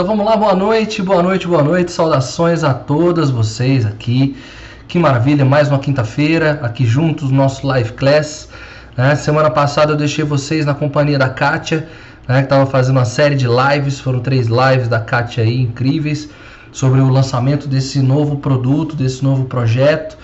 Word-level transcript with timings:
Então 0.00 0.16
vamos 0.16 0.24
lá, 0.24 0.34
boa 0.34 0.54
noite, 0.54 1.02
boa 1.02 1.22
noite, 1.22 1.46
boa 1.46 1.62
noite. 1.62 1.92
Saudações 1.92 2.64
a 2.64 2.72
todas 2.72 3.28
vocês 3.28 3.84
aqui. 3.84 4.34
Que 4.88 4.98
maravilha, 4.98 5.44
mais 5.44 5.68
uma 5.68 5.78
quinta-feira 5.78 6.58
aqui 6.62 6.86
juntos, 6.86 7.30
nosso 7.30 7.66
live 7.66 7.92
class. 7.92 8.48
Né? 8.96 9.14
Semana 9.14 9.50
passada 9.50 9.92
eu 9.92 9.96
deixei 9.98 10.24
vocês 10.24 10.64
na 10.64 10.72
companhia 10.72 11.18
da 11.18 11.28
Kátia, 11.28 11.86
né, 12.26 12.38
que 12.38 12.44
estava 12.44 12.64
fazendo 12.64 12.96
uma 12.96 13.04
série 13.04 13.34
de 13.34 13.46
lives, 13.46 14.00
foram 14.00 14.20
três 14.20 14.46
lives 14.46 14.88
da 14.88 15.00
Kátia 15.00 15.44
aí 15.44 15.60
incríveis 15.60 16.30
sobre 16.72 16.98
o 17.02 17.10
lançamento 17.10 17.68
desse 17.68 18.00
novo 18.00 18.38
produto, 18.38 18.96
desse 18.96 19.22
novo 19.22 19.44
projeto, 19.44 20.16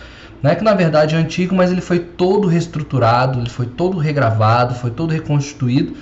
né, 0.42 0.54
que 0.54 0.64
na 0.64 0.72
verdade 0.72 1.16
é 1.16 1.18
antigo, 1.18 1.54
mas 1.54 1.70
ele 1.70 1.82
foi 1.82 1.98
todo 1.98 2.48
reestruturado, 2.48 3.40
ele 3.40 3.50
foi 3.50 3.66
todo 3.66 3.98
regravado, 3.98 4.74
foi 4.74 4.90
todo 4.90 5.12
reconstituído, 5.12 5.94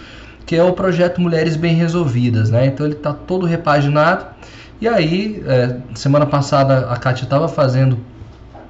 que 0.47 0.57
é 0.57 0.63
o 0.63 0.73
projeto 0.73 1.21
Mulheres 1.21 1.57
Bem 1.57 1.75
Resolvidas, 1.75 2.51
né? 2.51 2.67
Então 2.67 2.85
ele 2.87 2.95
está 2.95 3.13
todo 3.13 3.47
repaginado. 3.47 4.27
E 4.81 4.89
aí, 4.89 5.43
é, 5.47 5.77
semana 5.95 6.27
passada 6.27 6.91
a 6.91 6.97
Kátia 6.97 7.25
estava 7.25 7.49
fazendo 7.49 7.99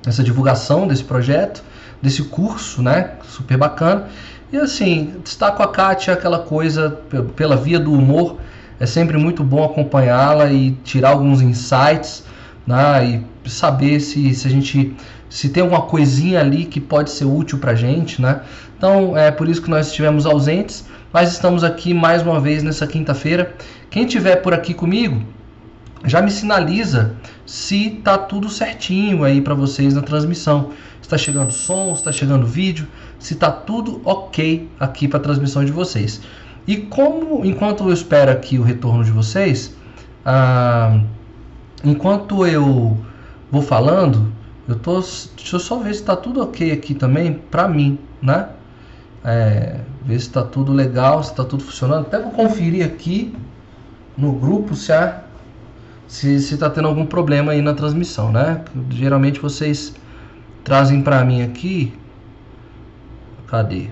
essa 0.06 0.23
divulgação 0.23 0.87
desse 0.87 1.02
projeto, 1.02 1.65
desse 2.01 2.23
curso, 2.24 2.82
né? 2.82 3.12
Super 3.24 3.56
bacana. 3.56 4.09
E 4.52 4.56
assim, 4.56 5.15
destaco 5.24 5.62
a 5.62 5.68
Kátia 5.68 6.15
aquela 6.15 6.38
coisa 6.38 6.98
pela 7.34 7.56
via 7.56 7.80
do 7.80 7.93
humor. 7.93 8.37
É 8.79 8.87
sempre 8.87 9.16
muito 9.16 9.43
bom 9.43 9.65
acompanhá-la 9.65 10.52
e 10.52 10.73
tirar 10.84 11.10
alguns 11.10 11.41
insights, 11.41 12.24
né? 12.66 13.23
E 13.45 13.51
saber 13.51 14.01
se, 14.01 14.34
se 14.34 14.46
a 14.46 14.51
gente 14.51 14.95
se 15.29 15.48
tem 15.48 15.65
alguma 15.65 15.82
coisinha 15.82 16.38
ali 16.38 16.65
que 16.65 16.80
pode 16.80 17.10
ser 17.10 17.24
útil 17.24 17.59
para 17.59 17.74
gente, 17.74 18.23
né? 18.23 18.43
Então 18.85 19.16
é 19.16 19.30
por 19.30 19.49
isso 19.49 19.63
que 19.63 19.71
nós 19.71 19.87
estivemos 19.87 20.27
ausentes, 20.27 20.85
mas 21.10 21.32
estamos 21.32 21.65
aqui 21.65 21.95
mais 21.95 22.21
uma 22.21 22.38
vez 22.38 22.63
nessa 22.63 22.87
quinta-feira. 22.87 23.54
Quem 23.88 24.04
tiver 24.04 24.37
por 24.43 24.52
aqui 24.52 24.74
comigo, 24.74 25.23
já 26.04 26.21
me 26.21 26.30
sinaliza 26.30 27.16
se 27.46 27.99
tá 28.05 28.18
tudo 28.18 28.51
certinho 28.51 29.24
aí 29.24 29.40
para 29.40 29.55
vocês 29.55 29.95
na 29.95 30.02
transmissão. 30.02 30.73
Está 31.01 31.16
chegando 31.16 31.51
som, 31.51 31.95
está 31.95 32.12
chegando 32.12 32.46
vídeo, 32.46 32.87
se 33.18 33.37
tá 33.37 33.51
tudo 33.51 34.02
ok 34.05 34.68
aqui 34.79 35.09
para 35.09 35.18
a 35.18 35.23
transmissão 35.23 35.65
de 35.65 35.73
vocês. 35.73 36.21
E 36.66 36.77
como, 36.77 37.43
enquanto 37.43 37.85
eu 37.85 37.93
espero 37.95 38.30
aqui 38.30 38.59
o 38.59 38.62
retorno 38.62 39.02
de 39.02 39.10
vocês, 39.10 39.74
ah, 40.27 41.01
enquanto 41.82 42.46
eu 42.46 42.99
vou 43.51 43.62
falando, 43.62 44.30
eu 44.68 44.79
tô, 44.79 45.01
deixa 45.01 45.57
eu 45.57 45.60
só 45.60 45.79
ver 45.79 45.95
se 45.95 46.01
está 46.01 46.15
tudo 46.15 46.43
ok 46.43 46.71
aqui 46.71 46.95
também 46.95 47.40
para 47.51 47.66
mim, 47.66 47.99
né? 48.21 48.51
É, 49.25 49.80
ver 50.05 50.21
se 50.21 50.27
está 50.27 50.43
tudo 50.43 50.73
legal, 50.73 51.23
se 51.23 51.30
está 51.30 51.45
tudo 51.45 51.65
funcionando. 51.65 52.03
Até 52.07 52.21
vou 52.21 52.30
conferir 52.30 52.85
aqui 52.85 53.35
no 54.17 54.33
grupo 54.33 54.75
se 54.75 54.93
há 54.93 55.23
se 56.07 56.37
está 56.37 56.69
tendo 56.69 56.87
algum 56.87 57.07
problema 57.07 57.52
aí 57.52 57.63
na 57.63 57.75
transmissão, 57.75 58.30
né? 58.30 58.63
Geralmente 58.91 59.41
vocês 59.41 59.95
trazem 60.63 61.02
para 61.02 61.25
mim 61.25 61.43
aqui. 61.43 61.93
Cadê? 63.47 63.89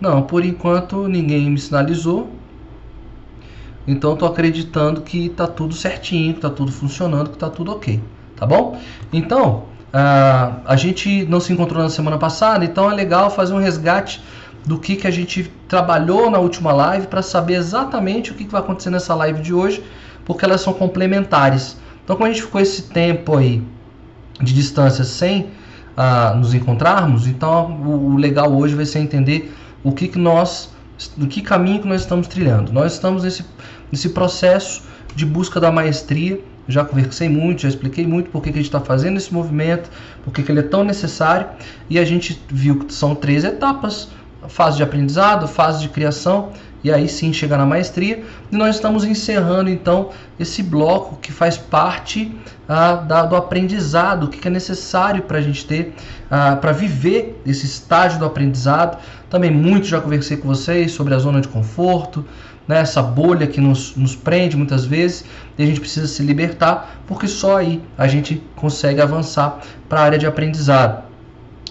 Não, 0.00 0.22
por 0.22 0.44
enquanto 0.44 1.08
ninguém 1.08 1.50
me 1.50 1.58
sinalizou. 1.58 2.30
Então 3.86 4.14
estou 4.14 4.28
acreditando 4.28 5.02
que 5.02 5.26
está 5.26 5.46
tudo 5.46 5.74
certinho, 5.74 6.32
que 6.32 6.38
está 6.38 6.50
tudo 6.50 6.72
funcionando, 6.72 7.28
que 7.30 7.36
está 7.36 7.48
tudo 7.48 7.72
ok, 7.72 8.02
tá 8.34 8.44
bom? 8.44 8.80
Então 9.12 9.64
a, 9.92 10.56
a 10.64 10.76
gente 10.76 11.24
não 11.26 11.40
se 11.40 11.52
encontrou 11.52 11.82
na 11.82 11.90
semana 11.90 12.18
passada, 12.18 12.64
então 12.64 12.90
é 12.90 12.94
legal 12.94 13.30
fazer 13.30 13.54
um 13.54 13.58
resgate 13.58 14.22
do 14.64 14.78
que, 14.78 14.96
que 14.96 15.06
a 15.06 15.10
gente 15.10 15.50
trabalhou 15.68 16.30
na 16.30 16.38
última 16.38 16.72
live 16.72 17.06
para 17.06 17.22
saber 17.22 17.54
exatamente 17.54 18.32
o 18.32 18.34
que, 18.34 18.44
que 18.44 18.50
vai 18.50 18.60
acontecer 18.60 18.90
nessa 18.90 19.14
live 19.14 19.40
de 19.40 19.54
hoje 19.54 19.82
porque 20.26 20.44
elas 20.44 20.60
são 20.60 20.74
complementares. 20.74 21.78
Então, 22.04 22.16
como 22.16 22.28
a 22.28 22.32
gente 22.32 22.42
ficou 22.42 22.60
esse 22.60 22.82
tempo 22.82 23.36
aí 23.36 23.62
de 24.40 24.52
distância 24.52 25.04
sem 25.04 25.48
ah, 25.96 26.34
nos 26.36 26.52
encontrarmos, 26.52 27.26
então 27.26 27.70
o, 27.80 28.12
o, 28.12 28.16
legal 28.16 28.52
hoje 28.52 28.74
vai 28.74 28.84
ser 28.84 28.98
entender 28.98 29.54
o 29.82 29.92
que, 29.92 30.08
que 30.08 30.18
nós, 30.18 30.70
do 31.16 31.26
que 31.26 31.40
caminho 31.40 31.80
que 31.80 31.88
nós 31.88 32.02
estamos 32.02 32.26
trilhando. 32.26 32.72
Nós 32.72 32.92
estamos 32.92 33.22
nesse, 33.22 33.44
nesse 33.90 34.10
processo 34.10 34.82
de 35.14 35.24
busca 35.24 35.58
da 35.58 35.70
maestria. 35.72 36.40
Já 36.68 36.84
conversei 36.84 37.28
muito, 37.28 37.62
já 37.62 37.68
expliquei 37.68 38.06
muito 38.06 38.30
por 38.30 38.42
que, 38.42 38.50
a 38.50 38.52
gente 38.52 38.64
está 38.64 38.80
fazendo 38.80 39.16
esse 39.16 39.32
movimento, 39.32 39.90
por 40.24 40.32
que, 40.32 40.42
que 40.42 40.50
ele 40.50 40.60
é 40.60 40.64
tão 40.64 40.82
necessário. 40.82 41.46
E 41.88 41.98
a 41.98 42.04
gente 42.04 42.40
viu 42.48 42.80
que 42.80 42.92
são 42.92 43.14
três 43.14 43.44
etapas: 43.44 44.08
fase 44.48 44.76
de 44.76 44.82
aprendizado, 44.82 45.46
fase 45.46 45.80
de 45.80 45.88
criação 45.88 46.52
e 46.86 46.92
aí 46.92 47.08
sim 47.08 47.32
chegar 47.32 47.58
na 47.58 47.66
maestria. 47.66 48.22
E 48.50 48.56
nós 48.56 48.76
estamos 48.76 49.04
encerrando 49.04 49.68
então 49.68 50.10
esse 50.38 50.62
bloco 50.62 51.16
que 51.16 51.32
faz 51.32 51.56
parte 51.56 52.32
ah, 52.68 52.94
da, 52.94 53.24
do 53.24 53.34
aprendizado, 53.34 54.24
o 54.24 54.28
que, 54.28 54.38
que 54.38 54.46
é 54.46 54.50
necessário 54.50 55.22
para 55.22 55.38
a 55.38 55.40
gente 55.40 55.66
ter, 55.66 55.94
ah, 56.30 56.56
para 56.56 56.70
viver 56.70 57.40
esse 57.44 57.66
estágio 57.66 58.18
do 58.18 58.24
aprendizado. 58.24 58.98
Também 59.28 59.50
muito 59.50 59.86
já 59.86 60.00
conversei 60.00 60.36
com 60.36 60.46
vocês 60.46 60.92
sobre 60.92 61.12
a 61.12 61.18
zona 61.18 61.40
de 61.40 61.48
conforto, 61.48 62.24
né, 62.66 62.80
essa 62.80 63.02
bolha 63.02 63.46
que 63.46 63.60
nos, 63.60 63.94
nos 63.96 64.16
prende 64.16 64.56
muitas 64.56 64.84
vezes 64.84 65.24
e 65.56 65.62
a 65.62 65.66
gente 65.66 65.80
precisa 65.80 66.06
se 66.06 66.22
libertar, 66.22 67.00
porque 67.06 67.28
só 67.28 67.58
aí 67.58 67.82
a 67.96 68.06
gente 68.06 68.42
consegue 68.54 69.00
avançar 69.00 69.60
para 69.88 70.00
a 70.00 70.02
área 70.04 70.18
de 70.18 70.26
aprendizado. 70.26 71.04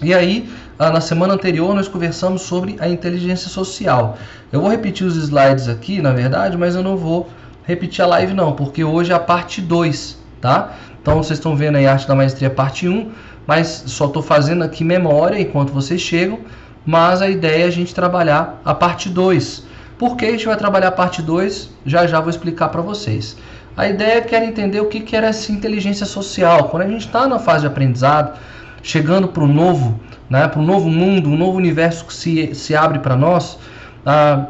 E 0.02 0.12
aí, 0.12 0.48
ah, 0.78 0.90
na 0.90 1.00
semana 1.00 1.34
anterior, 1.34 1.74
nós 1.74 1.88
conversamos 1.88 2.42
sobre 2.42 2.76
a 2.78 2.88
inteligência 2.88 3.48
social. 3.48 4.18
Eu 4.52 4.60
vou 4.60 4.70
repetir 4.70 5.06
os 5.06 5.16
slides 5.16 5.68
aqui, 5.68 6.02
na 6.02 6.12
verdade, 6.12 6.56
mas 6.56 6.74
eu 6.74 6.82
não 6.82 6.96
vou 6.96 7.30
repetir 7.64 8.04
a 8.04 8.06
live 8.06 8.34
não, 8.34 8.52
porque 8.52 8.84
hoje 8.84 9.10
é 9.10 9.14
a 9.14 9.18
parte 9.18 9.60
2, 9.60 10.18
tá? 10.40 10.74
Então 11.00 11.16
vocês 11.22 11.38
estão 11.38 11.56
vendo 11.56 11.76
aí 11.76 11.86
a 11.86 11.92
arte 11.92 12.06
da 12.06 12.14
maestria 12.14 12.50
parte 12.50 12.88
1, 12.88 13.10
mas 13.46 13.84
só 13.86 14.06
estou 14.06 14.22
fazendo 14.22 14.62
aqui 14.64 14.84
memória 14.84 15.40
enquanto 15.40 15.72
vocês 15.72 16.00
chegam, 16.00 16.40
mas 16.84 17.22
a 17.22 17.28
ideia 17.28 17.64
é 17.64 17.66
a 17.66 17.70
gente 17.70 17.94
trabalhar 17.94 18.60
a 18.64 18.74
parte 18.74 19.08
2. 19.08 19.64
Por 19.98 20.16
que 20.16 20.26
a 20.26 20.30
gente 20.30 20.44
vai 20.44 20.56
trabalhar 20.56 20.88
a 20.88 20.92
parte 20.92 21.22
2? 21.22 21.70
Já 21.86 22.06
já 22.06 22.20
vou 22.20 22.28
explicar 22.28 22.68
para 22.68 22.82
vocês. 22.82 23.36
A 23.76 23.88
ideia 23.88 24.18
é 24.18 24.20
que 24.20 24.34
era 24.34 24.44
entender 24.44 24.80
o 24.80 24.86
que, 24.86 25.00
que 25.00 25.16
era 25.16 25.28
essa 25.28 25.50
inteligência 25.50 26.04
social. 26.04 26.68
Quando 26.68 26.82
a 26.82 26.88
gente 26.88 27.06
está 27.06 27.26
na 27.26 27.38
fase 27.38 27.62
de 27.62 27.66
aprendizado, 27.66 28.38
chegando 28.82 29.28
para 29.28 29.42
o 29.42 29.46
novo, 29.46 29.98
né, 30.28 30.46
para 30.48 30.60
um 30.60 30.64
novo 30.64 30.88
mundo, 30.90 31.30
um 31.30 31.36
novo 31.36 31.56
universo 31.56 32.04
que 32.04 32.12
se, 32.12 32.54
se 32.54 32.76
abre 32.76 32.98
para 32.98 33.16
nós, 33.16 33.58
ah, 34.04 34.46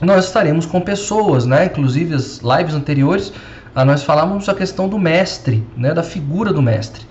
nós 0.00 0.26
estaremos 0.26 0.64
com 0.64 0.80
pessoas, 0.80 1.44
né? 1.44 1.66
Inclusive 1.66 2.14
as 2.14 2.38
lives 2.38 2.74
anteriores, 2.74 3.32
ah, 3.74 3.84
nós 3.84 4.02
falávamos 4.02 4.48
a 4.48 4.54
questão 4.54 4.88
do 4.88 4.98
mestre, 4.98 5.66
né? 5.76 5.92
Da 5.92 6.02
figura 6.02 6.52
do 6.52 6.62
mestre. 6.62 7.06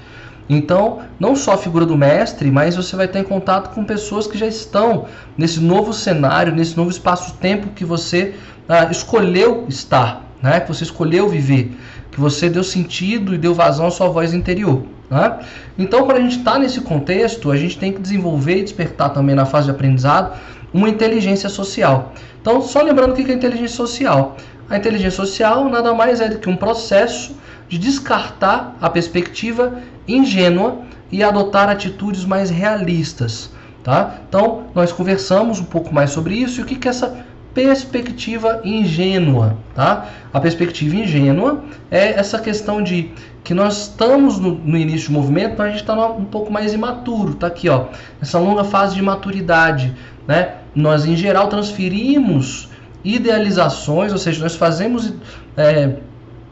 Então, 0.50 1.00
não 1.20 1.36
só 1.36 1.54
a 1.54 1.58
figura 1.58 1.86
do 1.86 1.98
mestre, 1.98 2.50
mas 2.50 2.76
você 2.76 2.96
vai 2.96 3.08
ter 3.08 3.20
em 3.20 3.24
contato 3.24 3.74
com 3.74 3.84
pessoas 3.84 4.28
que 4.28 4.38
já 4.38 4.48
estão 4.48 5.06
nesse 5.38 5.60
novo 5.60 5.92
cenário, 5.92 6.56
nesse 6.56 6.76
novo 6.78 6.90
espaço-tempo 6.90 7.70
que 7.70 7.84
você 7.84 8.36
ah, 8.68 8.88
escolheu 8.90 9.66
estar, 9.68 10.24
né? 10.42 10.60
Que 10.62 10.68
você 10.70 10.84
escolheu 10.84 11.28
viver, 11.28 11.78
que 12.12 12.20
você 12.20 12.50
deu 12.50 12.64
sentido 12.64 13.34
e 13.34 13.38
deu 13.38 13.54
vazão 13.54 13.88
à 13.88 13.92
sua 13.92 14.08
voz 14.08 14.34
interior. 14.34 14.84
Né? 15.10 15.40
Então, 15.78 16.06
quando 16.06 16.18
a 16.18 16.22
gente 16.22 16.38
está 16.38 16.60
nesse 16.60 16.82
contexto, 16.82 17.52
a 17.52 17.58
gente 17.58 17.78
tem 17.78 17.94
que 17.94 18.02
desenvolver 18.02 18.58
e 18.58 18.64
despertar 18.64 19.10
também 19.10 19.36
na 19.36 19.46
fase 19.46 19.66
de 19.66 19.72
aprendizado 19.72 20.38
uma 20.74 20.90
inteligência 20.90 21.50
social. 21.50 22.14
Então, 22.42 22.62
só 22.62 22.82
lembrando 22.82 23.12
o 23.12 23.16
que 23.16 23.30
é 23.30 23.34
inteligência 23.34 23.76
social. 23.76 24.38
A 24.70 24.78
inteligência 24.78 25.12
social 25.12 25.70
nada 25.70 25.94
mais 25.94 26.20
é 26.20 26.28
do 26.28 26.40
que 26.40 26.50
um 26.50 26.56
processo 26.56 27.36
de 27.70 27.78
descartar 27.78 28.76
a 28.82 28.90
perspectiva 28.90 29.82
ingênua 30.08 30.80
e 31.12 31.24
adotar 31.24 31.70
atitudes 31.70 32.26
mais 32.26 32.50
realistas. 32.50 33.52
Tá? 33.84 34.16
Então, 34.28 34.68
nós 34.76 34.92
conversamos 34.92 35.60
um 35.60 35.64
pouco 35.64 35.94
mais 35.94 36.10
sobre 36.10 36.36
isso 36.36 36.60
e 36.60 36.64
o 36.64 36.66
que 36.66 36.88
é 36.88 36.92
essa 36.92 37.26
perspectiva 37.54 38.62
ingênua. 38.64 39.58
Tá? 39.74 40.10
A 40.34 40.40
perspectiva 40.40 40.96
ingênua 40.96 41.64
é 41.90 42.20
essa 42.20 42.38
questão 42.38 42.84
de 42.84 43.12
que 43.44 43.54
nós 43.54 43.84
estamos 43.84 44.38
no, 44.38 44.56
no 44.56 44.78
início 44.78 45.08
do 45.08 45.14
movimento, 45.14 45.56
mas 45.58 45.68
a 45.68 45.70
gente 45.70 45.82
está 45.82 46.08
um 46.10 46.26
pouco 46.26 46.52
mais 46.52 46.74
imaturo. 46.74 47.36
Tá 47.36 47.48
aqui, 47.48 47.70
ó, 47.70 47.86
essa 48.22 48.38
longa 48.38 48.66
fase 48.66 48.94
de 48.94 49.02
maturidade. 49.02 49.96
Né? 50.28 50.56
Nós, 50.76 51.06
em 51.06 51.16
geral, 51.16 51.48
transferimos 51.48 52.70
idealizações, 53.04 54.12
ou 54.12 54.18
seja, 54.18 54.44
nós 54.44 54.56
fazemos, 54.56 55.14
é, 55.56 55.94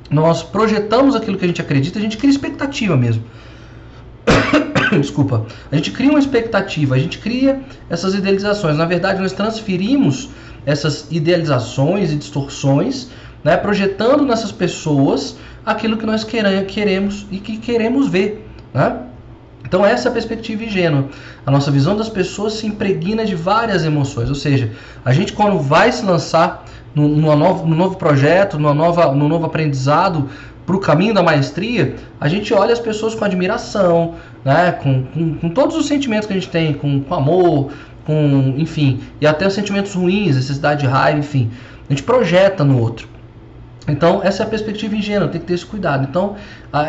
nós 0.10 0.42
projetamos 0.42 1.16
aquilo 1.16 1.38
que 1.38 1.44
a 1.44 1.48
gente 1.48 1.62
acredita, 1.62 2.00
a 2.00 2.02
gente 2.02 2.18
cria 2.18 2.32
expectativa 2.32 2.96
mesmo. 2.96 3.24
Desculpa. 5.00 5.46
A 5.72 5.76
gente 5.76 5.92
cria 5.92 6.10
uma 6.10 6.20
expectativa, 6.20 6.96
a 6.96 7.00
gente 7.00 7.20
cria 7.20 7.62
essas 7.90 8.14
idealizações. 8.14 8.78
Na 8.78 8.86
verdade, 8.86 9.22
nós 9.22 9.34
transferimos 9.34 10.30
essas 10.66 11.08
idealizações 11.12 12.12
e 12.12 12.16
distorções, 12.16 13.10
né, 13.44 13.56
projetando 13.56 14.26
nessas 14.26 14.52
pessoas 14.52 15.38
aquilo 15.66 15.98
que 15.98 16.06
nós 16.06 16.24
queremos 16.24 17.26
e 17.32 17.38
que 17.38 17.58
queremos 17.58 18.08
ver. 18.08 18.48
Né? 18.74 19.02
Então 19.64 19.86
essa 19.86 20.08
é 20.08 20.10
a 20.10 20.14
perspectiva 20.14 20.64
ingênua. 20.64 21.06
A 21.46 21.52
nossa 21.52 21.72
visão 21.72 21.98
das 21.98 22.10
pessoas 22.10 22.54
se 22.54 22.68
impregna 22.68 23.26
de 23.26 23.36
várias 23.36 23.84
emoções, 23.84 24.30
ou 24.30 24.36
seja, 24.36 24.72
a 25.04 25.12
gente 25.12 25.34
quando 25.34 25.60
vai 25.60 25.92
se 25.92 26.06
lançar 26.06 26.66
numa 26.94 27.36
novo, 27.36 27.66
num 27.66 27.76
novo 27.76 27.98
projeto, 27.98 28.58
numa 28.58 28.74
nova, 28.74 29.12
num 29.14 29.28
novo 29.28 29.46
aprendizado 29.46 30.30
para 30.66 30.76
o 30.76 30.80
caminho 30.80 31.14
da 31.14 31.22
maestria, 31.22 31.96
a 32.20 32.28
gente 32.28 32.54
olha 32.54 32.74
as 32.74 32.80
pessoas 32.80 33.14
com 33.14 33.24
admiração, 33.24 34.16
né? 34.44 34.72
com, 34.72 35.04
com, 35.04 35.36
com 35.36 35.50
todos 35.50 35.76
os 35.76 35.86
sentimentos 35.86 36.28
que 36.28 36.34
a 36.34 36.36
gente 36.36 36.50
tem, 36.50 36.74
com, 36.74 37.02
com 37.02 37.14
amor, 37.14 37.72
com, 38.06 38.56
enfim, 38.58 39.02
e 39.20 39.28
até 39.28 39.46
os 39.46 39.54
sentimentos 39.54 39.94
ruins, 39.94 40.36
necessidade 40.36 40.82
de 40.82 40.88
raiva, 40.88 41.20
enfim. 41.20 41.52
A 41.88 41.94
gente 41.94 42.04
projeta 42.04 42.64
no 42.64 42.80
outro. 42.80 43.08
Então, 43.88 44.22
essa 44.24 44.44
é 44.44 44.46
a 44.46 44.50
perspectiva 44.50 44.96
ingênua, 44.96 45.28
tem 45.28 45.40
que 45.40 45.46
ter 45.46 45.54
esse 45.54 45.66
cuidado. 45.66 46.08
Então, 46.10 46.36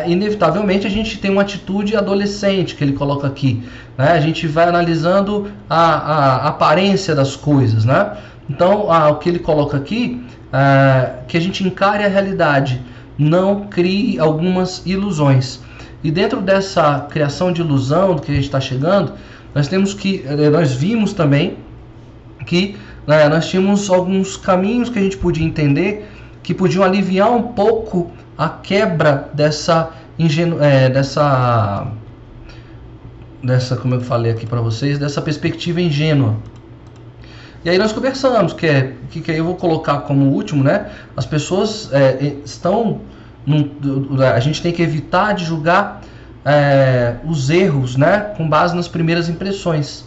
inevitavelmente, 0.07 0.87
a 0.87 0.89
gente 0.89 1.19
tem 1.19 1.29
uma 1.29 1.43
atitude 1.43 1.95
adolescente 1.95 2.75
que 2.75 2.83
ele 2.83 2.93
coloca 2.93 3.27
aqui. 3.27 3.63
Né? 3.97 4.11
A 4.11 4.19
gente 4.19 4.47
vai 4.47 4.67
analisando 4.67 5.47
a, 5.69 5.77
a 5.77 6.47
aparência 6.47 7.13
das 7.13 7.35
coisas. 7.35 7.85
Né? 7.85 8.17
Então, 8.49 8.87
o 8.87 9.15
que 9.15 9.29
ele 9.29 9.39
coloca 9.39 9.77
aqui 9.77 10.25
é 10.51 11.19
que 11.27 11.37
a 11.37 11.41
gente 11.41 11.63
encare 11.63 12.03
a 12.03 12.07
realidade, 12.07 12.81
não 13.17 13.67
crie 13.67 14.19
algumas 14.19 14.85
ilusões. 14.85 15.59
E 16.03 16.11
dentro 16.11 16.41
dessa 16.41 17.01
criação 17.09 17.51
de 17.51 17.61
ilusão 17.61 18.17
que 18.17 18.31
a 18.31 18.35
gente 18.35 18.45
está 18.45 18.59
chegando, 18.59 19.13
nós 19.53 19.67
temos 19.67 19.93
que, 19.93 20.23
eh, 20.25 20.49
nós 20.49 20.73
vimos 20.73 21.13
também 21.13 21.57
que 22.45 22.77
né, 23.07 23.27
nós 23.27 23.47
tínhamos 23.47 23.89
alguns 23.89 24.37
caminhos 24.37 24.89
que 24.89 24.99
a 24.99 25.01
gente 25.01 25.17
podia 25.17 25.45
entender 25.45 26.07
que 26.43 26.53
podiam 26.53 26.83
aliviar 26.83 27.31
um 27.31 27.43
pouco 27.43 28.11
a 28.37 28.47
quebra 28.47 29.29
dessa 29.33 29.91
ingenu 30.17 30.61
é, 30.61 30.89
dessa 30.89 31.87
dessa 33.43 33.75
como 33.75 33.95
eu 33.95 34.01
falei 34.01 34.31
aqui 34.31 34.45
para 34.45 34.61
vocês 34.61 34.97
dessa 34.97 35.21
perspectiva 35.21 35.81
ingênua 35.81 36.37
e 37.67 37.69
aí 37.69 37.77
nós 37.77 37.91
conversamos 37.91 38.53
que 38.53 38.65
é 38.65 38.93
que, 39.09 39.19
que 39.19 39.29
eu 39.29 39.43
vou 39.43 39.55
colocar 39.55 39.97
como 39.99 40.27
último 40.27 40.63
né? 40.63 40.89
As 41.17 41.25
pessoas 41.25 41.89
é, 41.91 42.35
estão 42.45 43.01
num, 43.45 43.69
a 44.21 44.39
gente 44.39 44.61
tem 44.61 44.71
que 44.71 44.81
evitar 44.81 45.33
de 45.33 45.43
julgar 45.43 46.01
é, 46.45 47.15
os 47.25 47.49
erros 47.49 47.97
né? 47.97 48.19
Com 48.37 48.47
base 48.47 48.73
nas 48.73 48.87
primeiras 48.87 49.27
impressões. 49.27 50.05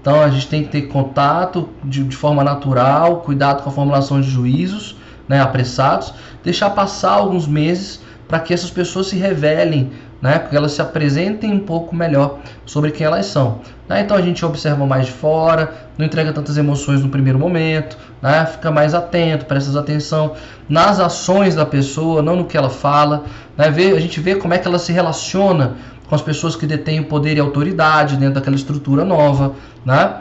Então 0.00 0.22
a 0.22 0.30
gente 0.30 0.48
tem 0.48 0.62
que 0.62 0.70
ter 0.70 0.82
contato 0.88 1.68
de, 1.84 2.02
de 2.02 2.16
forma 2.16 2.42
natural 2.42 3.20
cuidado 3.20 3.62
com 3.62 3.68
a 3.68 3.72
formulação 3.74 4.18
de 4.18 4.30
juízos 4.30 4.96
né, 5.28 5.38
apressados, 5.38 6.14
deixar 6.42 6.70
passar 6.70 7.12
alguns 7.12 7.46
meses 7.46 8.00
para 8.26 8.40
que 8.40 8.54
essas 8.54 8.70
pessoas 8.70 9.08
se 9.08 9.16
revelem, 9.16 9.92
né, 10.22 10.38
que 10.38 10.56
elas 10.56 10.72
se 10.72 10.80
apresentem 10.80 11.52
um 11.52 11.58
pouco 11.58 11.94
melhor 11.94 12.38
sobre 12.64 12.92
quem 12.92 13.04
elas 13.04 13.26
são. 13.26 13.58
Né? 13.88 14.00
Então 14.00 14.16
a 14.16 14.22
gente 14.22 14.44
observa 14.44 14.86
mais 14.86 15.06
de 15.06 15.12
fora, 15.12 15.74
não 15.98 16.06
entrega 16.06 16.32
tantas 16.32 16.56
emoções 16.56 17.02
no 17.02 17.08
primeiro 17.08 17.38
momento, 17.38 17.98
né? 18.22 18.46
fica 18.46 18.70
mais 18.70 18.94
atento, 18.94 19.44
presta 19.44 19.78
atenção 19.78 20.34
nas 20.68 21.00
ações 21.00 21.56
da 21.56 21.66
pessoa, 21.66 22.22
não 22.22 22.36
no 22.36 22.44
que 22.44 22.56
ela 22.56 22.70
fala. 22.70 23.24
Né? 23.56 23.68
Vê, 23.70 23.90
a 23.90 24.00
gente 24.00 24.20
vê 24.20 24.36
como 24.36 24.54
é 24.54 24.58
que 24.58 24.68
ela 24.68 24.78
se 24.78 24.92
relaciona 24.92 25.74
com 26.08 26.14
as 26.14 26.22
pessoas 26.22 26.54
que 26.54 26.66
detêm 26.66 27.00
o 27.00 27.04
poder 27.04 27.36
e 27.36 27.40
autoridade 27.40 28.16
dentro 28.16 28.34
daquela 28.34 28.56
estrutura 28.56 29.04
nova. 29.04 29.54
Né? 29.84 30.14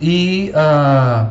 E. 0.00 0.52
Uh, 0.54 1.28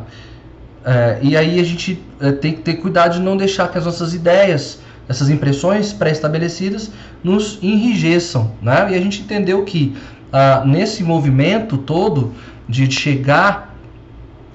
é, 0.88 1.18
e 1.20 1.36
aí 1.36 1.60
a 1.60 1.64
gente 1.64 2.02
é, 2.18 2.32
tem 2.32 2.54
que 2.54 2.62
ter 2.62 2.76
cuidado 2.76 3.12
de 3.12 3.20
não 3.20 3.36
deixar 3.36 3.68
que 3.68 3.76
as 3.76 3.84
nossas 3.84 4.14
ideias, 4.14 4.78
essas 5.06 5.28
impressões 5.28 5.92
pré-estabelecidas, 5.92 6.90
nos 7.22 7.58
enrijeçam. 7.62 8.52
Né? 8.62 8.88
E 8.92 8.94
a 8.94 9.00
gente 9.00 9.20
entendeu 9.20 9.64
que 9.64 9.96
ah, 10.32 10.62
nesse 10.64 11.02
movimento 11.02 11.78
todo 11.78 12.32
de 12.68 12.90
chegar 12.90 13.74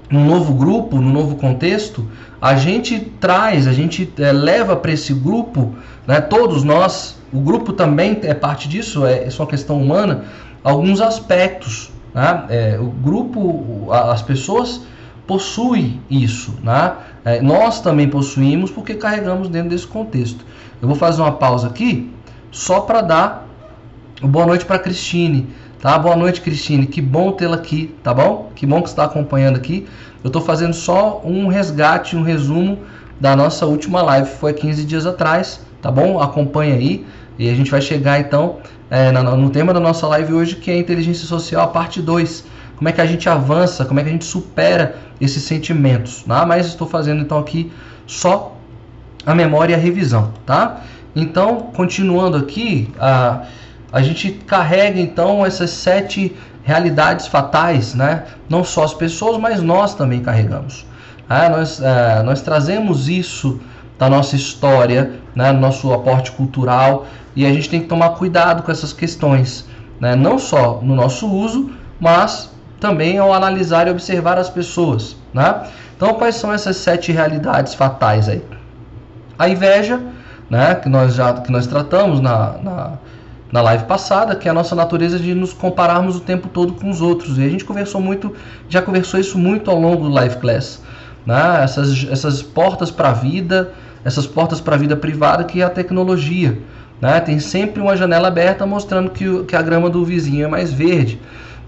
num 0.09 0.25
novo 0.25 0.53
grupo, 0.53 0.97
num 0.97 1.11
novo 1.11 1.35
contexto, 1.37 2.07
a 2.39 2.55
gente 2.55 2.99
traz, 3.19 3.67
a 3.67 3.73
gente 3.73 4.11
é, 4.19 4.31
leva 4.31 4.75
para 4.75 4.91
esse 4.91 5.13
grupo, 5.13 5.73
né, 6.05 6.21
todos 6.21 6.63
nós, 6.63 7.17
o 7.31 7.39
grupo 7.39 7.73
também 7.73 8.19
é 8.21 8.33
parte 8.33 8.69
disso, 8.69 9.05
é, 9.05 9.23
é 9.23 9.29
uma 9.39 9.47
questão 9.47 9.81
humana, 9.81 10.25
alguns 10.63 11.01
aspectos. 11.01 11.89
Né? 12.13 12.45
É, 12.49 12.79
o 12.79 12.85
grupo, 12.85 13.91
as 13.91 14.21
pessoas 14.21 14.81
possui 15.25 15.99
isso, 16.09 16.53
né? 16.61 16.93
É, 17.25 17.41
nós 17.41 17.79
também 17.79 18.09
possuímos 18.09 18.69
porque 18.69 18.93
carregamos 18.93 19.47
dentro 19.47 19.69
desse 19.69 19.87
contexto. 19.87 20.45
Eu 20.81 20.87
vou 20.87 20.97
fazer 20.97 21.21
uma 21.21 21.31
pausa 21.31 21.67
aqui 21.67 22.12
só 22.53 22.81
para 22.81 23.01
dar 23.01 23.47
boa 24.21 24.45
noite 24.45 24.63
para 24.63 24.77
Cristine, 24.77 25.49
tá? 25.81 25.97
Boa 25.97 26.15
noite, 26.15 26.39
Cristine. 26.39 26.85
Que 26.85 27.01
bom 27.01 27.31
tê-la 27.31 27.55
aqui, 27.55 27.93
tá 28.03 28.13
bom? 28.13 28.51
Que 28.55 28.65
bom 28.65 28.81
que 28.81 28.89
está 28.89 29.03
acompanhando 29.05 29.57
aqui. 29.57 29.87
Eu 30.23 30.27
estou 30.27 30.41
fazendo 30.41 30.73
só 30.73 31.19
um 31.25 31.47
resgate, 31.47 32.15
um 32.15 32.21
resumo 32.21 32.77
da 33.19 33.35
nossa 33.35 33.65
última 33.65 34.01
live, 34.03 34.29
foi 34.29 34.53
15 34.53 34.85
dias 34.85 35.05
atrás, 35.05 35.61
tá 35.81 35.91
bom? 35.91 36.19
Acompanha 36.21 36.75
aí 36.75 37.05
e 37.37 37.49
a 37.49 37.55
gente 37.55 37.71
vai 37.71 37.81
chegar 37.81 38.19
então 38.19 38.57
é, 38.89 39.11
no 39.11 39.49
tema 39.49 39.73
da 39.73 39.79
nossa 39.79 40.07
live 40.07 40.33
hoje 40.33 40.55
que 40.55 40.69
é 40.69 40.77
inteligência 40.77 41.25
social, 41.25 41.63
a 41.63 41.67
parte 41.67 42.01
2 42.01 42.45
como 42.75 42.89
é 42.89 42.91
que 42.91 43.01
a 43.01 43.05
gente 43.05 43.27
avança, 43.29 43.85
como 43.85 43.99
é 43.99 44.03
que 44.03 44.09
a 44.09 44.11
gente 44.11 44.25
supera 44.25 44.95
esses 45.19 45.41
sentimentos, 45.43 46.23
tá? 46.23 46.45
Mas 46.45 46.67
estou 46.67 46.87
fazendo 46.87 47.21
então 47.21 47.39
aqui 47.39 47.71
só 48.05 48.55
a 49.25 49.33
memória 49.33 49.73
e 49.73 49.75
a 49.75 49.79
revisão, 49.79 50.33
tá? 50.45 50.81
Então, 51.15 51.71
continuando 51.75 52.37
aqui, 52.37 52.91
a, 52.99 53.43
a 53.91 54.01
gente 54.01 54.31
carrega 54.31 54.99
então 54.99 55.45
essas 55.45 55.69
sete 55.69 56.35
realidades 56.63 57.27
fatais, 57.27 57.93
né? 57.93 58.23
Não 58.49 58.63
só 58.63 58.83
as 58.83 58.93
pessoas, 58.93 59.37
mas 59.37 59.61
nós 59.61 59.93
também 59.93 60.21
carregamos. 60.21 60.85
Ah, 61.29 61.49
nós, 61.49 61.81
é, 61.81 62.23
nós 62.23 62.41
trazemos 62.41 63.07
isso 63.07 63.59
da 63.97 64.09
nossa 64.09 64.35
história, 64.35 65.13
né? 65.35 65.51
nosso 65.51 65.93
aporte 65.93 66.31
cultural, 66.31 67.05
e 67.35 67.45
a 67.45 67.53
gente 67.53 67.69
tem 67.69 67.81
que 67.81 67.87
tomar 67.87 68.09
cuidado 68.09 68.63
com 68.63 68.71
essas 68.71 68.91
questões, 68.91 69.65
né? 69.99 70.15
não 70.15 70.37
só 70.37 70.79
no 70.81 70.95
nosso 70.95 71.27
uso, 71.27 71.71
mas 71.99 72.51
também 72.79 73.17
ao 73.17 73.33
analisar 73.33 73.87
e 73.87 73.91
observar 73.91 74.37
as 74.37 74.49
pessoas. 74.49 75.15
Né? 75.33 75.63
Então, 75.95 76.13
quais 76.15 76.35
são 76.35 76.51
essas 76.51 76.77
sete 76.77 77.11
realidades 77.11 77.73
fatais 77.73 78.27
aí? 78.27 78.43
A 79.39 79.47
inveja, 79.47 80.01
né, 80.53 80.75
que 80.75 80.87
nós 80.87 81.15
já 81.15 81.33
que 81.33 81.51
nós 81.51 81.65
tratamos 81.65 82.21
na, 82.21 82.57
na, 82.61 82.91
na 83.51 83.61
live 83.63 83.85
passada, 83.85 84.35
que 84.35 84.47
é 84.47 84.51
a 84.51 84.53
nossa 84.53 84.75
natureza 84.75 85.17
de 85.17 85.33
nos 85.33 85.51
compararmos 85.51 86.15
o 86.15 86.19
tempo 86.19 86.47
todo 86.47 86.73
com 86.73 86.91
os 86.91 87.01
outros. 87.01 87.39
E 87.39 87.43
a 87.43 87.49
gente 87.49 87.65
conversou 87.65 87.99
muito, 87.99 88.35
já 88.69 88.79
conversou 88.79 89.19
isso 89.19 89.35
muito 89.35 89.71
ao 89.71 89.79
longo 89.79 90.03
do 90.03 90.09
live 90.11 90.37
class. 90.37 90.79
Né? 91.25 91.63
Essas, 91.63 92.05
essas 92.07 92.43
portas 92.43 92.91
para 92.91 93.09
a 93.09 93.13
vida, 93.13 93.73
essas 94.05 94.27
portas 94.27 94.61
para 94.61 94.75
a 94.75 94.77
vida 94.77 94.95
privada 94.95 95.43
que 95.43 95.59
é 95.59 95.65
a 95.65 95.71
tecnologia. 95.71 96.59
Né? 97.01 97.19
Tem 97.19 97.39
sempre 97.39 97.81
uma 97.81 97.97
janela 97.97 98.27
aberta 98.27 98.63
mostrando 98.63 99.09
que, 99.09 99.45
que 99.45 99.55
a 99.55 99.61
grama 99.63 99.89
do 99.89 100.05
vizinho 100.05 100.45
é 100.45 100.47
mais 100.47 100.71
verde. 100.71 101.19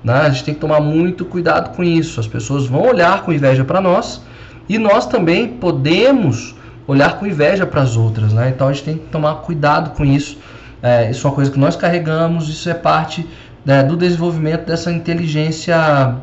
Né? 0.04 0.14
A 0.14 0.30
gente 0.30 0.44
tem 0.44 0.54
que 0.54 0.60
tomar 0.60 0.80
muito 0.80 1.26
cuidado 1.26 1.76
com 1.76 1.84
isso. 1.84 2.20
As 2.20 2.28
pessoas 2.28 2.68
vão 2.68 2.84
olhar 2.84 3.24
com 3.24 3.34
inveja 3.34 3.64
para 3.64 3.82
nós 3.82 4.22
e 4.70 4.78
nós 4.78 5.08
também 5.08 5.48
podemos 5.48 6.55
olhar 6.88 7.18
com 7.20 7.26
inveja 7.26 7.66
para 7.66 7.82
as 7.82 7.96
outras. 7.96 8.34
Né? 8.34 8.50
Então 8.50 8.68
a 8.68 8.74
gente 8.74 8.84
tem 8.84 8.98
que 8.98 9.08
tomar 9.08 9.36
cuidado 9.36 9.96
com 9.96 10.06
isso. 10.06 10.38
É, 10.82 11.10
isso 11.10 11.26
é 11.26 11.30
uma 11.30 11.36
coisa 11.36 11.52
que 11.52 11.60
nós 11.60 11.76
carregamos, 11.76 12.48
isso 12.50 12.70
é 12.70 12.74
parte 12.74 13.28
né, 13.66 13.82
do 13.82 13.98
desenvolvimento 13.98 14.66
dessa 14.66 14.92
inteligência 14.92 16.16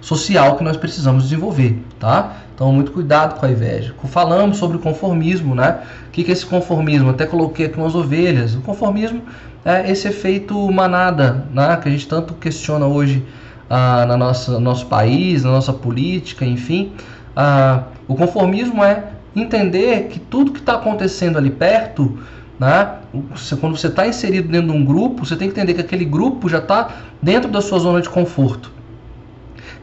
social 0.00 0.56
que 0.56 0.62
nós 0.62 0.76
precisamos 0.76 1.24
desenvolver, 1.24 1.82
tá? 1.98 2.36
Então, 2.54 2.72
muito 2.72 2.92
cuidado 2.92 3.38
com 3.38 3.44
a 3.44 3.50
inveja. 3.50 3.94
Falamos 4.04 4.56
sobre 4.56 4.76
o 4.76 4.80
conformismo, 4.80 5.54
né? 5.54 5.80
O 6.06 6.10
que 6.10 6.22
é 6.22 6.32
esse 6.32 6.46
conformismo? 6.46 7.10
Até 7.10 7.26
coloquei 7.26 7.66
aqui 7.66 7.76
umas 7.76 7.94
ovelhas. 7.94 8.54
O 8.54 8.60
conformismo 8.60 9.22
é 9.64 9.90
esse 9.90 10.06
efeito 10.08 10.70
manada, 10.70 11.44
né, 11.52 11.76
que 11.82 11.88
a 11.88 11.90
gente 11.90 12.06
tanto 12.06 12.34
questiona 12.34 12.86
hoje 12.86 13.26
ah, 13.68 14.06
na 14.06 14.16
nossa 14.16 14.60
nosso 14.60 14.86
país, 14.86 15.42
na 15.42 15.50
nossa 15.50 15.72
política, 15.72 16.44
enfim. 16.44 16.92
Ah, 17.34 17.82
o 18.06 18.14
conformismo 18.14 18.84
é 18.84 19.15
entender 19.40 20.08
que 20.08 20.18
tudo 20.18 20.52
que 20.52 20.60
está 20.60 20.74
acontecendo 20.74 21.36
ali 21.38 21.50
perto, 21.50 22.18
né, 22.58 22.94
você, 23.30 23.56
quando 23.56 23.76
você 23.76 23.88
está 23.88 24.06
inserido 24.06 24.48
dentro 24.48 24.72
de 24.72 24.76
um 24.76 24.84
grupo, 24.84 25.24
você 25.24 25.36
tem 25.36 25.48
que 25.48 25.54
entender 25.54 25.74
que 25.74 25.80
aquele 25.80 26.04
grupo 26.04 26.48
já 26.48 26.58
está 26.58 26.88
dentro 27.20 27.50
da 27.50 27.60
sua 27.60 27.78
zona 27.78 28.00
de 28.00 28.08
conforto. 28.08 28.70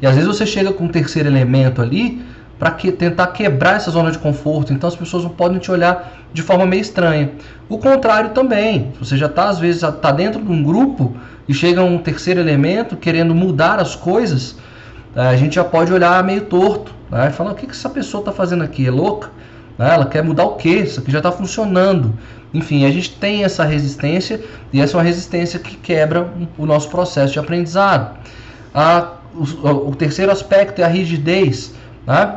E 0.01 0.07
às 0.07 0.15
vezes 0.15 0.27
você 0.27 0.45
chega 0.45 0.73
com 0.73 0.85
um 0.85 0.89
terceiro 0.89 1.29
elemento 1.29 1.81
ali 1.81 2.21
para 2.59 2.71
que, 2.71 2.91
tentar 2.91 3.27
quebrar 3.27 3.75
essa 3.75 3.91
zona 3.91 4.11
de 4.11 4.17
conforto. 4.17 4.73
Então 4.73 4.87
as 4.87 4.95
pessoas 4.95 5.23
não 5.23 5.29
podem 5.29 5.59
te 5.59 5.71
olhar 5.71 6.13
de 6.33 6.41
forma 6.41 6.65
meio 6.65 6.81
estranha. 6.81 7.31
O 7.69 7.77
contrário 7.77 8.31
também. 8.31 8.91
Você 8.99 9.17
já 9.17 9.27
está 9.27 9.49
às 9.49 9.59
vezes 9.59 9.83
está 9.83 10.11
dentro 10.11 10.41
de 10.41 10.51
um 10.51 10.63
grupo 10.63 11.15
e 11.47 11.53
chega 11.53 11.83
um 11.83 11.97
terceiro 11.97 12.39
elemento 12.39 12.95
querendo 12.95 13.35
mudar 13.35 13.79
as 13.79 13.95
coisas, 13.95 14.57
eh, 15.15 15.21
a 15.21 15.35
gente 15.35 15.55
já 15.55 15.63
pode 15.63 15.91
olhar 15.91 16.23
meio 16.23 16.41
torto, 16.41 16.93
né? 17.11 17.29
Falar 17.31 17.51
o 17.51 17.55
que, 17.55 17.65
que 17.65 17.73
essa 17.73 17.89
pessoa 17.89 18.21
está 18.21 18.31
fazendo 18.31 18.63
aqui? 18.63 18.87
É 18.87 18.91
louca? 18.91 19.29
Né? 19.83 19.95
Ela 19.95 20.05
quer 20.05 20.23
mudar 20.23 20.45
o 20.45 20.55
quê? 20.55 20.75
Isso 20.75 21.01
aqui 21.01 21.11
já 21.11 21.17
está 21.17 21.29
funcionando. 21.29 22.17
Enfim, 22.53 22.85
a 22.85 22.91
gente 22.91 23.11
tem 23.15 23.43
essa 23.43 23.65
resistência 23.65 24.39
e 24.71 24.79
essa 24.79 24.95
é 24.95 24.97
uma 24.97 25.03
resistência 25.03 25.59
que 25.59 25.75
quebra 25.75 26.31
o 26.57 26.65
nosso 26.65 26.89
processo 26.89 27.33
de 27.33 27.39
aprendizado. 27.39 28.17
A, 28.73 29.15
o, 29.35 29.89
o 29.89 29.95
terceiro 29.95 30.31
aspecto 30.31 30.79
é 30.79 30.85
a 30.85 30.87
rigidez. 30.87 31.73
Né? 32.07 32.33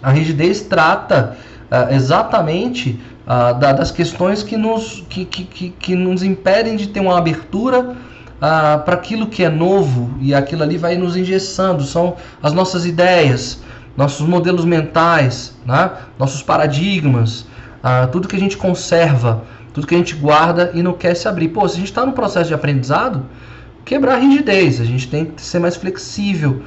A 0.00 0.12
rigidez 0.12 0.60
trata 0.60 1.36
uh, 1.68 1.92
exatamente 1.92 3.00
uh, 3.26 3.58
da, 3.58 3.72
das 3.72 3.90
questões 3.90 4.44
que 4.44 4.56
nos, 4.56 5.04
que, 5.08 5.24
que, 5.24 5.44
que, 5.44 5.70
que, 5.70 5.96
nos 5.96 6.22
impedem 6.22 6.76
de 6.76 6.86
ter 6.86 7.00
uma 7.00 7.18
abertura 7.18 7.80
uh, 7.80 8.84
para 8.84 8.94
aquilo 8.94 9.26
que 9.26 9.42
é 9.42 9.48
novo 9.48 10.16
e 10.20 10.32
aquilo 10.32 10.62
ali 10.62 10.76
vai 10.76 10.96
nos 10.96 11.16
engessando. 11.16 11.82
São 11.82 12.14
as 12.40 12.52
nossas 12.52 12.86
ideias, 12.86 13.62
nossos 13.96 14.26
modelos 14.26 14.64
mentais, 14.64 15.56
né? 15.66 15.90
nossos 16.18 16.42
paradigmas, 16.42 17.46
tudo 18.12 18.28
que 18.28 18.36
a 18.36 18.38
gente 18.38 18.56
conserva, 18.56 19.42
tudo 19.72 19.86
que 19.86 19.94
a 19.94 19.98
gente 19.98 20.14
guarda 20.14 20.70
e 20.74 20.82
não 20.82 20.92
quer 20.92 21.14
se 21.14 21.28
abrir. 21.28 21.48
Pô, 21.48 21.68
se 21.68 21.74
a 21.74 21.78
gente 21.78 21.88
está 21.88 22.04
no 22.04 22.12
processo 22.12 22.48
de 22.48 22.54
aprendizado, 22.54 23.24
quebrar 23.84 24.14
a 24.14 24.18
rigidez, 24.18 24.80
a 24.80 24.84
gente 24.84 25.08
tem 25.08 25.26
que 25.26 25.40
ser 25.40 25.58
mais 25.58 25.76
flexível 25.76 26.62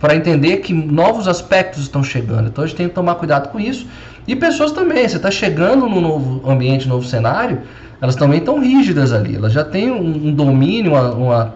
para 0.00 0.14
entender 0.14 0.58
que 0.58 0.72
novos 0.72 1.28
aspectos 1.28 1.82
estão 1.82 2.02
chegando. 2.02 2.48
Então 2.48 2.64
a 2.64 2.66
gente 2.66 2.76
tem 2.76 2.88
que 2.88 2.94
tomar 2.94 3.14
cuidado 3.16 3.48
com 3.50 3.60
isso. 3.60 3.86
E 4.26 4.34
pessoas 4.34 4.72
também, 4.72 5.08
você 5.08 5.16
está 5.16 5.30
chegando 5.30 5.88
no 5.88 6.00
novo 6.00 6.50
ambiente, 6.50 6.88
novo 6.88 7.06
cenário, 7.06 7.60
elas 8.00 8.16
também 8.16 8.40
estão 8.40 8.60
rígidas 8.60 9.12
ali. 9.12 9.36
Elas 9.36 9.52
já 9.52 9.64
têm 9.64 9.90
um, 9.90 10.28
um 10.28 10.34
domínio, 10.34 10.92
uma, 10.92 11.10
uma 11.12 11.54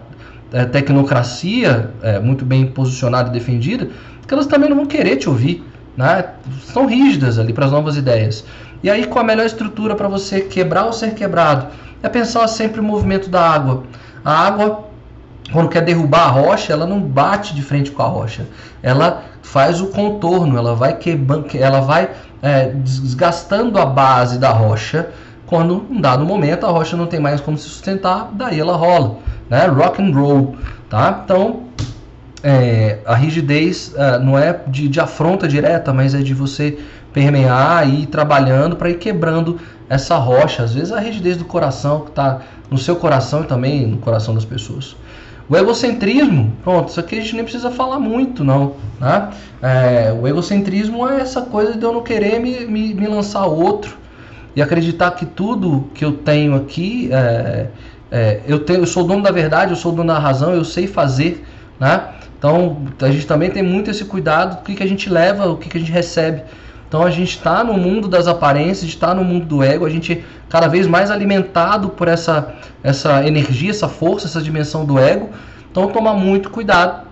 é, 0.53 0.65
tecnocracia 0.65 1.91
é, 2.01 2.19
muito 2.19 2.45
bem 2.45 2.65
posicionada 2.65 3.29
e 3.29 3.33
defendida, 3.33 3.89
que 4.31 4.33
elas 4.33 4.47
também 4.47 4.69
não 4.69 4.77
vão 4.77 4.85
querer 4.85 5.17
te 5.17 5.27
ouvir. 5.27 5.61
Né? 5.97 6.23
São 6.63 6.85
rígidas 6.85 7.37
ali 7.37 7.51
para 7.51 7.65
as 7.65 7.71
novas 7.73 7.97
ideias. 7.97 8.45
E 8.81 8.89
aí, 8.89 9.05
qual 9.05 9.25
a 9.25 9.27
melhor 9.27 9.45
estrutura 9.45 9.93
para 9.93 10.07
você 10.07 10.39
quebrar 10.39 10.85
ou 10.85 10.93
ser 10.93 11.15
quebrado? 11.15 11.67
É 12.01 12.07
pensar 12.07 12.47
sempre 12.47 12.79
o 12.79 12.83
movimento 12.83 13.29
da 13.29 13.41
água. 13.41 13.83
A 14.23 14.47
água 14.47 14.85
quando 15.51 15.67
quer 15.67 15.81
derrubar 15.81 16.27
a 16.27 16.29
rocha, 16.29 16.71
ela 16.71 16.85
não 16.85 17.01
bate 17.01 17.53
de 17.53 17.61
frente 17.61 17.91
com 17.91 18.01
a 18.01 18.05
rocha. 18.05 18.47
Ela 18.81 19.23
faz 19.41 19.81
o 19.81 19.87
contorno, 19.87 20.57
ela 20.57 20.73
vai 20.75 20.95
quebrando, 20.95 21.47
ela 21.53 21.81
vai 21.81 22.11
é, 22.41 22.67
desgastando 22.67 23.77
a 23.77 23.85
base 23.85 24.39
da 24.39 24.51
rocha. 24.51 25.09
Quando, 25.45 25.85
em 25.91 25.99
dado 25.99 26.23
momento, 26.23 26.65
a 26.65 26.69
rocha 26.69 26.95
não 26.95 27.05
tem 27.05 27.19
mais 27.19 27.41
como 27.41 27.57
se 27.57 27.67
sustentar, 27.67 28.29
daí 28.31 28.61
ela 28.61 28.77
rola, 28.77 29.17
né? 29.49 29.65
Rock 29.65 30.01
and 30.01 30.15
roll, 30.15 30.55
tá? 30.89 31.21
Então, 31.25 31.63
é, 32.43 32.99
a 33.05 33.15
rigidez 33.15 33.93
é, 33.95 34.19
não 34.19 34.37
é 34.37 34.59
de, 34.67 34.87
de 34.87 34.99
afronta 34.99 35.47
direta, 35.47 35.93
mas 35.93 36.13
é 36.15 36.19
de 36.19 36.33
você 36.33 36.77
permear 37.13 37.87
e 37.87 38.03
ir 38.03 38.05
trabalhando 38.07 38.75
para 38.75 38.89
ir 38.89 38.97
quebrando 38.97 39.59
essa 39.89 40.15
rocha. 40.17 40.63
Às 40.63 40.73
vezes 40.73 40.91
a 40.91 40.99
rigidez 40.99 41.37
do 41.37 41.45
coração 41.45 42.01
que 42.01 42.09
está 42.09 42.41
no 42.69 42.77
seu 42.77 42.95
coração 42.95 43.43
e 43.43 43.45
também 43.45 43.85
no 43.85 43.97
coração 43.97 44.33
das 44.33 44.45
pessoas. 44.45 44.95
O 45.49 45.57
egocentrismo, 45.57 46.53
pronto, 46.63 46.89
isso 46.89 46.99
aqui 46.99 47.17
a 47.17 47.21
gente 47.21 47.35
nem 47.35 47.43
precisa 47.43 47.69
falar 47.69 47.99
muito, 47.99 48.43
não. 48.43 48.75
Né? 48.99 49.29
É, 49.61 50.13
o 50.17 50.25
egocentrismo 50.25 51.07
é 51.07 51.19
essa 51.19 51.41
coisa 51.41 51.77
de 51.77 51.83
eu 51.83 51.91
não 51.91 52.01
querer 52.01 52.39
me, 52.39 52.65
me, 52.65 52.93
me 52.93 53.07
lançar 53.07 53.45
outro 53.45 53.97
e 54.55 54.61
acreditar 54.61 55.11
que 55.11 55.25
tudo 55.25 55.89
que 55.93 56.05
eu 56.05 56.13
tenho 56.13 56.55
aqui, 56.55 57.09
é, 57.11 57.67
é, 58.09 58.39
eu, 58.47 58.59
tenho, 58.59 58.79
eu 58.79 58.87
sou 58.87 59.03
dono 59.03 59.21
da 59.21 59.31
verdade, 59.31 59.71
eu 59.71 59.75
sou 59.75 59.91
dono 59.91 60.07
da 60.07 60.19
razão, 60.19 60.53
eu 60.53 60.63
sei 60.63 60.87
fazer. 60.87 61.45
Né? 61.77 62.01
Então 62.41 62.75
a 62.99 63.11
gente 63.11 63.27
também 63.27 63.51
tem 63.51 63.61
muito 63.61 63.91
esse 63.91 64.03
cuidado 64.03 64.57
do 64.57 64.63
que, 64.63 64.73
que 64.73 64.81
a 64.81 64.87
gente 64.87 65.07
leva, 65.07 65.45
o 65.45 65.57
que, 65.57 65.69
que 65.69 65.77
a 65.77 65.79
gente 65.79 65.91
recebe. 65.91 66.41
Então 66.87 67.03
a 67.03 67.11
gente 67.11 67.37
está 67.37 67.63
no 67.63 67.75
mundo 67.75 68.07
das 68.07 68.27
aparências, 68.27 68.89
está 68.89 69.13
no 69.13 69.23
mundo 69.23 69.45
do 69.45 69.63
ego, 69.63 69.85
a 69.85 69.89
gente 69.91 70.25
cada 70.49 70.67
vez 70.67 70.87
mais 70.87 71.11
alimentado 71.11 71.89
por 71.89 72.07
essa, 72.07 72.55
essa 72.81 73.23
energia, 73.27 73.69
essa 73.69 73.87
força, 73.87 74.25
essa 74.25 74.41
dimensão 74.41 74.83
do 74.83 74.97
ego. 74.97 75.29
Então 75.69 75.87
tomar 75.89 76.15
muito 76.15 76.49
cuidado 76.49 77.05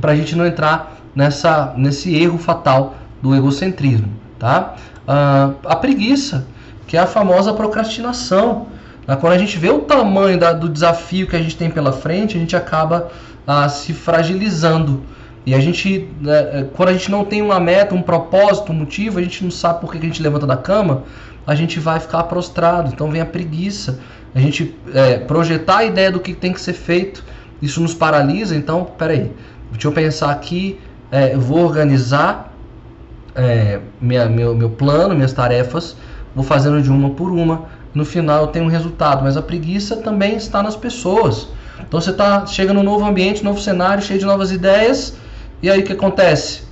para 0.00 0.12
a 0.12 0.16
gente 0.16 0.34
não 0.34 0.46
entrar 0.46 0.96
nessa, 1.14 1.74
nesse 1.76 2.16
erro 2.16 2.38
fatal 2.38 2.94
do 3.20 3.34
egocentrismo. 3.36 4.08
Tá? 4.38 4.76
Uh, 5.06 5.56
a 5.66 5.76
preguiça, 5.76 6.46
que 6.86 6.96
é 6.96 7.00
a 7.00 7.06
famosa 7.06 7.52
procrastinação. 7.52 8.68
Né? 9.06 9.14
Quando 9.16 9.34
a 9.34 9.38
gente 9.38 9.58
vê 9.58 9.68
o 9.68 9.80
tamanho 9.80 10.38
da, 10.38 10.54
do 10.54 10.70
desafio 10.70 11.26
que 11.26 11.36
a 11.36 11.40
gente 11.40 11.54
tem 11.54 11.70
pela 11.70 11.92
frente, 11.92 12.34
a 12.38 12.40
gente 12.40 12.56
acaba 12.56 13.10
uh, 13.46 13.68
se 13.68 13.92
fragilizando. 13.92 15.02
E 15.46 15.54
a 15.54 15.60
gente, 15.60 16.08
né, 16.20 16.60
é, 16.60 16.66
quando 16.74 16.88
a 16.88 16.92
gente 16.92 17.10
não 17.10 17.24
tem 17.24 17.42
uma 17.42 17.60
meta, 17.60 17.94
um 17.94 18.02
propósito, 18.02 18.72
um 18.72 18.76
motivo, 18.76 19.18
a 19.18 19.22
gente 19.22 19.44
não 19.44 19.50
sabe 19.50 19.80
por 19.80 19.92
que 19.92 19.98
a 19.98 20.00
gente 20.00 20.22
levanta 20.22 20.46
da 20.46 20.56
cama, 20.56 21.02
a 21.46 21.54
gente 21.54 21.78
vai 21.78 22.00
ficar 22.00 22.22
prostrado. 22.24 22.90
Então 22.92 23.10
vem 23.10 23.20
a 23.20 23.26
preguiça. 23.26 24.00
A 24.34 24.40
gente 24.40 24.74
é, 24.92 25.18
projetar 25.18 25.78
a 25.78 25.84
ideia 25.84 26.10
do 26.10 26.18
que 26.18 26.34
tem 26.34 26.52
que 26.52 26.60
ser 26.60 26.72
feito, 26.72 27.22
isso 27.60 27.80
nos 27.80 27.94
paralisa. 27.94 28.56
Então, 28.56 28.84
peraí, 28.84 29.30
deixa 29.70 29.86
eu 29.86 29.92
pensar 29.92 30.30
aqui, 30.30 30.80
é, 31.12 31.34
eu 31.34 31.40
vou 31.40 31.60
organizar 31.60 32.52
é, 33.34 33.80
minha, 34.00 34.26
meu, 34.26 34.54
meu 34.54 34.70
plano, 34.70 35.14
minhas 35.14 35.32
tarefas, 35.32 35.96
vou 36.34 36.44
fazendo 36.44 36.80
de 36.80 36.90
uma 36.90 37.10
por 37.10 37.30
uma. 37.30 37.66
No 37.92 38.04
final 38.04 38.42
eu 38.42 38.46
tenho 38.48 38.64
um 38.64 38.68
resultado, 38.68 39.22
mas 39.22 39.36
a 39.36 39.42
preguiça 39.42 39.96
também 39.96 40.36
está 40.36 40.62
nas 40.62 40.74
pessoas. 40.74 41.48
Então 41.80 42.00
você 42.00 42.12
tá, 42.12 42.46
chega 42.46 42.72
num 42.72 42.82
novo 42.82 43.04
ambiente, 43.04 43.44
novo 43.44 43.60
cenário, 43.60 44.02
cheio 44.02 44.18
de 44.18 44.24
novas 44.24 44.52
ideias, 44.52 45.16
e 45.62 45.70
aí 45.70 45.80
o 45.80 45.84
que 45.84 45.92
acontece? 45.92 46.62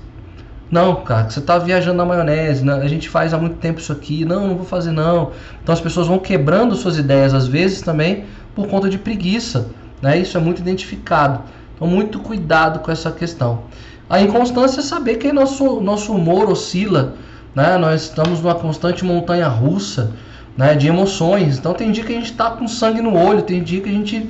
Não, 0.72 0.96
cara, 0.96 1.28
você 1.28 1.38
está 1.38 1.58
viajando 1.58 1.98
na 1.98 2.04
maionese, 2.06 2.64
né? 2.64 2.72
a 2.74 2.88
gente 2.88 3.06
faz 3.06 3.34
há 3.34 3.38
muito 3.38 3.56
tempo 3.56 3.78
isso 3.78 3.92
aqui, 3.92 4.24
não, 4.24 4.48
não 4.48 4.56
vou 4.56 4.64
fazer 4.64 4.90
não. 4.90 5.32
Então 5.62 5.72
as 5.72 5.80
pessoas 5.82 6.06
vão 6.06 6.18
quebrando 6.18 6.74
suas 6.74 6.96
ideias 6.96 7.34
às 7.34 7.46
vezes 7.46 7.82
também 7.82 8.24
por 8.54 8.66
conta 8.68 8.88
de 8.88 8.96
preguiça, 8.96 9.68
né? 10.00 10.18
Isso 10.18 10.36
é 10.36 10.40
muito 10.40 10.60
identificado. 10.60 11.42
Então 11.74 11.86
muito 11.86 12.20
cuidado 12.20 12.78
com 12.78 12.90
essa 12.90 13.10
questão. 13.12 13.64
A 14.08 14.20
inconstância 14.20 14.80
é 14.80 14.82
saber 14.82 15.16
que 15.16 15.30
nosso 15.30 15.78
nosso 15.78 16.14
humor 16.14 16.48
oscila, 16.48 17.16
né? 17.54 17.76
Nós 17.76 18.04
estamos 18.04 18.40
numa 18.40 18.54
constante 18.54 19.04
montanha 19.04 19.48
russa, 19.48 20.12
né? 20.56 20.74
De 20.74 20.88
emoções. 20.88 21.58
Então 21.58 21.74
tem 21.74 21.92
dia 21.92 22.02
que 22.02 22.12
a 22.12 22.16
gente 22.16 22.30
está 22.30 22.50
com 22.50 22.66
sangue 22.66 23.02
no 23.02 23.14
olho, 23.14 23.42
tem 23.42 23.62
dia 23.62 23.82
que 23.82 23.90
a 23.90 23.92
gente 23.92 24.26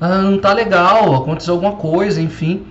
ah, 0.00 0.18
não 0.22 0.36
está 0.36 0.52
legal, 0.52 1.14
aconteceu 1.14 1.54
alguma 1.54 1.72
coisa, 1.72 2.20
enfim 2.20 2.64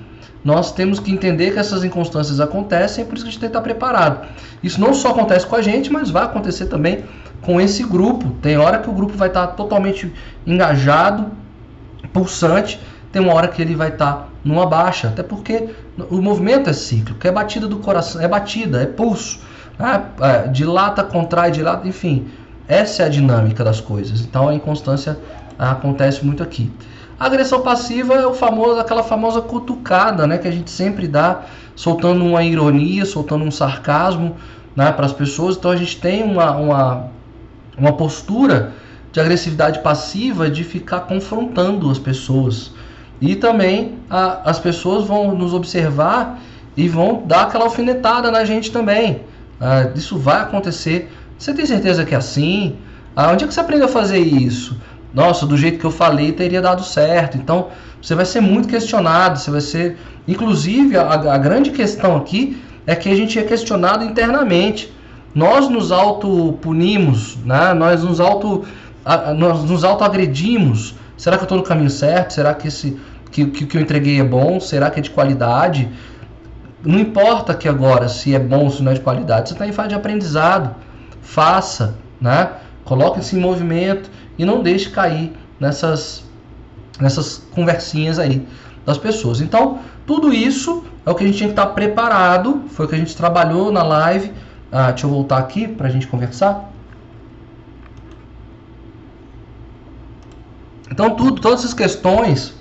nós 0.44 0.72
temos 0.72 1.00
que 1.00 1.12
entender 1.12 1.52
que 1.52 1.60
essas 1.60 1.84
inconstâncias 1.84 2.40
acontecem, 2.40 3.04
é 3.04 3.08
por 3.08 3.16
isso 3.16 3.26
que 3.26 3.30
a 3.30 3.32
gente 3.32 3.40
tem 3.40 3.50
que 3.50 3.58
estar 3.58 3.62
preparado. 3.62 4.26
Isso 4.64 4.80
não 4.80 4.94
só 4.94 5.10
acontece 5.10 5.46
com 5.46 5.56
a 5.56 5.62
gente, 5.62 5.92
mas 5.92 6.10
vai 6.10 6.24
acontecer 6.24 6.68
também 6.68 7.04
com 7.42 7.60
esse 7.60 7.84
grupo. 7.84 8.32
Tem 8.42 8.58
hora 8.58 8.80
que 8.80 8.90
o 8.90 8.94
grupo 8.94 9.18
vai 9.18 9.28
estar 9.28 9.48
totalmente 9.48 10.12
engajado, 10.48 11.28
pulsante, 12.14 12.80
tem 13.12 13.22
uma 13.22 13.34
hora 13.34 13.48
que 13.48 13.62
ele 13.62 13.76
vai 13.76 13.90
estar 13.90 14.30
numa 14.44 14.66
baixa, 14.66 15.10
até 15.10 15.22
porque 15.22 15.70
o 16.10 16.22
movimento 16.22 16.70
é 16.70 16.74
cíclico, 16.74 17.28
é 17.28 17.32
batida 17.32 17.68
do 17.68 17.78
coração, 17.78 18.22
é 18.22 18.28
batida, 18.28 18.82
é 18.82 18.86
pulso, 18.86 19.42
né? 19.78 20.06
é, 20.22 20.48
dilata, 20.48 21.04
contrai, 21.04 21.52
dilata, 21.52 21.88
enfim, 21.88 22.28
essa 22.68 23.04
é 23.04 23.06
a 23.08 23.10
dinâmica 23.10 23.64
das 23.64 23.82
coisas. 23.82 24.22
Então 24.22 24.48
a 24.48 24.54
inconstância 24.54 25.18
acontece 25.58 26.26
muito 26.26 26.42
aqui. 26.42 26.72
A 27.20 27.26
agressão 27.26 27.62
passiva 27.62 28.14
é 28.14 28.26
o 28.26 28.34
famoso, 28.34 28.80
aquela 28.80 29.04
famosa 29.04 29.42
cutucada, 29.42 30.26
né, 30.26 30.38
que 30.38 30.48
a 30.48 30.52
gente 30.52 30.72
sempre 30.72 31.06
dá, 31.06 31.42
soltando 31.76 32.26
uma 32.26 32.44
ironia, 32.44 33.06
soltando 33.06 33.44
um 33.44 33.52
sarcasmo, 33.52 34.38
né, 34.76 34.92
para 34.92 35.06
as 35.06 35.12
pessoas. 35.12 35.58
Então 35.58 35.70
a 35.70 35.76
gente 35.76 36.00
tem 36.00 36.24
uma, 36.24 36.52
uma, 36.52 37.08
uma 37.78 37.94
postura 37.94 38.72
de 39.12 39.20
agressividade 39.20 39.80
passiva 39.80 40.50
de 40.50 40.64
ficar 40.64 41.02
confrontando 41.02 41.90
as 41.90 42.00
pessoas. 42.00 42.72
E 43.20 43.36
também 43.36 43.98
a, 44.10 44.50
as 44.50 44.60
pessoas 44.60 45.06
vão 45.06 45.36
nos 45.36 45.54
observar 45.54 46.40
e 46.78 46.88
vão 46.88 47.24
dar 47.26 47.44
aquela 47.44 47.66
alfinetada 47.66 48.32
na 48.32 48.46
gente 48.46 48.72
também. 48.72 49.24
Ah, 49.60 49.90
isso 49.94 50.18
vai 50.18 50.40
acontecer. 50.40 51.12
Você 51.38 51.54
tem 51.54 51.66
certeza 51.66 52.06
que 52.06 52.16
é 52.16 52.18
assim? 52.18 52.78
Ah, 53.14 53.32
onde 53.32 53.44
é 53.44 53.48
que 53.48 53.54
você 53.54 53.60
aprendeu 53.60 53.88
a 53.88 53.92
fazer 53.92 54.20
isso? 54.20 54.78
Nossa, 55.14 55.46
do 55.46 55.58
jeito 55.58 55.80
que 55.80 55.86
eu 55.86 55.92
falei 55.92 56.32
teria 56.32 56.62
dado 56.62 56.84
certo. 56.84 57.38
Então, 57.38 57.68
você 58.02 58.16
vai 58.16 58.26
ser 58.26 58.42
muito 58.42 58.68
questionado, 58.68 59.40
você 59.40 59.52
vai 59.52 59.62
ser. 59.62 59.98
Inclusive, 60.28 60.96
a, 60.96 61.12
a 61.12 61.38
grande 61.38 61.72
questão 61.72 62.16
aqui 62.16 62.62
é 62.86 62.96
que 62.96 63.10
a 63.10 63.16
gente 63.16 63.38
é 63.38 63.44
questionado 63.44 64.04
internamente. 64.04 64.94
Nós 65.34 65.70
nos 65.70 65.92
autopunimos, 65.92 67.38
né? 67.46 67.74
nós 67.74 68.04
nos 68.04 68.20
auto 68.20 68.66
nós 69.38 69.64
nos 69.64 69.84
autoagredimos. 69.84 70.96
Será 71.18 71.38
que 71.38 71.44
eu 71.44 71.46
estou 71.46 71.58
no 71.58 71.64
caminho 71.64 71.90
certo? 71.90 72.34
Será 72.34 72.54
que 72.54 72.68
esse 72.68 72.98
que, 73.32 73.46
que, 73.46 73.66
que 73.66 73.78
eu 73.78 73.82
entreguei 73.82 74.20
é 74.20 74.24
bom? 74.24 74.60
Será 74.60 74.90
que 74.90 75.00
é 75.00 75.04
de 75.04 75.10
qualidade? 75.10 75.90
Não 76.84 77.00
importa 77.00 77.54
que 77.54 77.68
agora 77.68 78.08
se 78.08 78.34
é 78.34 78.40
bom 78.40 78.66
ou 78.66 78.72
se 78.72 78.82
não 78.82 78.92
é 78.92 78.96
de 78.96 79.02
qualidade, 79.02 79.50
você 79.50 79.56
está 79.56 79.68
em 79.68 79.72
fase 79.72 79.90
de 79.90 79.96
aprendizado. 79.96 80.76
Faça, 81.22 81.96
né? 82.20 82.52
Coloque-se 82.86 83.36
em 83.36 83.40
movimento 83.40 84.10
e 84.40 84.46
não 84.46 84.64
deixe 84.64 84.90
cair 84.90 85.34
nessas, 85.60 86.24
nessas 87.00 87.44
conversinhas 87.52 88.18
aí 88.18 88.48
das 88.86 88.98
pessoas. 88.98 89.42
Então, 89.42 89.80
tudo 90.08 90.34
isso 90.34 90.84
é 91.06 91.12
o 91.12 91.16
que 91.16 91.24
a 91.26 91.28
gente 91.28 91.38
tinha 91.38 91.50
que 91.50 91.54
estar 91.54 91.68
preparado, 91.68 92.64
foi 92.70 92.86
o 92.86 92.90
que 92.90 92.96
a 92.96 92.98
gente 92.98 93.16
trabalhou 93.16 93.72
na 93.72 93.84
live. 93.84 94.32
Ah, 94.72 94.92
deixa 94.92 95.06
eu 95.06 95.12
voltar 95.12 95.38
aqui 95.38 95.68
para 95.68 95.88
a 95.88 95.90
gente 95.92 96.08
conversar. 96.08 96.72
Então, 100.90 101.12
tudo, 101.12 101.42
todas 101.42 101.60
essas 101.60 101.74
questões 101.74 102.54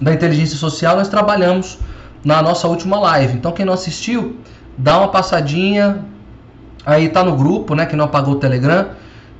da 0.00 0.12
inteligência 0.12 0.56
social 0.56 0.96
nós 0.96 1.08
trabalhamos 1.08 1.78
na 2.24 2.42
nossa 2.42 2.66
última 2.66 2.98
live. 2.98 3.34
Então, 3.34 3.52
quem 3.52 3.64
não 3.64 3.72
assistiu, 3.72 4.36
dá 4.76 4.98
uma 4.98 5.08
passadinha, 5.08 6.04
aí 6.84 7.08
tá 7.08 7.22
no 7.22 7.36
grupo, 7.36 7.74
né, 7.74 7.86
que 7.86 7.94
não 7.94 8.04
apagou 8.06 8.34
o 8.34 8.38
Telegram, 8.38 8.88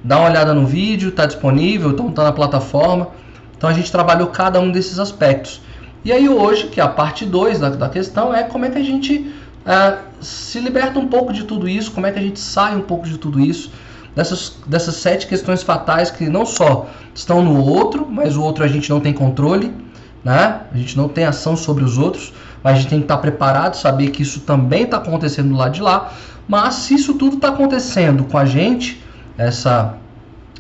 dá 0.07 0.19
uma 0.19 0.31
olhada 0.31 0.55
no 0.55 0.65
vídeo, 0.65 1.11
tá 1.11 1.27
disponível, 1.27 1.91
então 1.91 2.11
tá 2.13 2.23
na 2.23 2.33
plataforma. 2.33 3.09
Então 3.57 3.69
a 3.69 3.73
gente 3.73 3.91
trabalhou 3.91 4.29
cada 4.29 4.61
um 4.61 4.71
desses 4.71 4.99
aspectos. 4.99 5.61
E 6.05 6.13
aí 6.13 6.29
hoje, 6.29 6.69
que 6.69 6.81
é 6.81 6.85
a 6.85 6.89
parte 6.89 7.27
2 7.27 7.59
da, 7.59 7.71
da 7.71 7.89
questão, 7.89 8.33
é 8.33 8.45
como 8.45 8.65
é 8.65 8.71
que 8.71 8.79
a 8.79 8.83
gente 8.83 9.35
é, 9.67 9.99
se 10.21 10.61
liberta 10.61 11.01
um 11.01 11.09
pouco 11.09 11.33
de 11.33 11.43
tudo 11.43 11.69
isso, 11.69 11.91
como 11.91 12.07
é 12.07 12.13
que 12.13 12.19
a 12.21 12.23
gente 12.23 12.39
sai 12.39 12.77
um 12.77 12.83
pouco 12.83 13.09
de 13.09 13.19
tudo 13.19 13.41
isso, 13.41 13.73
dessas, 14.15 14.57
dessas 14.65 14.95
sete 14.95 15.27
questões 15.27 15.65
fatais 15.65 16.09
que 16.09 16.29
não 16.29 16.47
só 16.47 16.87
estão 17.13 17.43
no 17.43 17.61
outro, 17.61 18.07
mas 18.09 18.37
o 18.37 18.43
outro 18.43 18.63
a 18.63 18.69
gente 18.69 18.89
não 18.89 19.01
tem 19.01 19.13
controle, 19.13 19.75
né? 20.23 20.61
a 20.73 20.77
gente 20.77 20.97
não 20.97 21.09
tem 21.09 21.25
ação 21.25 21.57
sobre 21.57 21.83
os 21.83 21.99
outros, 21.99 22.33
mas 22.63 22.75
a 22.75 22.77
gente 22.77 22.91
tem 22.91 22.99
que 23.01 23.05
estar 23.07 23.19
preparado, 23.19 23.75
saber 23.75 24.11
que 24.11 24.23
isso 24.23 24.41
também 24.41 24.85
está 24.85 24.99
acontecendo 24.99 25.49
do 25.49 25.57
lado 25.57 25.73
de 25.73 25.83
lá. 25.83 26.13
Mas 26.47 26.75
se 26.75 26.95
isso 26.95 27.15
tudo 27.15 27.37
está 27.37 27.49
acontecendo 27.49 28.23
com 28.25 28.39
a 28.39 28.45
gente, 28.45 29.03
essa, 29.37 29.95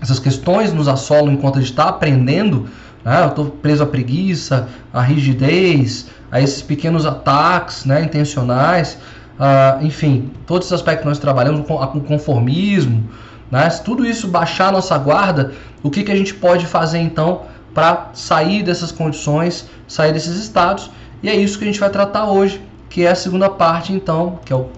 essas 0.00 0.18
questões 0.18 0.72
nos 0.72 0.88
assolam 0.88 1.32
enquanto 1.32 1.56
a 1.56 1.60
gente 1.60 1.70
está 1.70 1.88
aprendendo, 1.88 2.68
né? 3.04 3.22
eu 3.22 3.28
estou 3.28 3.46
preso 3.46 3.82
à 3.82 3.86
preguiça, 3.86 4.68
à 4.92 5.00
rigidez, 5.00 6.08
a 6.30 6.40
esses 6.40 6.62
pequenos 6.62 7.06
ataques 7.06 7.84
né, 7.84 8.02
intencionais, 8.02 8.98
uh, 9.38 9.84
enfim, 9.84 10.30
todos 10.46 10.66
esses 10.66 10.74
aspectos 10.74 11.02
que 11.02 11.08
nós 11.08 11.18
trabalhamos 11.18 11.66
com, 11.66 11.78
com 11.86 12.00
conformismo, 12.00 13.08
né? 13.50 13.68
Se 13.70 13.82
tudo 13.82 14.04
isso 14.04 14.28
baixar 14.28 14.68
a 14.68 14.72
nossa 14.72 14.96
guarda, 14.98 15.52
o 15.82 15.90
que, 15.90 16.02
que 16.02 16.12
a 16.12 16.16
gente 16.16 16.34
pode 16.34 16.66
fazer 16.66 16.98
então 16.98 17.42
para 17.72 18.10
sair 18.12 18.62
dessas 18.62 18.90
condições, 18.90 19.68
sair 19.86 20.12
desses 20.12 20.36
estados? 20.36 20.90
E 21.22 21.28
é 21.28 21.34
isso 21.34 21.58
que 21.58 21.64
a 21.64 21.66
gente 21.66 21.80
vai 21.80 21.90
tratar 21.90 22.28
hoje, 22.30 22.60
que 22.88 23.04
é 23.04 23.10
a 23.10 23.14
segunda 23.14 23.48
parte 23.48 23.92
então, 23.92 24.38
que 24.44 24.52
é, 24.52 24.56
o, 24.56 24.68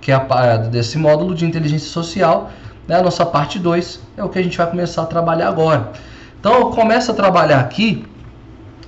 que 0.00 0.10
é 0.10 0.14
a, 0.14 0.56
desse 0.56 0.98
módulo 0.98 1.34
de 1.34 1.44
inteligência 1.44 1.88
social, 1.88 2.50
né? 2.86 2.96
a 2.96 3.02
nossa 3.02 3.24
parte 3.24 3.58
2, 3.58 4.00
é 4.16 4.24
o 4.24 4.28
que 4.28 4.38
a 4.38 4.42
gente 4.42 4.56
vai 4.56 4.68
começar 4.68 5.02
a 5.02 5.06
trabalhar 5.06 5.48
agora. 5.48 5.92
Então 6.38 6.54
eu 6.54 6.70
começo 6.70 7.10
a 7.10 7.14
trabalhar 7.14 7.60
aqui 7.60 8.04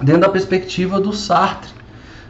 dentro 0.03 0.21
da 0.23 0.29
perspectiva 0.29 1.01
do 1.01 1.13
Sartre. 1.13 1.71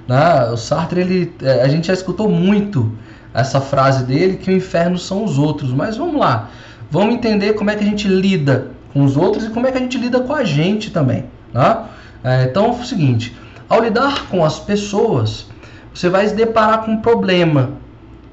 Né? 0.07 0.51
O 0.53 0.57
Sartre, 0.57 1.01
ele, 1.01 1.35
é, 1.43 1.63
a 1.63 1.69
gente 1.69 1.89
já 1.89 1.93
escutou 1.93 2.29
muito 2.29 2.93
essa 3.35 3.61
frase 3.61 4.05
dele, 4.05 4.37
que 4.37 4.51
o 4.51 4.55
inferno 4.55 4.97
são 4.97 5.25
os 5.25 5.39
outros. 5.39 5.73
Mas 5.73 5.97
vamos 5.97 6.19
lá, 6.19 6.49
vamos 6.91 7.15
entender 7.15 7.55
como 7.55 7.71
é 7.71 7.75
que 7.75 7.85
a 7.85 7.87
gente 7.87 8.09
lida 8.09 8.69
com 8.93 9.05
os 9.05 9.17
outros 9.17 9.45
e 9.45 9.51
como 9.51 9.67
é 9.67 9.73
que 9.73 9.79
a 9.79 9.81
gente 9.81 9.99
lida 9.99 10.21
com 10.21 10.33
a 10.33 10.45
gente 10.45 10.91
também. 10.91 11.27
Tá? 11.53 11.89
É, 12.25 12.45
então 12.45 12.67
é 12.67 12.71
o 12.71 12.85
seguinte, 12.85 13.37
ao 13.69 13.83
lidar 13.83 14.27
com 14.29 14.45
as 14.45 14.59
pessoas, 14.59 15.47
você 15.93 16.09
vai 16.09 16.27
se 16.27 16.35
deparar 16.35 16.85
com 16.85 16.93
um 16.93 17.01
problema, 17.01 17.71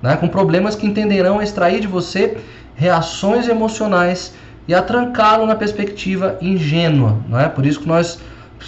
né? 0.01 0.15
com 0.15 0.27
problemas 0.27 0.75
que 0.75 0.85
entenderão 0.85 1.41
extrair 1.41 1.81
de 1.81 1.87
você 1.87 2.37
reações 2.75 3.48
emocionais 3.48 4.34
e 4.68 4.74
atrancá-lo 4.74 5.46
na 5.46 5.56
perspectiva 5.56 6.38
ingênua. 6.42 7.18
Não 7.27 7.39
é? 7.39 7.50
Por 7.50 7.65
isso 7.65 7.80
que 7.80 7.88
nós 7.88 8.20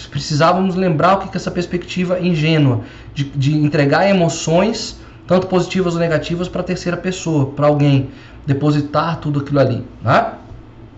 precisávamos 0.09 0.75
lembrar 0.75 1.15
o 1.15 1.17
que 1.19 1.25
é 1.25 1.35
essa 1.35 1.51
perspectiva 1.51 2.19
ingênua 2.19 2.81
de, 3.13 3.23
de 3.23 3.57
entregar 3.57 4.09
emoções, 4.09 4.99
tanto 5.25 5.47
positivas 5.47 5.93
ou 5.93 5.99
negativas, 5.99 6.47
para 6.47 6.61
a 6.61 6.63
terceira 6.63 6.97
pessoa, 6.97 7.47
para 7.47 7.67
alguém, 7.67 8.09
depositar 8.45 9.17
tudo 9.17 9.39
aquilo 9.39 9.59
ali. 9.59 9.83
Né? 10.03 10.33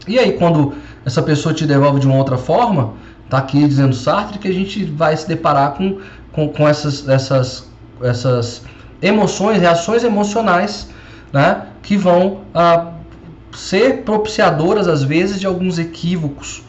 E 0.07 0.17
aí, 0.17 0.33
quando 0.33 0.73
essa 1.05 1.21
pessoa 1.21 1.53
te 1.53 1.65
devolve 1.65 1.99
de 1.99 2.07
uma 2.07 2.15
outra 2.15 2.37
forma, 2.37 2.93
tá 3.29 3.37
aqui 3.37 3.65
dizendo 3.67 3.93
Sartre 3.93 4.39
que 4.39 4.47
a 4.47 4.53
gente 4.53 4.83
vai 4.85 5.15
se 5.15 5.27
deparar 5.27 5.73
com, 5.73 5.99
com, 6.31 6.49
com 6.49 6.67
essas, 6.67 7.07
essas, 7.07 7.69
essas 8.01 8.63
emoções, 9.01 9.59
reações 9.59 10.03
emocionais, 10.03 10.89
né, 11.31 11.67
que 11.81 11.97
vão 11.97 12.41
ah, 12.53 12.93
ser 13.57 14.03
propiciadoras, 14.03 14.87
às 14.87 15.03
vezes, 15.03 15.39
de 15.39 15.47
alguns 15.47 15.79
equívocos 15.79 16.63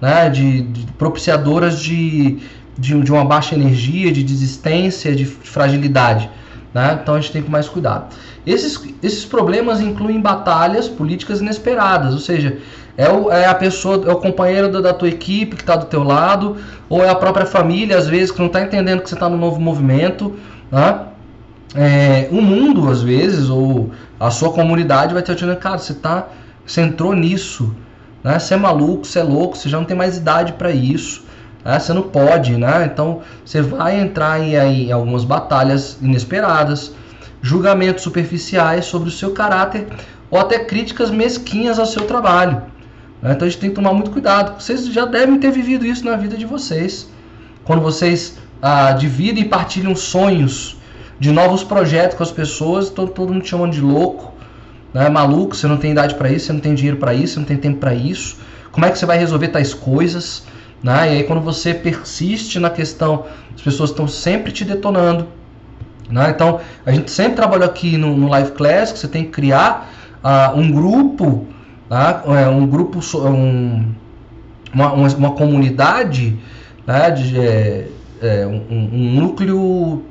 né, 0.00 0.28
de, 0.28 0.60
de 0.62 0.92
propiciadoras 0.92 1.80
de, 1.80 2.38
de, 2.78 3.00
de, 3.00 3.12
uma 3.12 3.24
baixa 3.24 3.54
energia, 3.54 4.12
de 4.12 4.22
desistência, 4.22 5.14
de 5.14 5.24
fragilidade. 5.24 6.28
Né? 6.74 6.98
Então 7.02 7.14
a 7.14 7.20
gente 7.20 7.32
tem 7.32 7.42
que 7.42 7.50
mais 7.50 7.68
cuidado. 7.68 8.14
Esses, 8.46 8.78
esses 9.02 9.24
problemas 9.24 9.80
incluem 9.80 10.20
batalhas 10.20 10.88
políticas 10.88 11.40
inesperadas, 11.40 12.12
ou 12.12 12.20
seja, 12.20 12.58
é, 12.98 13.08
o, 13.08 13.30
é 13.30 13.46
a 13.46 13.54
pessoa, 13.54 14.04
é 14.06 14.12
o 14.12 14.16
companheiro 14.16 14.70
da, 14.70 14.80
da 14.80 14.92
tua 14.92 15.08
equipe 15.08 15.56
que 15.56 15.62
está 15.62 15.76
do 15.76 15.86
teu 15.86 16.02
lado, 16.02 16.58
ou 16.88 17.02
é 17.02 17.08
a 17.08 17.14
própria 17.14 17.46
família, 17.46 17.96
às 17.96 18.06
vezes, 18.06 18.30
que 18.30 18.38
não 18.38 18.48
está 18.48 18.60
entendendo 18.60 19.00
que 19.00 19.08
você 19.08 19.14
está 19.14 19.28
no 19.28 19.38
novo 19.38 19.58
movimento. 19.58 20.34
Né? 20.70 21.00
É, 21.74 22.28
o 22.30 22.40
mundo, 22.40 22.88
às 22.88 23.02
vezes, 23.02 23.48
ou 23.48 23.90
a 24.18 24.30
sua 24.30 24.52
comunidade 24.52 25.12
vai 25.12 25.22
te 25.22 25.34
dizendo, 25.34 25.56
cara, 25.56 25.76
você, 25.76 25.94
tá, 25.94 26.28
você 26.64 26.80
entrou 26.80 27.14
nisso, 27.14 27.74
né? 28.22 28.38
Você 28.38 28.54
é 28.54 28.56
maluco, 28.56 29.04
você 29.04 29.18
é 29.18 29.22
louco, 29.22 29.56
você 29.56 29.68
já 29.68 29.76
não 29.76 29.84
tem 29.84 29.96
mais 29.96 30.16
idade 30.16 30.54
para 30.54 30.70
isso. 30.70 31.24
Né? 31.64 31.78
Você 31.78 31.92
não 31.92 32.02
pode, 32.02 32.56
né? 32.56 32.88
Então 32.90 33.20
você 33.44 33.60
vai 33.60 34.00
entrar 34.00 34.40
em, 34.40 34.54
em 34.54 34.92
algumas 34.92 35.24
batalhas 35.24 35.98
inesperadas, 36.00 36.92
julgamentos 37.42 38.02
superficiais 38.02 38.86
sobre 38.86 39.08
o 39.08 39.12
seu 39.12 39.32
caráter 39.32 39.86
ou 40.30 40.38
até 40.38 40.60
críticas 40.60 41.10
mesquinhas 41.10 41.78
ao 41.78 41.86
seu 41.86 42.06
trabalho. 42.06 42.62
Né? 43.20 43.32
Então 43.32 43.46
a 43.46 43.50
gente 43.50 43.60
tem 43.60 43.70
que 43.70 43.76
tomar 43.76 43.92
muito 43.92 44.10
cuidado. 44.10 44.60
Vocês 44.60 44.86
já 44.86 45.04
devem 45.04 45.38
ter 45.38 45.50
vivido 45.50 45.84
isso 45.84 46.04
na 46.04 46.16
vida 46.16 46.36
de 46.36 46.46
vocês. 46.46 47.10
Quando 47.64 47.82
vocês 47.82 48.38
ah, 48.62 48.92
dividem 48.92 49.44
e 49.44 49.48
partilham 49.48 49.94
sonhos 49.94 50.78
de 51.18 51.30
novos 51.30 51.62
projetos 51.64 52.16
com 52.16 52.22
as 52.22 52.32
pessoas, 52.32 52.90
todo, 52.90 53.10
todo 53.10 53.32
mundo 53.32 53.46
chamando 53.46 53.72
de 53.72 53.80
louco 53.80 54.34
né? 54.94 55.08
maluco, 55.08 55.56
você 55.56 55.66
não 55.66 55.76
tem 55.76 55.90
idade 55.90 56.14
para 56.14 56.30
isso, 56.30 56.46
você 56.46 56.52
não 56.52 56.60
tem 56.60 56.74
dinheiro 56.74 56.96
para 56.96 57.12
isso, 57.12 57.34
você 57.34 57.40
não 57.40 57.46
tem 57.46 57.56
tempo 57.56 57.80
para 57.80 57.92
isso. 57.92 58.38
Como 58.70 58.86
é 58.86 58.90
que 58.90 58.98
você 58.98 59.04
vai 59.04 59.18
resolver 59.18 59.48
tais 59.48 59.74
coisas? 59.74 60.44
Né? 60.82 61.08
E 61.08 61.16
aí 61.16 61.24
quando 61.24 61.42
você 61.42 61.74
persiste 61.74 62.60
na 62.60 62.70
questão, 62.70 63.26
as 63.54 63.60
pessoas 63.60 63.90
estão 63.90 64.06
sempre 64.06 64.52
te 64.52 64.64
detonando. 64.64 65.26
Né? 66.08 66.30
Então 66.30 66.60
a 66.86 66.92
gente 66.92 67.10
sempre 67.10 67.34
trabalhou 67.34 67.66
aqui 67.66 67.96
no, 67.96 68.16
no 68.16 68.28
Live 68.28 68.52
Class 68.52 68.92
que 68.92 68.98
você 69.00 69.08
tem 69.08 69.24
que 69.24 69.30
criar 69.30 69.90
uh, 70.22 70.56
um 70.56 70.70
grupo? 70.70 71.48
É, 72.36 72.48
um 72.48 72.66
grupo, 72.66 72.98
um, 73.18 73.94
uma, 74.72 74.92
uma, 74.92 75.30
comunidade, 75.32 76.36
né? 76.84 77.10
De, 77.10 77.38
é, 77.38 77.88
é, 78.20 78.46
um, 78.46 78.90
um 78.92 79.20
núcleo 79.20 80.02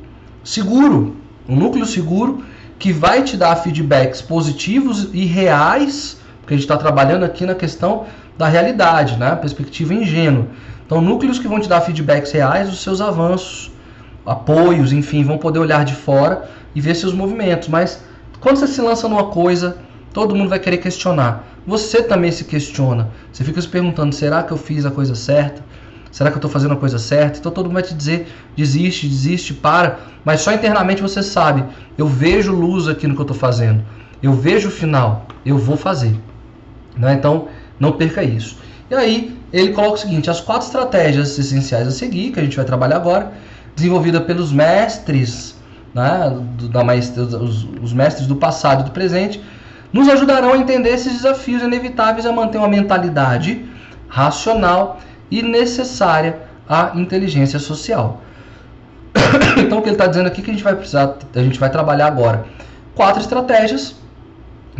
seguro, 0.43 1.15
um 1.47 1.55
núcleo 1.55 1.85
seguro 1.85 2.43
que 2.77 2.91
vai 2.91 3.23
te 3.23 3.37
dar 3.37 3.55
feedbacks 3.57 4.21
positivos 4.21 5.09
e 5.13 5.25
reais, 5.25 6.17
porque 6.41 6.53
a 6.53 6.57
gente 6.57 6.65
está 6.65 6.77
trabalhando 6.77 7.23
aqui 7.23 7.45
na 7.45 7.55
questão 7.55 8.05
da 8.37 8.47
realidade, 8.47 9.17
né? 9.17 9.35
perspectiva 9.35 9.93
ingênua. 9.93 10.47
Então, 10.85 10.99
núcleos 10.99 11.39
que 11.39 11.47
vão 11.47 11.59
te 11.59 11.69
dar 11.69 11.81
feedbacks 11.81 12.31
reais 12.31 12.69
dos 12.69 12.81
seus 12.81 12.99
avanços, 12.99 13.71
apoios, 14.25 14.91
enfim, 14.91 15.23
vão 15.23 15.37
poder 15.37 15.59
olhar 15.59 15.85
de 15.85 15.95
fora 15.95 16.49
e 16.75 16.81
ver 16.81 16.95
seus 16.95 17.13
movimentos. 17.13 17.69
Mas 17.69 18.03
quando 18.39 18.57
você 18.57 18.67
se 18.67 18.81
lança 18.81 19.07
numa 19.07 19.25
coisa, 19.27 19.77
todo 20.13 20.35
mundo 20.35 20.49
vai 20.49 20.59
querer 20.59 20.77
questionar. 20.77 21.47
Você 21.65 22.03
também 22.03 22.31
se 22.31 22.43
questiona. 22.43 23.09
Você 23.31 23.43
fica 23.43 23.61
se 23.61 23.67
perguntando: 23.67 24.13
será 24.13 24.43
que 24.43 24.51
eu 24.51 24.57
fiz 24.57 24.85
a 24.85 24.91
coisa 24.91 25.15
certa? 25.15 25.63
Será 26.13 26.29
que 26.29 26.35
eu 26.35 26.37
estou 26.37 26.51
fazendo 26.51 26.75
a 26.75 26.77
coisa 26.77 26.99
certa? 26.99 27.39
Então 27.39 27.51
todo 27.51 27.65
mundo 27.65 27.73
vai 27.73 27.81
te 27.81 27.95
dizer: 27.95 28.31
desiste, 28.55 29.07
desiste, 29.07 29.51
para. 29.51 29.97
Mas 30.23 30.41
só 30.41 30.53
internamente 30.53 31.01
você 31.01 31.23
sabe: 31.23 31.63
eu 31.97 32.05
vejo 32.05 32.53
luz 32.53 32.87
aqui 32.87 33.07
no 33.07 33.15
que 33.15 33.21
eu 33.21 33.23
estou 33.23 33.35
fazendo. 33.35 33.83
Eu 34.21 34.31
vejo 34.31 34.67
o 34.67 34.71
final. 34.71 35.25
Eu 35.43 35.57
vou 35.57 35.75
fazer. 35.75 36.15
Né? 36.95 37.15
Então 37.15 37.47
não 37.79 37.93
perca 37.93 38.23
isso. 38.23 38.59
E 38.91 38.93
aí 38.93 39.39
ele 39.51 39.73
coloca 39.73 39.95
o 39.95 39.97
seguinte: 39.97 40.29
as 40.29 40.39
quatro 40.39 40.67
estratégias 40.67 41.35
essenciais 41.39 41.87
a 41.87 41.91
seguir, 41.91 42.31
que 42.31 42.39
a 42.39 42.43
gente 42.43 42.55
vai 42.55 42.65
trabalhar 42.65 42.97
agora, 42.97 43.31
desenvolvida 43.75 44.21
pelos 44.21 44.51
mestres, 44.51 45.55
né, 45.95 46.39
da 46.71 46.83
maestria, 46.83 47.23
os, 47.23 47.67
os 47.81 47.91
mestres 47.91 48.27
do 48.27 48.35
passado 48.35 48.81
e 48.81 48.83
do 48.83 48.91
presente, 48.91 49.43
nos 49.91 50.07
ajudarão 50.07 50.53
a 50.53 50.57
entender 50.57 50.89
esses 50.89 51.11
desafios 51.11 51.63
inevitáveis 51.63 52.27
a 52.27 52.31
manter 52.31 52.59
uma 52.59 52.67
mentalidade 52.67 53.65
racional 54.07 54.99
e 55.33 55.41
necessária 55.41 56.37
à 56.69 56.91
inteligência 56.93 57.57
social. 57.57 58.21
então 59.57 59.79
o 59.79 59.81
que 59.81 59.89
ele 59.89 59.95
está 59.95 60.05
dizendo 60.05 60.27
aqui 60.27 60.43
que 60.43 60.51
a 60.51 60.53
gente 60.53 60.63
vai 60.63 60.75
precisar, 60.75 61.17
a 61.35 61.39
gente 61.39 61.59
vai 61.59 61.71
trabalhar 61.71 62.05
agora 62.05 62.45
quatro 62.93 63.19
estratégias, 63.19 63.95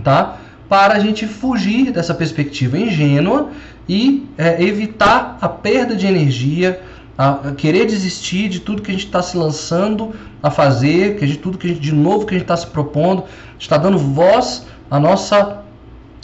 tá? 0.04 0.38
Para 0.70 0.94
a 0.94 1.00
gente 1.00 1.26
fugir 1.26 1.92
dessa 1.92 2.14
perspectiva 2.14 2.78
ingênua 2.78 3.50
e 3.90 4.30
é, 4.38 4.62
evitar 4.62 5.40
a 5.42 5.50
perda 5.50 5.96
de 5.96 6.06
energia, 6.06 6.80
a, 7.18 7.32
a, 7.32 7.52
querer 7.54 7.88
desistir 7.88 8.48
de 8.48 8.60
tudo 8.60 8.84
que 8.84 8.92
a 8.92 8.94
gente 8.94 9.08
está 9.08 9.24
se 9.24 9.36
lançando 9.36 10.14
a 10.42 10.52
fazer, 10.52 11.18
que 11.18 11.26
a 11.26 11.28
gente, 11.28 11.40
tudo 11.40 11.58
que 11.58 11.68
gente, 11.68 11.80
de 11.80 11.94
novo 11.94 12.28
que 12.28 12.36
a 12.36 12.38
gente 12.38 12.44
está 12.44 12.58
se 12.58 12.68
propondo, 12.68 13.24
está 13.60 13.76
dando 13.76 13.98
voz 13.98 14.68
à 14.90 15.00
nossa, 15.00 15.64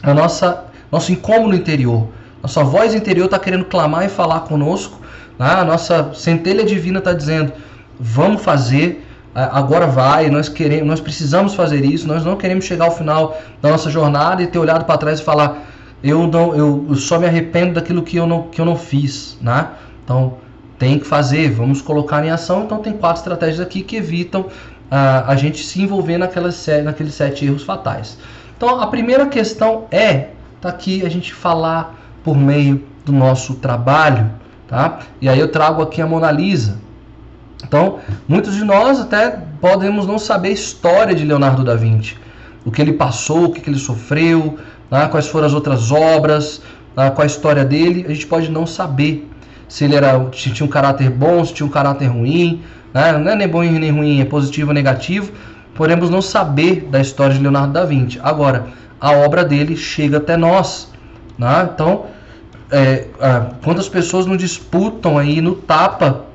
à 0.03 0.13
nossa, 0.13 0.65
nosso 0.91 1.11
incômodo 1.11 1.55
interior, 1.55 2.07
nossa 2.41 2.63
voz 2.63 2.93
interior 2.93 3.25
está 3.25 3.37
querendo 3.39 3.65
clamar 3.65 4.05
e 4.05 4.09
falar 4.09 4.41
conosco. 4.41 4.99
Né? 5.37 5.47
A 5.47 5.65
nossa 5.65 6.13
centelha 6.13 6.63
divina 6.63 6.99
está 6.99 7.13
dizendo: 7.13 7.53
vamos 7.99 8.41
fazer, 8.41 9.05
agora 9.33 9.87
vai, 9.87 10.29
nós 10.29 10.49
queremos, 10.49 10.87
nós 10.87 10.99
precisamos 10.99 11.53
fazer 11.53 11.83
isso, 11.83 12.07
nós 12.07 12.23
não 12.23 12.35
queremos 12.35 12.65
chegar 12.65 12.85
ao 12.85 12.91
final 12.91 13.37
da 13.61 13.69
nossa 13.69 13.89
jornada 13.89 14.41
e 14.41 14.47
ter 14.47 14.59
olhado 14.59 14.85
para 14.85 14.97
trás 14.97 15.19
e 15.19 15.23
falar 15.23 15.65
eu 16.01 16.27
não 16.27 16.55
eu, 16.55 16.95
só 16.95 17.19
me 17.19 17.25
arrependo 17.25 17.73
daquilo 17.73 18.01
que 18.01 18.17
eu 18.17 18.25
não 18.25 18.43
que 18.43 18.61
eu 18.61 18.65
não 18.65 18.77
fiz, 18.77 19.37
né? 19.41 19.69
Então 20.03 20.37
tem 20.77 20.97
que 20.97 21.05
fazer, 21.05 21.51
vamos 21.51 21.81
colocar 21.81 22.25
em 22.25 22.29
ação. 22.29 22.63
Então 22.63 22.79
tem 22.79 22.93
quatro 22.93 23.19
estratégias 23.19 23.59
aqui 23.59 23.83
que 23.83 23.97
evitam 23.97 24.45
a 24.89 25.35
gente 25.35 25.63
se 25.63 25.81
envolver 25.81 26.17
naquelas, 26.17 26.65
naqueles 26.83 27.13
sete 27.13 27.45
erros 27.45 27.63
fatais. 27.63 28.17
Então 28.57 28.81
a 28.81 28.87
primeira 28.87 29.27
questão 29.27 29.85
é 29.91 30.29
tá 30.59 30.69
aqui 30.69 31.05
a 31.05 31.09
gente 31.09 31.33
falar 31.33 31.98
por 32.29 32.37
meio 32.37 32.83
do 33.03 33.11
nosso 33.11 33.55
trabalho, 33.55 34.29
tá? 34.67 34.99
E 35.19 35.27
aí 35.27 35.39
eu 35.39 35.51
trago 35.51 35.81
aqui 35.81 35.99
a 35.99 36.05
Mona 36.05 36.29
Lisa. 36.29 36.77
Então, 37.63 37.97
muitos 38.27 38.53
de 38.53 38.63
nós 38.63 38.99
até 38.99 39.39
podemos 39.59 40.05
não 40.05 40.19
saber 40.19 40.49
a 40.49 40.51
história 40.51 41.15
de 41.15 41.25
Leonardo 41.25 41.63
da 41.63 41.73
Vinci, 41.73 42.15
o 42.63 42.69
que 42.69 42.79
ele 42.79 42.93
passou, 42.93 43.45
o 43.45 43.51
que, 43.51 43.67
ele 43.67 43.79
sofreu, 43.79 44.59
né? 44.91 45.07
quais 45.07 45.27
foram 45.27 45.47
as 45.47 45.53
outras 45.55 45.91
obras, 45.91 46.61
né? 46.95 47.09
qual 47.09 47.23
a 47.23 47.25
história 47.25 47.65
dele, 47.65 48.05
a 48.07 48.13
gente 48.13 48.27
pode 48.27 48.51
não 48.51 48.67
saber 48.67 49.27
se 49.67 49.85
ele 49.85 49.95
era, 49.95 50.23
se 50.31 50.51
tinha 50.51 50.67
um 50.67 50.69
caráter 50.69 51.09
bom, 51.09 51.43
se 51.43 51.51
tinha 51.51 51.65
um 51.65 51.71
caráter 51.71 52.05
ruim, 52.05 52.61
né? 52.93 53.11
não 53.17 53.31
é 53.31 53.35
nem 53.35 53.47
bom 53.47 53.63
nem 53.63 53.89
ruim, 53.89 54.21
é 54.21 54.25
positivo 54.25 54.69
ou 54.69 54.73
negativo, 54.75 55.31
podemos 55.73 56.11
não 56.11 56.21
saber 56.21 56.87
da 56.91 57.01
história 57.01 57.33
de 57.33 57.41
Leonardo 57.41 57.73
da 57.73 57.85
Vinci. 57.85 58.19
Agora, 58.21 58.67
a 59.01 59.13
obra 59.13 59.43
dele 59.43 59.75
chega 59.75 60.17
até 60.17 60.37
nós. 60.37 60.89
Né? 61.39 61.69
Então, 61.73 62.05
é, 62.71 63.07
é, 63.19 63.45
quantas 63.63 63.89
pessoas 63.89 64.25
não 64.25 64.37
disputam 64.37 65.17
aí 65.17 65.41
no 65.41 65.55
tapa 65.55 66.25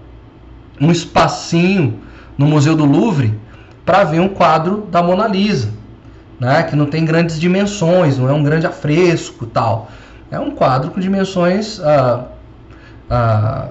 um 0.81 0.91
espacinho 0.91 2.01
no 2.37 2.47
Museu 2.47 2.75
do 2.77 2.85
Louvre 2.85 3.39
para 3.85 4.05
ver 4.05 4.21
um 4.21 4.29
quadro 4.29 4.89
da 4.91 5.03
Mona 5.03 5.29
Lisa, 5.29 5.71
né? 6.41 6.63
que 6.65 6.75
não 6.75 6.87
tem 6.87 7.05
grandes 7.05 7.39
dimensões, 7.39 8.19
não 8.19 8.29
é 8.29 8.33
um 8.33 8.43
grande 8.43 8.67
afresco 8.67 9.47
tal. 9.47 9.91
É 10.31 10.39
um 10.39 10.51
quadro 10.51 10.91
com 10.91 10.99
dimensões 10.99 11.79
ah, 11.81 12.25
ah, 13.09 13.69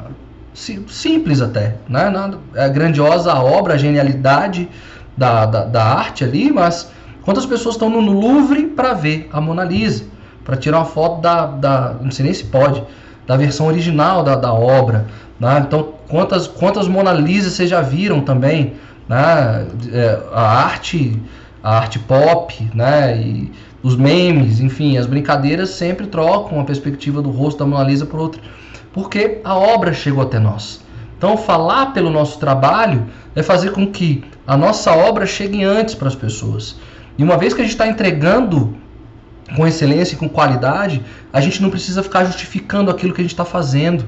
simples 0.53 1.41
até, 1.41 1.75
né? 1.89 2.09
Nada, 2.09 2.37
é 2.53 2.69
grandiosa 2.69 3.33
a 3.33 3.43
obra, 3.43 3.73
a 3.73 3.77
genialidade 3.77 4.69
da, 5.17 5.45
da, 5.45 5.65
da 5.65 5.83
arte 5.83 6.23
ali, 6.23 6.51
mas 6.51 6.89
quantas 7.23 7.45
pessoas 7.45 7.75
estão 7.75 7.89
no 7.89 7.99
Louvre 7.99 8.67
para 8.67 8.93
ver 8.93 9.29
a 9.33 9.41
Mona 9.41 9.63
Lisa, 9.63 10.05
para 10.43 10.55
tirar 10.57 10.79
uma 10.79 10.85
foto 10.85 11.21
da, 11.21 11.45
da, 11.45 11.95
não 12.01 12.11
sei 12.11 12.25
nem 12.25 12.33
se 12.33 12.45
pode, 12.45 12.83
da 13.25 13.37
versão 13.37 13.67
original 13.67 14.23
da, 14.23 14.35
da 14.35 14.53
obra, 14.53 15.05
né? 15.39 15.63
Então 15.65 15.93
quantas 16.07 16.47
quantas 16.47 16.87
Mona 16.87 17.13
Lisa 17.13 17.49
vocês 17.49 17.69
já 17.69 17.81
viram 17.81 18.21
também, 18.21 18.73
né? 19.07 19.65
É, 19.91 20.19
a 20.33 20.41
arte 20.41 21.21
a 21.63 21.77
arte 21.77 21.99
pop, 21.99 22.69
né? 22.73 23.17
E 23.17 23.51
os 23.81 23.95
memes, 23.95 24.59
enfim, 24.59 24.97
as 24.97 25.05
brincadeiras 25.05 25.69
sempre 25.69 26.07
trocam 26.07 26.59
a 26.59 26.63
perspectiva 26.63 27.21
do 27.21 27.31
rosto 27.31 27.59
da 27.59 27.65
Mona 27.65 27.83
Lisa 27.83 28.05
por 28.05 28.19
outra 28.19 28.41
porque 28.93 29.41
a 29.43 29.55
obra 29.55 29.91
chegou 29.91 30.23
até 30.23 30.39
nós. 30.39 30.79
Então, 31.17 31.35
falar 31.35 31.87
pelo 31.87 32.09
nosso 32.09 32.39
trabalho 32.39 33.05
é 33.35 33.41
fazer 33.41 33.71
com 33.71 33.87
que 33.87 34.23
a 34.45 34.55
nossa 34.55 34.91
obra 34.91 35.25
chegue 35.25 35.63
antes 35.63 35.95
para 35.95 36.07
as 36.07 36.15
pessoas. 36.15 36.77
E 37.17 37.23
uma 37.23 37.37
vez 37.37 37.53
que 37.53 37.61
a 37.61 37.63
gente 37.63 37.73
está 37.73 37.87
entregando 37.87 38.75
com 39.55 39.67
excelência 39.67 40.15
e 40.15 40.17
com 40.17 40.27
qualidade, 40.27 41.01
a 41.31 41.39
gente 41.39 41.61
não 41.61 41.69
precisa 41.69 42.01
ficar 42.01 42.25
justificando 42.25 42.89
aquilo 42.89 43.13
que 43.13 43.21
a 43.21 43.23
gente 43.23 43.33
está 43.33 43.45
fazendo. 43.45 44.05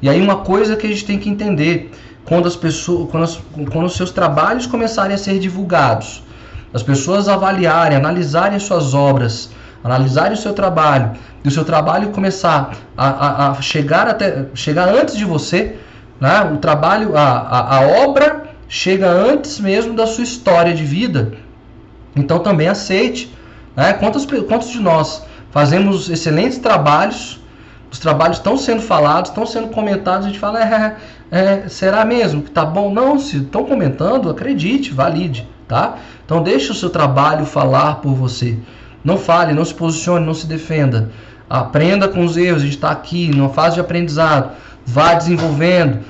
E 0.00 0.08
aí 0.08 0.20
uma 0.20 0.36
coisa 0.36 0.76
que 0.76 0.86
a 0.86 0.90
gente 0.90 1.04
tem 1.04 1.18
que 1.18 1.28
entender, 1.28 1.90
quando 2.24 2.46
as 2.46 2.56
pessoas, 2.56 3.10
quando, 3.10 3.24
as, 3.24 3.40
quando 3.72 3.86
os 3.86 3.96
seus 3.96 4.10
trabalhos 4.10 4.66
começarem 4.66 5.14
a 5.14 5.18
ser 5.18 5.38
divulgados, 5.38 6.22
as 6.72 6.82
pessoas 6.82 7.28
avaliarem, 7.28 7.96
analisarem 7.96 8.58
suas 8.58 8.94
obras, 8.94 9.50
analisarem 9.82 10.32
o 10.32 10.36
seu 10.36 10.52
trabalho 10.52 11.12
e 11.44 11.48
o 11.48 11.50
seu 11.50 11.64
trabalho 11.64 12.10
começar 12.10 12.72
a, 12.96 13.08
a, 13.08 13.50
a 13.50 13.62
chegar 13.62 14.08
até 14.08 14.46
chegar 14.54 14.88
antes 14.88 15.16
de 15.16 15.24
você, 15.24 15.76
né? 16.20 16.40
o 16.52 16.56
trabalho, 16.56 17.16
a, 17.16 17.22
a, 17.22 17.76
a 17.76 17.80
obra 18.04 18.44
chega 18.68 19.08
antes 19.08 19.60
mesmo 19.60 19.94
da 19.94 20.06
sua 20.06 20.24
história 20.24 20.74
de 20.74 20.84
vida. 20.84 21.34
Então 22.16 22.38
também 22.38 22.68
aceite. 22.68 23.32
Né? 23.76 23.92
Quantos, 23.94 24.26
quantos 24.46 24.70
de 24.70 24.80
nós 24.80 25.24
fazemos 25.50 26.08
excelentes 26.08 26.58
trabalhos, 26.58 27.40
os 27.90 27.98
trabalhos 27.98 28.38
estão 28.38 28.56
sendo 28.56 28.82
falados, 28.82 29.30
estão 29.30 29.46
sendo 29.46 29.68
comentados, 29.68 30.26
a 30.26 30.28
gente 30.28 30.40
fala, 30.40 30.60
é, 30.60 30.96
é, 31.30 31.68
será 31.68 32.04
mesmo 32.04 32.42
que 32.42 32.50
tá 32.50 32.64
bom? 32.64 32.92
Não, 32.92 33.18
se 33.18 33.38
estão 33.38 33.64
comentando, 33.64 34.28
acredite, 34.28 34.92
valide, 34.92 35.48
tá? 35.68 35.96
Então 36.24 36.42
deixe 36.42 36.72
o 36.72 36.74
seu 36.74 36.90
trabalho 36.90 37.46
falar 37.46 37.96
por 37.96 38.14
você. 38.14 38.58
Não 39.04 39.18
fale, 39.18 39.52
não 39.52 39.64
se 39.64 39.74
posicione, 39.74 40.24
não 40.24 40.34
se 40.34 40.46
defenda. 40.46 41.10
Aprenda 41.48 42.08
com 42.08 42.24
os 42.24 42.36
erros, 42.36 42.62
a 42.62 42.64
gente 42.64 42.74
está 42.74 42.90
aqui 42.90 43.28
numa 43.28 43.50
fase 43.50 43.74
de 43.74 43.80
aprendizado. 43.80 44.52
Vá 44.86 45.14
desenvolvendo, 45.14 46.00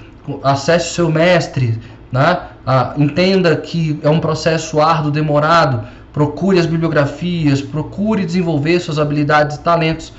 acesse 0.42 0.90
o 0.90 0.94
seu 0.94 1.10
mestre, 1.10 1.78
né? 2.10 2.38
Ah, 2.66 2.94
entenda 2.96 3.54
que 3.56 3.98
é 4.02 4.08
um 4.08 4.20
processo 4.20 4.80
árduo, 4.80 5.10
demorado. 5.10 5.84
Procure 6.14 6.60
as 6.60 6.64
bibliografias, 6.64 7.60
procure 7.60 8.24
desenvolver 8.24 8.78
suas 8.78 9.00
habilidades 9.00 9.56
e 9.56 9.60
talentos. 9.60 10.12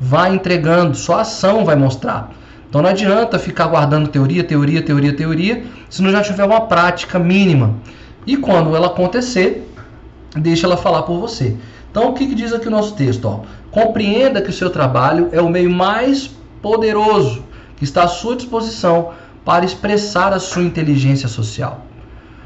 Vá 0.00 0.30
entregando, 0.30 0.96
só 0.96 1.20
ação 1.20 1.64
vai 1.64 1.76
mostrar. 1.76 2.32
Então 2.68 2.80
não 2.80 2.88
adianta 2.88 3.38
ficar 3.38 3.66
guardando 3.66 4.08
teoria, 4.08 4.42
teoria, 4.42 4.80
teoria, 4.80 5.14
teoria, 5.14 5.62
se 5.90 6.00
não 6.02 6.10
já 6.10 6.22
tiver 6.22 6.44
uma 6.44 6.62
prática 6.62 7.18
mínima. 7.18 7.74
E 8.26 8.34
quando 8.34 8.74
ela 8.74 8.86
acontecer, 8.86 9.70
deixa 10.34 10.66
ela 10.66 10.78
falar 10.78 11.02
por 11.02 11.20
você. 11.20 11.54
Então, 11.90 12.08
o 12.08 12.14
que, 12.14 12.26
que 12.26 12.34
diz 12.34 12.54
aqui 12.54 12.68
o 12.68 12.70
nosso 12.70 12.94
texto? 12.94 13.26
Ó? 13.26 13.40
Compreenda 13.70 14.40
que 14.40 14.48
o 14.48 14.54
seu 14.54 14.70
trabalho 14.70 15.28
é 15.32 15.40
o 15.42 15.50
meio 15.50 15.70
mais 15.70 16.30
poderoso 16.62 17.44
que 17.76 17.84
está 17.84 18.04
à 18.04 18.08
sua 18.08 18.36
disposição 18.36 19.10
para 19.44 19.66
expressar 19.66 20.32
a 20.32 20.38
sua 20.38 20.62
inteligência 20.62 21.28
social. 21.28 21.84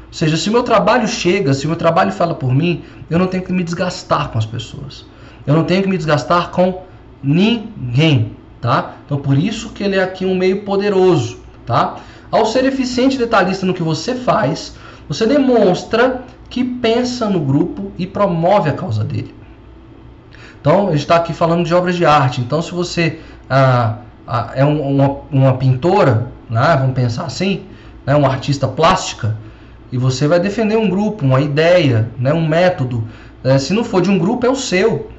Ou 0.07 0.13
seja, 0.13 0.37
se 0.37 0.49
meu 0.49 0.63
trabalho 0.63 1.07
chega, 1.07 1.53
se 1.53 1.67
meu 1.67 1.75
trabalho 1.75 2.11
fala 2.11 2.33
por 2.33 2.53
mim, 2.53 2.83
eu 3.09 3.19
não 3.19 3.27
tenho 3.27 3.43
que 3.43 3.51
me 3.51 3.63
desgastar 3.63 4.29
com 4.29 4.37
as 4.37 4.45
pessoas. 4.45 5.05
Eu 5.45 5.53
não 5.53 5.63
tenho 5.63 5.83
que 5.83 5.89
me 5.89 5.97
desgastar 5.97 6.49
com 6.51 6.83
ninguém, 7.21 8.31
tá? 8.61 8.95
Então 9.05 9.17
por 9.17 9.37
isso 9.37 9.69
que 9.69 9.83
ele 9.83 9.95
é 9.95 10.03
aqui 10.03 10.25
um 10.25 10.35
meio 10.35 10.63
poderoso, 10.63 11.39
tá? 11.65 11.97
Ao 12.31 12.45
ser 12.45 12.65
eficiente 12.65 13.15
e 13.15 13.19
detalhista 13.19 13.65
no 13.65 13.73
que 13.73 13.83
você 13.83 14.15
faz, 14.15 14.75
você 15.07 15.25
demonstra 15.25 16.23
que 16.49 16.63
pensa 16.63 17.29
no 17.29 17.39
grupo 17.39 17.91
e 17.97 18.05
promove 18.05 18.69
a 18.69 18.73
causa 18.73 19.03
dele. 19.03 19.33
Então, 20.59 20.87
a 20.87 20.91
gente 20.91 21.01
está 21.01 21.15
aqui 21.15 21.33
falando 21.33 21.65
de 21.65 21.73
obras 21.73 21.95
de 21.95 22.05
arte. 22.05 22.41
Então, 22.41 22.61
se 22.61 22.71
você 22.71 23.19
ah, 23.49 23.99
ah, 24.27 24.51
é 24.55 24.65
um, 24.65 24.81
uma, 24.81 25.17
uma, 25.31 25.53
pintora, 25.53 26.27
né, 26.49 26.75
vamos 26.79 26.93
pensar 26.93 27.25
assim, 27.25 27.65
né, 28.05 28.15
uma 28.15 28.27
artista 28.27 28.67
plástica, 28.67 29.37
e 29.91 29.97
você 29.97 30.27
vai 30.27 30.39
defender 30.39 30.77
um 30.77 30.89
grupo, 30.89 31.25
uma 31.25 31.41
ideia, 31.41 32.09
né, 32.19 32.33
um 32.33 32.47
método. 32.47 33.03
É, 33.43 33.57
se 33.57 33.73
não 33.73 33.83
for 33.83 34.01
de 34.01 34.09
um 34.09 34.17
grupo, 34.17 34.45
é 34.45 34.49
o 34.49 34.55
seu. 34.55 35.09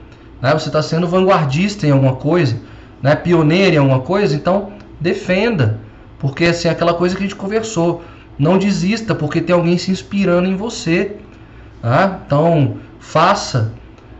Né, 0.41 0.53
você 0.53 0.69
está 0.69 0.83
sendo 0.83 1.07
vanguardista 1.07 1.87
em 1.87 1.91
alguma 1.91 2.17
coisa, 2.17 2.57
né, 3.03 3.17
pioneiro 3.17 3.77
em 3.77 3.79
alguma 3.79 4.01
coisa, 4.01 4.35
então 4.35 4.71
defenda. 5.01 5.81
Porque 6.19 6.47
assim, 6.47 6.69
é 6.69 6.71
aquela 6.71 6.95
coisa 6.95 7.15
que 7.15 7.23
a 7.23 7.27
gente 7.27 7.37
conversou. 7.37 8.03
Não 8.39 8.59
desista, 8.59 9.15
porque 9.15 9.41
tem 9.41 9.55
alguém 9.55 9.79
se 9.79 9.91
inspirando 9.91 10.47
em 10.49 10.57
você. 10.57 11.17
Tá? 11.81 12.21
Então, 12.27 12.77
faça, 12.99 13.73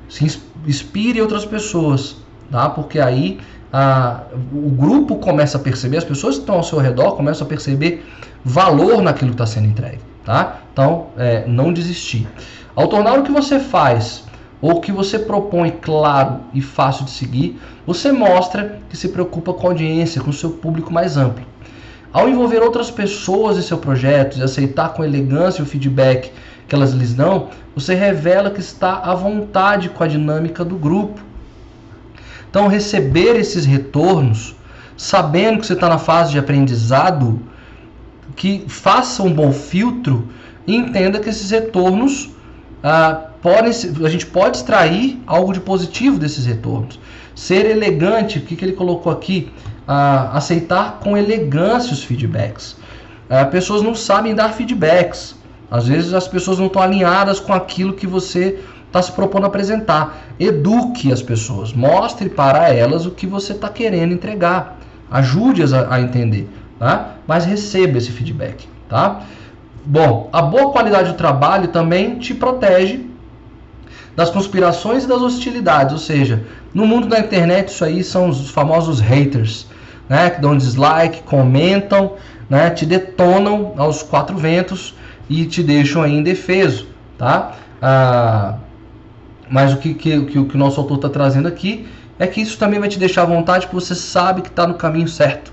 se 0.09 0.25
inspire 0.67 1.21
outras 1.21 1.45
pessoas, 1.45 2.17
tá? 2.51 2.69
Porque 2.71 3.01
aí 3.01 3.39
a, 3.73 4.23
o 4.53 4.71
grupo 4.71 5.17
começa 5.17 5.59
a 5.59 5.61
perceber, 5.61 5.99
as 5.99 6.05
pessoas 6.05 6.37
que 6.37 6.41
estão 6.43 6.57
ao 6.57 6.63
seu 6.63 6.79
redor 6.79 7.13
começam 7.13 7.47
a 7.47 7.49
perceber 7.49 8.05
valor 8.45 9.03
naquilo 9.03 9.31
que 9.31 9.35
está 9.35 9.47
sendo 9.47 9.67
entregue, 9.67 10.01
tá? 10.29 10.59
Então, 10.71 11.07
é, 11.17 11.47
não 11.47 11.73
desistir. 11.73 12.29
Ao 12.77 12.87
tornar 12.87 13.19
o 13.19 13.23
que 13.23 13.33
você 13.33 13.59
faz 13.59 14.25
ou 14.61 14.73
o 14.73 14.81
que 14.83 14.93
você 14.93 15.19
propõe 15.19 15.71
claro 15.71 16.41
e 16.53 16.61
fácil 16.61 17.07
de 17.07 17.13
seguir, 17.13 17.59
você 17.87 18.13
mostra 18.13 18.79
que 18.91 18.97
se 18.97 19.09
preocupa 19.09 19.55
com 19.55 19.67
a 19.67 19.71
audiência, 19.71 20.21
com 20.21 20.29
o 20.29 20.35
seu 20.35 20.51
público 20.51 20.93
mais 20.93 21.17
amplo. 21.17 21.47
Ao 22.13 22.29
envolver 22.29 22.61
outras 22.61 22.91
pessoas 22.91 23.57
em 23.57 23.63
seu 23.63 23.79
projeto 23.79 24.39
e 24.39 24.43
aceitar 24.43 24.91
com 24.91 25.03
elegância 25.03 25.65
o 25.65 25.67
feedback 25.67 26.31
que 26.69 26.75
elas 26.75 26.93
lhes 26.93 27.15
dão, 27.15 27.49
você 27.75 27.95
revela 27.95 28.51
que 28.51 28.61
está 28.61 28.99
à 28.99 29.15
vontade 29.15 29.89
com 29.89 30.05
a 30.05 30.07
dinâmica 30.07 30.63
do 30.63 30.77
grupo. 30.77 31.23
Então, 32.51 32.69
receber 32.69 33.35
esses 33.37 33.65
retornos, 33.65 34.55
sabendo 34.95 35.61
que 35.61 35.67
você 35.67 35.73
está 35.73 35.89
na 35.89 35.99
fase 35.99 36.33
de 36.33 36.39
aprendizado, 36.39 37.41
que 38.39 38.65
faça 38.69 39.23
um 39.23 39.33
bom 39.33 39.53
filtro 39.53 40.29
e 40.67 40.75
entenda 40.75 41.19
que 41.19 41.29
esses 41.29 41.51
retornos 41.51 42.31
ah, 42.83 43.31
podem, 43.43 43.71
a 44.05 44.09
gente 44.09 44.27
pode 44.27 44.59
extrair 44.59 45.21
algo 45.27 45.53
de 45.53 45.61
positivo 45.61 46.19
desses 46.19 46.47
retornos. 46.47 47.01
Ser 47.35 47.67
elegante, 47.67 48.39
o 48.39 48.43
que, 48.43 48.55
que 48.57 48.65
ele 48.65 48.73
colocou 48.73 49.13
aqui? 49.13 49.51
Ah, 49.87 50.31
aceitar 50.33 51.01
com 51.03 51.17
elegância 51.17 51.93
os 51.93 52.05
feedbacks. 52.05 52.77
Ah, 53.29 53.45
pessoas 53.45 53.83
não 53.83 53.95
sabem 53.95 54.35
dar 54.35 54.51
feedbacks. 54.53 55.35
Às 55.69 55.89
vezes 55.89 56.15
as 56.15 56.29
pessoas 56.29 56.59
não 56.59 56.67
estão 56.67 56.81
alinhadas 56.81 57.41
com 57.41 57.53
aquilo 57.53 57.93
que 57.93 58.07
você 58.07 58.61
está 58.87 59.03
se 59.03 59.13
propondo 59.13 59.47
apresentar. 59.47 60.17
Eduque 60.39 61.13
as 61.13 61.23
pessoas, 61.23 61.73
mostre 61.73 62.29
para 62.29 62.73
elas 62.73 63.05
o 63.05 63.11
que 63.11 63.27
você 63.27 63.53
está 63.53 63.69
querendo 63.69 64.15
entregar, 64.15 64.79
ajude-as 65.11 65.73
a, 65.73 65.95
a, 65.95 66.01
entender, 66.01 66.49
tá? 66.79 67.15
mas 67.27 67.45
receba 67.45 67.99
esse 67.99 68.11
feedback. 68.11 68.69
Tá? 68.89 69.23
Bom, 69.85 70.29
a 70.33 70.43
boa 70.43 70.71
qualidade 70.73 71.13
do 71.13 71.17
trabalho 71.17 71.69
também 71.69 72.19
te 72.19 72.35
protege 72.35 73.07
das 74.15 74.31
conspirações 74.31 75.05
e 75.05 75.07
das 75.07 75.23
hostilidades, 75.23 75.93
ou 75.93 75.99
seja, 75.99 76.43
no 76.75 76.87
mundo 76.87 77.07
da 77.07 77.21
internet 77.21 77.69
isso 77.69 77.85
aí 77.85 78.03
são 78.03 78.29
os 78.29 78.51
famosos 78.51 78.99
haters, 78.99 79.67
né, 80.09 80.29
que 80.31 80.41
dão 80.41 80.57
dislike, 80.57 81.23
comentam, 81.23 82.15
né, 82.51 82.69
te 82.71 82.85
detonam 82.85 83.75
aos 83.77 84.03
quatro 84.03 84.37
ventos 84.37 84.95
e 85.29 85.47
te 85.47 85.63
deixam 85.63 86.03
aí 86.03 86.17
indefeso, 86.17 86.89
tá? 87.17 87.53
Ah, 87.81 88.57
mas 89.49 89.73
o 89.73 89.77
que, 89.77 89.95
que, 89.95 90.21
que, 90.27 90.45
que 90.45 90.55
o 90.55 90.59
nosso 90.59 90.81
autor 90.81 90.97
está 90.97 91.09
trazendo 91.09 91.47
aqui 91.47 91.87
é 92.19 92.27
que 92.27 92.41
isso 92.41 92.59
também 92.59 92.81
vai 92.81 92.89
te 92.89 92.99
deixar 92.99 93.23
à 93.23 93.27
vontade, 93.27 93.67
porque 93.67 93.85
você 93.85 93.95
sabe 93.95 94.43
que 94.43 94.49
está 94.49 94.67
no 94.67 94.75
caminho 94.75 95.09
certo. 95.09 95.53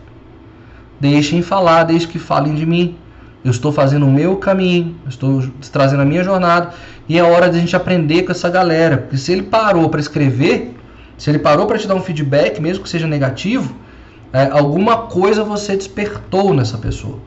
Deixem 1.00 1.42
falar, 1.42 1.84
deixe 1.84 2.08
que 2.08 2.20
falem 2.20 2.56
de 2.56 2.66
mim. 2.66 2.96
Eu 3.44 3.52
estou 3.52 3.72
fazendo 3.72 4.08
o 4.08 4.12
meu 4.12 4.38
caminho, 4.38 4.96
estou 5.08 5.44
trazendo 5.72 6.02
a 6.02 6.06
minha 6.06 6.24
jornada 6.24 6.72
e 7.08 7.18
é 7.18 7.24
hora 7.24 7.50
de 7.50 7.58
a 7.58 7.60
gente 7.60 7.76
aprender 7.76 8.24
com 8.24 8.32
essa 8.32 8.50
galera. 8.50 8.98
Porque 8.98 9.18
se 9.18 9.32
ele 9.32 9.44
parou 9.44 9.90
para 9.90 10.00
escrever, 10.00 10.76
se 11.18 11.30
ele 11.30 11.40
parou 11.40 11.68
para 11.68 11.78
te 11.78 11.88
dar 11.88 11.96
um 11.96 12.02
feedback, 12.02 12.60
mesmo 12.60 12.84
que 12.84 12.90
seja 12.90 13.08
negativo, 13.08 13.76
é, 14.34 14.50
alguma 14.52 14.98
coisa 14.98 15.44
você 15.44 15.76
despertou 15.76 16.54
nessa 16.54 16.78
pessoa. 16.78 17.20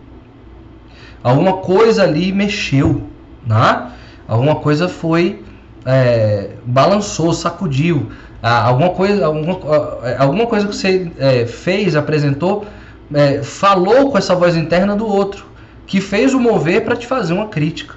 Alguma 1.23 1.59
coisa 1.59 2.03
ali 2.03 2.33
mexeu, 2.33 3.03
né? 3.47 3.93
Alguma 4.27 4.57
coisa 4.57 4.89
foi 4.89 5.43
é, 5.87 6.51
balançou, 6.65 7.33
sacudiu. 7.33 8.11
Ah, 8.43 8.67
alguma 8.67 8.91
coisa, 8.91 9.27
alguma, 9.27 9.59
é, 10.05 10.17
alguma 10.19 10.47
coisa 10.47 10.67
que 10.67 10.77
você 10.77 11.11
é, 11.19 11.47
fez, 11.47 11.97
apresentou, 11.97 12.67
é, 13.13 13.43
falou 13.43 14.11
com 14.11 14.19
essa 14.19 14.35
voz 14.35 14.57
interna 14.57 14.95
do 14.95 15.07
outro 15.07 15.47
que 15.87 16.01
fez 16.01 16.35
o 16.35 16.41
mover 16.41 16.85
para 16.85 16.97
te 16.97 17.07
fazer 17.07 17.33
uma 17.33 17.49
crítica. 17.49 17.95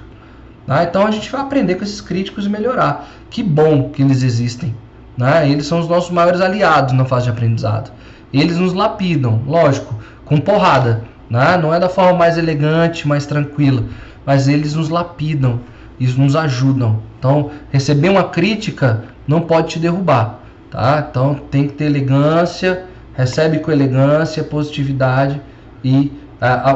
Né? 0.66 0.84
Então 0.88 1.06
a 1.06 1.10
gente 1.10 1.30
vai 1.30 1.40
aprender 1.42 1.74
com 1.74 1.84
esses 1.84 2.00
críticos 2.00 2.46
e 2.46 2.48
melhorar. 2.48 3.08
Que 3.28 3.42
bom 3.42 3.90
que 3.90 4.02
eles 4.02 4.22
existem. 4.22 4.74
Né? 5.16 5.48
Eles 5.50 5.66
são 5.66 5.78
os 5.78 5.88
nossos 5.88 6.10
maiores 6.10 6.40
aliados 6.40 6.94
na 6.94 7.04
fase 7.04 7.24
de 7.24 7.30
aprendizado. 7.30 7.92
Eles 8.32 8.56
nos 8.56 8.72
lapidam, 8.72 9.42
lógico, 9.46 9.94
com 10.24 10.38
porrada. 10.38 11.04
Né? 11.28 11.58
Não 11.58 11.72
é 11.72 11.78
da 11.78 11.88
forma 11.88 12.18
mais 12.18 12.38
elegante, 12.38 13.06
mais 13.06 13.26
tranquila, 13.26 13.84
mas 14.24 14.48
eles 14.48 14.74
nos 14.74 14.88
lapidam, 14.88 15.60
eles 16.00 16.16
nos 16.16 16.34
ajudam. 16.34 17.02
Então, 17.18 17.50
receber 17.70 18.08
uma 18.08 18.24
crítica 18.24 19.04
não 19.28 19.42
pode 19.42 19.68
te 19.68 19.78
derrubar. 19.78 20.40
Tá? 20.70 21.06
Então 21.10 21.34
tem 21.50 21.68
que 21.68 21.74
ter 21.74 21.84
elegância, 21.84 22.86
recebe 23.14 23.58
com 23.58 23.70
elegância, 23.70 24.42
positividade 24.42 25.40
e 25.84 26.12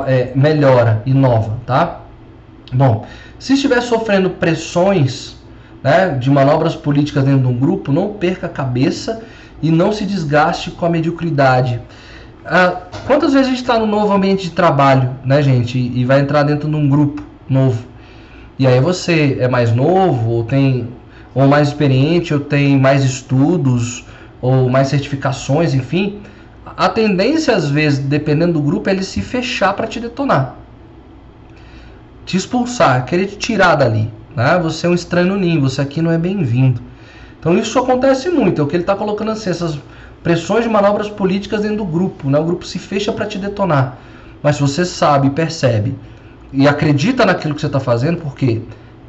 é, 0.07 0.33
melhora, 0.35 1.03
inova, 1.05 1.59
tá? 1.66 2.01
Bom, 2.72 3.07
se 3.38 3.55
estiver 3.55 3.81
sofrendo 3.81 4.31
pressões 4.31 5.37
né, 5.83 6.11
de 6.11 6.31
manobras 6.31 6.75
políticas 6.75 7.25
dentro 7.25 7.40
de 7.40 7.46
um 7.46 7.57
grupo, 7.57 7.92
não 7.92 8.14
perca 8.14 8.46
a 8.46 8.51
cabeça 8.51 9.22
e 9.62 9.70
não 9.70 9.92
se 9.92 10.05
desgaste 10.05 10.70
com 10.70 10.87
a 10.87 10.90
mediocridade. 10.90 11.81
Ah, 12.44 12.83
quantas 13.07 13.33
vezes 13.33 13.49
a 13.49 13.51
gente 13.51 13.62
está 13.62 13.79
no 13.79 13.87
novo 13.87 14.12
ambiente 14.12 14.44
de 14.44 14.51
trabalho, 14.51 15.11
né, 15.25 15.42
gente, 15.42 15.79
e 15.79 16.05
vai 16.05 16.20
entrar 16.20 16.42
dentro 16.42 16.68
de 16.68 16.77
um 16.77 16.88
grupo 16.88 17.22
novo? 17.49 17.85
E 18.59 18.66
aí 18.66 18.81
você 18.81 19.38
é 19.40 19.49
mais 19.49 19.75
novo, 19.75 20.31
ou 20.31 20.44
tem 20.44 20.88
ou 21.35 21.46
mais 21.46 21.68
experiente, 21.68 22.33
ou 22.33 22.40
tem 22.40 22.79
mais 22.79 23.05
estudos, 23.05 24.07
ou 24.40 24.68
mais 24.68 24.88
certificações, 24.88 25.75
enfim 25.75 26.20
a 26.77 26.88
tendência, 26.88 27.55
às 27.55 27.70
vezes, 27.70 27.99
dependendo 27.99 28.55
do 28.55 28.61
grupo, 28.61 28.88
é 28.88 28.92
ele 28.92 29.03
se 29.03 29.20
fechar 29.20 29.72
para 29.75 29.87
te 29.87 30.01
detonar. 30.01 30.57
Te 32.25 32.37
expulsar, 32.37 33.05
querer 33.05 33.27
te 33.27 33.38
tirar 33.38 33.77
dali. 33.77 34.11
Né? 34.35 34.59
Você 34.62 34.87
é 34.87 34.90
um 34.90 34.94
estranho 34.94 35.29
no 35.29 35.37
ninho, 35.37 35.61
você 35.61 35.81
aqui 35.81 36.03
não 36.03 36.11
é 36.11 36.18
bem-vindo. 36.18 36.81
Então 37.38 37.57
isso 37.57 37.79
acontece 37.79 38.29
muito, 38.29 38.61
é 38.61 38.64
o 38.64 38.66
que 38.66 38.75
ele 38.75 38.83
está 38.83 38.96
colocando 38.96 39.31
assim, 39.31 39.49
essas 39.49 39.79
pressões 40.22 40.64
de 40.64 40.70
manobras 40.70 41.09
políticas 41.09 41.62
dentro 41.62 41.79
do 41.79 41.85
grupo. 41.85 42.29
Né? 42.29 42.38
O 42.38 42.44
grupo 42.44 42.66
se 42.66 42.79
fecha 42.79 43.12
para 43.12 43.27
te 43.27 43.38
detonar. 43.38 43.99
Mas 44.42 44.57
se 44.57 44.62
você 44.62 44.85
sabe, 44.85 45.31
percebe 45.31 45.94
e 46.53 46.66
acredita 46.66 47.25
naquilo 47.25 47.55
que 47.55 47.61
você 47.61 47.68
está 47.68 47.81
fazendo, 47.81 48.18
porque 48.20 48.61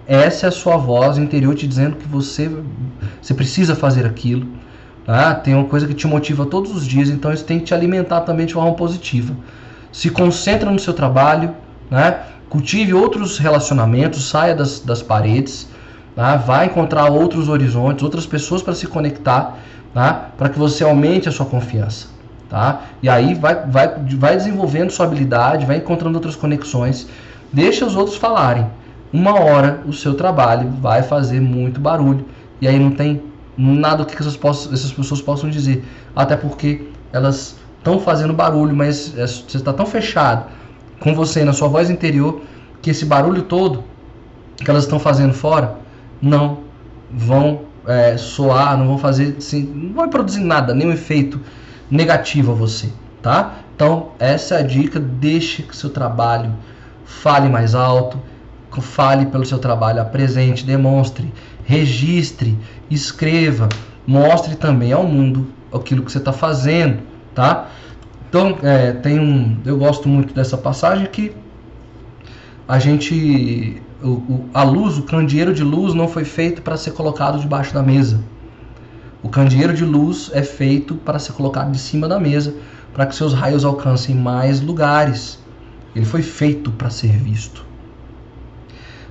essa 0.08 0.46
é 0.46 0.50
a 0.50 0.52
sua 0.52 0.78
voz 0.78 1.18
interior 1.18 1.56
te 1.56 1.68
dizendo 1.68 1.96
que 1.96 2.08
você, 2.08 2.50
você 3.22 3.34
precisa 3.34 3.76
fazer 3.76 4.06
aquilo 4.06 4.48
Tá? 5.08 5.34
Tem 5.34 5.56
uma 5.56 5.63
coisa 5.63 5.88
que 5.88 5.93
te 5.93 6.06
motiva 6.06 6.46
todos 6.46 6.76
os 6.76 6.86
dias, 6.86 7.10
então 7.10 7.32
isso 7.32 7.46
tem 7.46 7.60
que 7.60 7.65
te 7.65 7.74
alimentar 7.74 8.22
também 8.22 8.46
de 8.46 8.54
forma 8.54 8.74
positiva. 8.74 9.34
Se 9.89 10.10
concentra 10.10 10.70
no 10.70 10.78
seu 10.78 10.93
trabalho, 10.93 11.56
né? 11.89 12.24
cultive 12.50 12.93
outros 12.93 13.38
relacionamentos, 13.38 14.28
saia 14.28 14.54
das, 14.54 14.82
das 14.82 15.02
paredes, 15.02 15.70
tá? 16.13 16.36
vai 16.36 16.65
encontrar 16.65 17.10
outros 17.10 17.48
horizontes, 17.48 18.04
outras 18.04 18.26
pessoas 18.26 18.62
para 18.62 18.76
se 18.76 18.86
conectar, 18.86 19.58
tá? 19.93 20.32
para 20.38 20.50
que 20.50 20.60
você 20.60 20.84
aumente 20.84 21.30
a 21.30 21.32
sua 21.32 21.46
confiança. 21.46 22.08
Tá? 22.50 22.82
E 23.02 23.08
aí 23.08 23.34
vai, 23.34 23.65
vai, 23.65 23.96
vai 24.10 24.36
desenvolvendo 24.36 24.91
sua 24.91 25.06
habilidade, 25.06 25.65
vai 25.65 25.78
encontrando 25.78 26.17
outras 26.17 26.36
conexões, 26.36 27.08
deixa 27.54 27.86
os 27.86 27.96
outros 27.96 28.17
falarem. 28.17 28.67
Uma 29.13 29.39
hora 29.39 29.80
o 29.86 29.93
seu 29.93 30.15
trabalho 30.15 30.70
vai 30.82 31.02
fazer 31.02 31.39
muito 31.39 31.80
barulho 31.80 32.26
e 32.60 32.67
aí 32.67 32.78
não 32.78 32.91
tem 32.91 33.22
nada 33.58 34.06
que 34.06 34.15
essas, 34.15 34.38
possam, 34.38 34.74
essas 34.74 34.91
pessoas 34.91 35.22
possam 35.22 35.50
dizer. 35.50 35.84
Até 36.15 36.36
porque 36.36 36.88
elas 37.12 37.56
estão 37.78 38.00
fazendo 38.00 38.34
barulho, 38.34 38.76
mas 38.76 39.17
é, 39.17 39.26
você 39.26 39.58
está 39.58 39.74
tão 39.74 39.86
fechado 39.86 40.46
com 41.00 41.13
você 41.15 41.43
na 41.43 41.54
sua 41.54 41.67
voz 41.67 41.89
interior 41.89 42.41
que 42.82 42.89
esse 42.89 43.06
barulho 43.06 43.43
todo 43.43 43.84
que 44.58 44.70
elas 44.70 44.84
estão 44.84 45.00
fazendo 45.00 45.34
fora 45.34 45.76
não 46.22 46.60
vão 47.12 47.62
é, 47.86 48.17
soar, 48.17 48.78
não 48.78 48.88
vão 48.88 48.98
fazer, 48.98 49.36
assim, 49.38 49.63
não 49.63 49.93
vai 49.93 50.08
produzir 50.08 50.41
nada, 50.41 50.74
nenhum 50.74 50.91
efeito 50.91 51.39
negativo 51.89 52.52
a 52.52 52.56
você, 52.56 52.89
tá? 53.22 53.60
Então 53.76 54.10
essa 54.20 54.56
é 54.56 54.60
a 54.60 54.62
dica, 54.62 55.00
deixe 55.00 55.63
que 55.63 55.76
seu 55.76 55.89
trabalho 55.89 56.52
fale 57.06 57.48
mais 57.48 57.76
alto, 57.76 58.20
fale 58.82 59.26
pelo 59.28 59.46
seu 59.46 59.60
trabalho, 59.60 60.02
apresente, 60.02 60.66
demonstre, 60.66 61.34
registre, 61.66 62.58
escreva, 62.90 63.68
mostre 64.06 64.56
também 64.56 64.94
ao 64.94 65.04
mundo 65.04 65.48
aquilo 65.74 66.04
que 66.04 66.12
você 66.12 66.18
está 66.18 66.34
fazendo, 66.34 67.00
tá? 67.36 67.70
Então, 68.30 68.58
é, 68.62 68.92
tem 68.92 69.20
um, 69.20 69.58
eu 69.66 69.78
gosto 69.78 70.08
muito 70.08 70.34
dessa 70.34 70.58
passagem 70.58 71.06
que 71.08 71.34
a 72.68 72.80
gente, 72.80 73.82
o, 74.04 74.10
o, 74.10 74.50
a 74.54 74.63
luz, 74.63 74.98
o 74.98 75.04
candeeiro 75.04 75.54
de 75.54 75.63
luz 75.63 75.94
não 75.94 76.08
foi 76.08 76.26
feito 76.26 76.62
para 76.62 76.76
ser 76.76 76.92
colocado 76.92 77.40
debaixo 77.40 77.74
da 77.74 77.82
mesa. 77.82 78.22
O 79.24 79.30
candeeiro 79.30 79.74
de 79.74 79.84
luz 79.84 80.30
é 80.34 80.44
feito 80.44 80.96
para 80.96 81.20
ser 81.20 81.34
colocado 81.34 81.72
de 81.72 81.80
cima 81.80 82.08
da 82.08 82.20
mesa, 82.20 82.56
para 82.94 83.06
que 83.06 83.16
seus 83.16 83.34
raios 83.34 83.66
alcancem 83.66 84.16
mais 84.16 84.62
lugares. 84.62 85.40
Ele 85.96 86.06
foi 86.06 86.22
feito 86.22 86.72
para 86.72 86.90
ser 86.90 87.12
visto. 87.12 87.67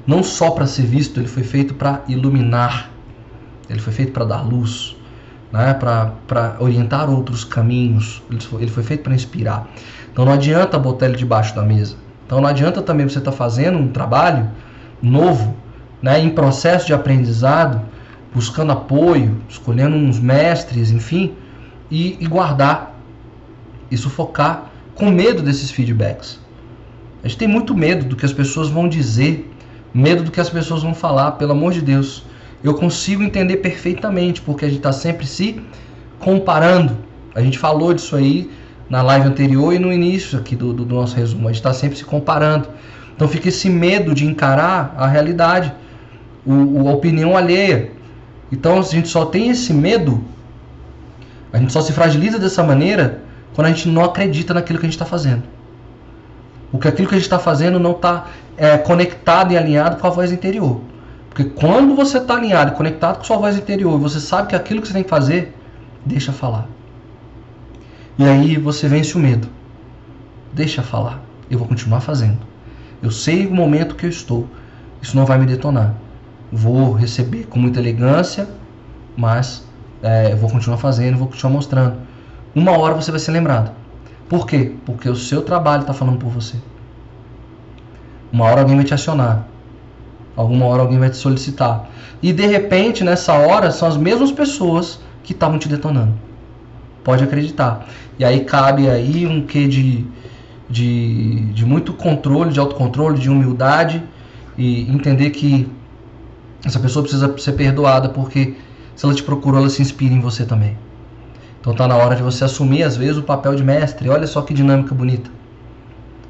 Não 0.06 0.22
só 0.22 0.50
para 0.50 0.66
ser 0.66 0.86
visto, 0.86 1.18
ele 1.18 1.28
foi 1.28 1.42
feito 1.42 1.74
para 1.74 2.02
iluminar 2.08 2.90
ele 3.68 3.80
foi 3.80 3.92
feito 3.92 4.12
para 4.12 4.24
dar 4.24 4.42
luz, 4.42 4.96
né? 5.52 5.74
para 5.74 6.56
orientar 6.60 7.10
outros 7.10 7.44
caminhos. 7.44 8.22
Ele 8.30 8.70
foi 8.70 8.82
feito 8.82 9.02
para 9.02 9.14
inspirar. 9.14 9.68
Então 10.12 10.24
não 10.24 10.32
adianta 10.32 10.78
botar 10.78 11.06
ele 11.06 11.16
debaixo 11.16 11.54
da 11.54 11.62
mesa. 11.62 11.96
Então 12.24 12.40
não 12.40 12.48
adianta 12.48 12.80
também 12.82 13.08
você 13.08 13.18
estar 13.18 13.30
tá 13.30 13.36
fazendo 13.36 13.78
um 13.78 13.88
trabalho 13.88 14.50
novo, 15.02 15.56
né? 16.00 16.20
em 16.20 16.30
processo 16.30 16.86
de 16.86 16.94
aprendizado, 16.94 17.80
buscando 18.32 18.72
apoio, 18.72 19.36
escolhendo 19.48 19.96
uns 19.96 20.18
mestres, 20.20 20.90
enfim, 20.90 21.34
e, 21.90 22.16
e 22.20 22.26
guardar 22.26 22.94
e 23.90 23.96
sufocar 23.96 24.70
com 24.94 25.10
medo 25.10 25.42
desses 25.42 25.70
feedbacks. 25.70 26.40
A 27.22 27.28
gente 27.28 27.38
tem 27.38 27.48
muito 27.48 27.74
medo 27.74 28.04
do 28.04 28.14
que 28.14 28.24
as 28.24 28.32
pessoas 28.32 28.68
vão 28.68 28.88
dizer, 28.88 29.50
medo 29.96 30.22
do 30.22 30.30
que 30.30 30.40
as 30.40 30.50
pessoas 30.50 30.82
vão 30.82 30.94
falar, 30.94 31.32
pelo 31.32 31.52
amor 31.52 31.72
de 31.72 31.80
Deus 31.80 32.24
eu 32.62 32.74
consigo 32.74 33.22
entender 33.22 33.58
perfeitamente, 33.58 34.40
porque 34.40 34.64
a 34.64 34.68
gente 34.68 34.78
está 34.78 34.92
sempre 34.92 35.26
se 35.26 35.60
comparando. 36.18 36.96
A 37.34 37.40
gente 37.40 37.58
falou 37.58 37.92
disso 37.94 38.16
aí 38.16 38.50
na 38.88 39.02
live 39.02 39.28
anterior 39.28 39.72
e 39.72 39.78
no 39.78 39.92
início 39.92 40.38
aqui 40.38 40.56
do, 40.56 40.72
do, 40.72 40.84
do 40.84 40.94
nosso 40.94 41.16
resumo. 41.16 41.48
A 41.48 41.52
gente 41.52 41.60
está 41.60 41.72
sempre 41.72 41.96
se 41.96 42.04
comparando. 42.04 42.68
Então 43.14 43.28
fica 43.28 43.48
esse 43.48 43.68
medo 43.68 44.14
de 44.14 44.26
encarar 44.26 44.94
a 44.96 45.06
realidade, 45.06 45.72
o, 46.44 46.88
a 46.88 46.92
opinião 46.92 47.36
alheia. 47.36 47.90
Então 48.50 48.78
a 48.78 48.82
gente 48.82 49.08
só 49.08 49.26
tem 49.26 49.50
esse 49.50 49.72
medo, 49.72 50.24
a 51.52 51.58
gente 51.58 51.72
só 51.72 51.80
se 51.80 51.92
fragiliza 51.92 52.38
dessa 52.38 52.62
maneira 52.62 53.22
quando 53.54 53.66
a 53.66 53.70
gente 53.70 53.88
não 53.88 54.04
acredita 54.04 54.52
naquilo 54.52 54.78
que 54.78 54.86
a 54.86 54.88
gente 54.88 54.94
está 54.94 55.06
fazendo. 55.06 55.42
Porque 56.76 56.88
aquilo 56.88 57.08
que 57.08 57.14
a 57.14 57.18
gente 57.18 57.26
está 57.26 57.38
fazendo 57.38 57.78
não 57.78 57.92
está 57.92 58.26
é, 58.56 58.78
conectado 58.78 59.52
e 59.52 59.58
alinhado 59.58 59.96
com 59.96 60.06
a 60.06 60.10
voz 60.10 60.32
interior. 60.32 60.80
Porque 61.28 61.44
quando 61.44 61.94
você 61.94 62.18
está 62.18 62.36
alinhado 62.36 62.72
e 62.72 62.74
conectado 62.74 63.18
com 63.18 63.24
sua 63.24 63.36
voz 63.36 63.56
interior, 63.56 63.98
você 63.98 64.20
sabe 64.20 64.48
que 64.48 64.56
aquilo 64.56 64.80
que 64.80 64.88
você 64.88 64.94
tem 64.94 65.02
que 65.02 65.10
fazer, 65.10 65.54
deixa 66.04 66.32
falar. 66.32 66.66
E 68.18 68.24
aí 68.24 68.56
você 68.56 68.88
vence 68.88 69.14
o 69.16 69.20
medo. 69.20 69.48
Deixa 70.52 70.82
falar. 70.82 71.20
Eu 71.50 71.58
vou 71.58 71.68
continuar 71.68 72.00
fazendo. 72.00 72.38
Eu 73.02 73.10
sei 73.10 73.46
o 73.46 73.54
momento 73.54 73.94
que 73.94 74.06
eu 74.06 74.10
estou. 74.10 74.48
Isso 75.02 75.14
não 75.14 75.26
vai 75.26 75.38
me 75.38 75.44
detonar. 75.44 75.94
Vou 76.50 76.92
receber 76.92 77.44
com 77.44 77.58
muita 77.58 77.78
elegância, 77.78 78.48
mas 79.16 79.66
é, 80.02 80.32
eu 80.32 80.36
vou 80.36 80.48
continuar 80.48 80.78
fazendo, 80.78 81.18
vou 81.18 81.28
continuar 81.28 81.52
mostrando. 81.52 81.98
Uma 82.54 82.78
hora 82.78 82.94
você 82.94 83.10
vai 83.10 83.20
ser 83.20 83.32
lembrado. 83.32 83.70
Por 84.28 84.46
quê? 84.46 84.72
Porque 84.84 85.08
o 85.08 85.16
seu 85.16 85.42
trabalho 85.42 85.82
está 85.82 85.92
falando 85.92 86.18
por 86.18 86.30
você. 86.30 86.56
Uma 88.32 88.46
hora 88.46 88.60
alguém 88.62 88.76
vai 88.76 88.84
te 88.84 88.94
acionar. 88.94 89.46
Alguma 90.34 90.66
hora 90.66 90.82
alguém 90.82 90.98
vai 90.98 91.10
te 91.10 91.16
solicitar. 91.16 91.88
E 92.22 92.32
de 92.32 92.46
repente, 92.46 93.04
nessa 93.04 93.32
hora, 93.34 93.70
são 93.70 93.86
as 93.88 93.96
mesmas 93.96 94.32
pessoas 94.32 95.00
que 95.22 95.32
estavam 95.32 95.58
te 95.58 95.68
detonando. 95.68 96.12
Pode 97.04 97.22
acreditar. 97.22 97.86
E 98.18 98.24
aí 98.24 98.44
cabe 98.44 98.90
aí 98.90 99.26
um 99.26 99.46
quê 99.46 99.68
de, 99.68 100.04
de, 100.68 101.52
de 101.52 101.64
muito 101.64 101.92
controle, 101.92 102.52
de 102.52 102.58
autocontrole, 102.58 103.18
de 103.18 103.30
humildade 103.30 104.02
e 104.58 104.90
entender 104.90 105.30
que 105.30 105.68
essa 106.64 106.80
pessoa 106.80 107.02
precisa 107.02 107.36
ser 107.38 107.52
perdoada 107.52 108.08
porque 108.08 108.54
se 108.94 109.04
ela 109.04 109.14
te 109.14 109.22
procurou, 109.22 109.60
ela 109.60 109.70
se 109.70 109.82
inspira 109.82 110.14
em 110.14 110.20
você 110.20 110.44
também. 110.44 110.76
Então 111.66 111.74
tá 111.74 111.88
na 111.88 111.96
hora 111.96 112.14
de 112.14 112.22
você 112.22 112.44
assumir 112.44 112.84
às 112.84 112.96
vezes 112.96 113.16
o 113.16 113.24
papel 113.24 113.56
de 113.56 113.64
mestre. 113.64 114.08
Olha 114.08 114.24
só 114.28 114.40
que 114.40 114.54
dinâmica 114.54 114.94
bonita. 114.94 115.28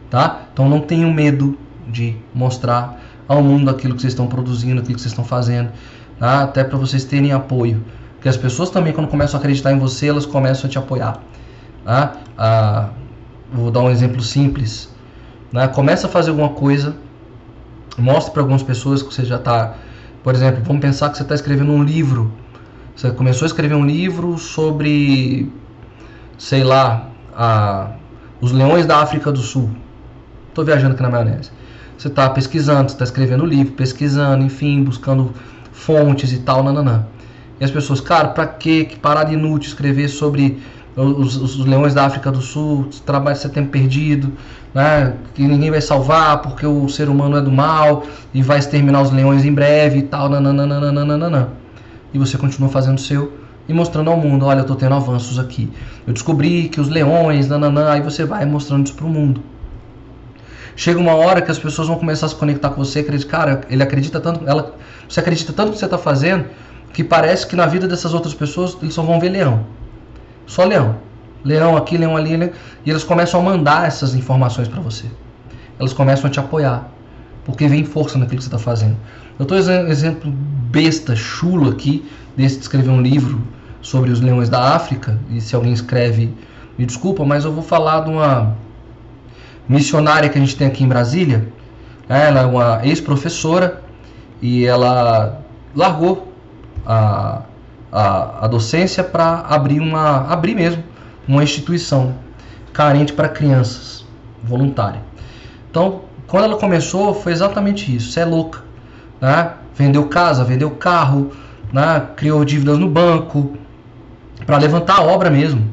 Tá? 0.09 0.46
Então 0.51 0.66
não 0.66 0.81
tenham 0.81 1.12
medo 1.12 1.59
de 1.87 2.16
mostrar 2.33 2.99
ao 3.29 3.42
mundo 3.42 3.68
aquilo 3.68 3.94
que 3.94 4.01
vocês 4.01 4.14
estão 4.14 4.27
produzindo, 4.29 4.81
aquilo 4.81 4.94
que 4.94 5.03
vocês 5.03 5.12
estão 5.12 5.27
fazendo, 5.27 5.72
tá? 6.18 6.44
até 6.44 6.64
para 6.64 6.79
vocês 6.79 7.05
terem 7.05 7.33
apoio. 7.33 7.85
Porque 8.14 8.31
as 8.31 8.37
pessoas 8.38 8.70
também, 8.70 8.94
quando 8.94 9.09
começam 9.09 9.37
a 9.37 9.40
acreditar 9.40 9.72
em 9.72 9.79
você, 9.79 10.09
elas 10.09 10.25
começam 10.25 10.68
a 10.68 10.70
te 10.70 10.79
apoiar. 10.79 11.20
Tá? 11.85 12.14
Ah, 12.38 12.88
vou 13.53 13.70
dar 13.70 13.81
um 13.81 13.90
exemplo 13.90 14.22
simples. 14.22 14.88
Né? 15.53 15.68
Começa 15.68 16.07
a 16.07 16.11
fazer 16.11 16.31
alguma 16.31 16.49
coisa, 16.49 16.96
mostre 17.99 18.33
para 18.33 18.40
algumas 18.40 18.62
pessoas 18.62 19.03
que 19.03 19.12
você 19.12 19.22
já 19.22 19.37
está. 19.37 19.75
Por 20.22 20.35
exemplo, 20.35 20.62
vamos 20.64 20.81
pensar 20.81 21.11
que 21.11 21.18
você 21.18 21.25
está 21.25 21.35
escrevendo 21.35 21.72
um 21.72 21.85
livro. 21.85 22.33
Você 22.96 23.11
começou 23.11 23.44
a 23.44 23.48
escrever 23.48 23.74
um 23.74 23.85
livro 23.85 24.38
sobre, 24.38 25.52
sei 26.38 26.64
lá, 26.64 27.11
a, 27.37 27.90
os 28.40 28.52
leões 28.52 28.87
da 28.87 29.02
África 29.02 29.30
do 29.30 29.40
Sul. 29.40 29.68
Estou 30.48 30.64
viajando 30.64 30.94
aqui 30.94 31.02
na 31.02 31.11
maionese. 31.11 31.50
Você 31.98 32.09
está 32.09 32.30
pesquisando, 32.30 32.88
você 32.88 32.94
está 32.94 33.04
escrevendo 33.04 33.44
livro, 33.44 33.74
pesquisando, 33.74 34.42
enfim, 34.42 34.82
buscando 34.82 35.30
fontes 35.72 36.32
e 36.32 36.38
tal, 36.38 36.62
nananã. 36.62 37.04
E 37.61 37.64
as 37.66 37.70
pessoas, 37.70 38.00
cara, 38.00 38.28
para 38.28 38.46
que 38.46 38.96
parada 39.02 39.30
inútil 39.30 39.68
escrever 39.68 40.09
sobre 40.09 40.59
os, 40.96 41.37
os, 41.37 41.66
leões 41.66 41.92
da 41.92 42.06
África 42.06 42.32
do 42.32 42.40
Sul, 42.40 42.88
trabalho 43.04 43.37
ser 43.37 43.50
tempo 43.50 43.68
perdido, 43.68 44.32
né? 44.72 45.12
que 45.35 45.46
ninguém 45.46 45.70
vai 45.70 45.82
salvar 45.82 46.40
porque 46.40 46.66
o 46.66 46.88
ser 46.88 47.11
humano 47.11 47.37
é 47.37 47.42
do 47.42 47.52
mal 47.52 48.04
e 48.32 48.42
vai 48.42 48.59
exterminar 48.59 49.02
os 49.02 49.11
leões 49.11 49.44
em 49.44 49.52
breve 49.52 49.98
e 49.98 50.02
tal, 50.02 50.30
nananana. 50.30 51.65
E 52.12 52.19
você 52.19 52.38
continua 52.38 52.69
fazendo 52.69 52.99
o 52.99 53.01
seu 53.01 53.33
e 53.69 53.73
mostrando 53.73 54.11
ao 54.11 54.16
mundo, 54.16 54.47
olha, 54.47 54.59
eu 54.59 54.62
estou 54.62 54.77
tendo 54.77 54.95
avanços 54.95 55.38
aqui. 55.38 55.71
Eu 56.07 56.12
descobri 56.12 56.69
que 56.69 56.81
os 56.81 56.88
leões, 56.88 57.49
nananã, 57.49 57.90
aí 57.90 58.01
você 58.01 58.25
vai 58.25 58.45
mostrando 58.45 58.87
isso 58.87 58.95
para 58.95 59.07
o 59.07 59.09
mundo. 59.09 59.42
Chega 60.77 61.01
uma 61.01 61.14
hora 61.14 61.40
que 61.40 61.51
as 61.51 61.59
pessoas 61.59 61.88
vão 61.88 61.99
começar 61.99 62.27
a 62.27 62.29
se 62.29 62.35
conectar 62.35 62.69
com 62.71 62.85
você, 62.85 63.01
acredita, 63.01 63.31
cara, 63.31 63.61
ele 63.71 63.83
acredita 63.83 64.21
tanto, 64.21 64.47
ela, 64.47 64.75
você 65.09 65.21
acredita 65.21 65.53
tanto 65.53 65.73
que 65.73 65.79
você 65.79 65.87
está 65.87 65.97
fazendo, 65.97 66.45
que 66.92 67.03
parece 67.03 67.47
que 67.47 67.57
na 67.57 67.66
vida 67.66 67.88
dessas 67.88 68.14
outras 68.14 68.35
pessoas 68.35 68.77
eles 68.81 68.95
só 68.95 69.03
vão 69.03 69.19
ver 69.19 69.31
leão. 69.31 69.66
Só 70.47 70.64
leão. 70.64 70.97
Leão 71.42 71.77
aqui, 71.77 71.97
leão 71.97 72.16
ali, 72.16 72.37
leão. 72.37 72.51
e 72.85 72.90
eles 72.90 73.05
começam 73.05 73.40
a 73.40 73.42
mandar 73.42 73.87
essas 73.87 74.14
informações 74.14 74.69
para 74.69 74.81
você. 74.81 75.07
Elas 75.79 75.92
começam 75.92 76.29
a 76.29 76.31
te 76.31 76.38
apoiar, 76.38 76.90
porque 77.45 77.66
vem 77.69 77.85
força 77.85 78.19
naquilo 78.19 78.38
que 78.38 78.45
você 78.45 78.49
está 78.49 78.59
fazendo. 78.59 78.97
Eu 79.38 79.42
estou 79.42 79.59
exemplo 79.59 80.33
besta, 80.33 81.14
chulo 81.14 81.70
aqui, 81.70 82.05
desse 82.37 82.57
de 82.57 82.62
escrever 82.62 82.90
um 82.90 83.01
livro 83.01 83.40
sobre 83.83 84.11
os 84.11 84.20
leões 84.20 84.49
da 84.49 84.75
África, 84.75 85.18
e 85.31 85.40
se 85.40 85.55
alguém 85.55 85.72
escreve, 85.72 86.35
me 86.79 86.87
desculpa, 86.87 87.25
mas 87.25 87.44
eu 87.44 87.53
vou 87.53 87.62
falar 87.62 88.01
de 88.01 88.11
uma 88.11 88.57
missionária 89.68 90.29
que 90.29 90.38
a 90.38 90.40
gente 90.40 90.57
tem 90.57 90.66
aqui 90.66 90.85
em 90.85 90.88
Brasília. 90.88 91.49
Ela 92.09 92.40
é 92.40 92.46
uma 92.46 92.87
ex-professora 92.87 93.83
e 94.40 94.64
ela 94.64 95.40
largou 95.75 96.33
a, 96.85 97.42
a, 97.90 98.44
a 98.44 98.49
docência 98.49 99.03
para 99.03 99.40
abrir 99.49 99.81
uma 99.81 100.27
abrir 100.29 100.55
mesmo 100.55 100.83
uma 101.27 101.42
instituição 101.42 102.14
carente 102.72 103.12
para 103.12 103.29
crianças 103.29 104.05
voluntária. 104.42 105.01
Então, 105.70 106.03
quando 106.27 106.44
ela 106.44 106.57
começou, 106.57 107.12
foi 107.14 107.33
exatamente 107.33 107.94
isso. 107.94 108.12
Você 108.12 108.20
é 108.20 108.25
louca, 108.25 108.62
né? 109.20 109.52
Vendeu 109.74 110.07
casa, 110.07 110.44
vendeu 110.44 110.70
carro, 110.70 111.31
né? 111.72 112.02
criou 112.16 112.44
dívidas 112.44 112.79
no 112.79 112.88
banco 112.88 113.57
para 114.46 114.59
levantar 114.59 114.98
a 114.98 115.02
obra 115.02 115.31
mesmo. 115.31 115.66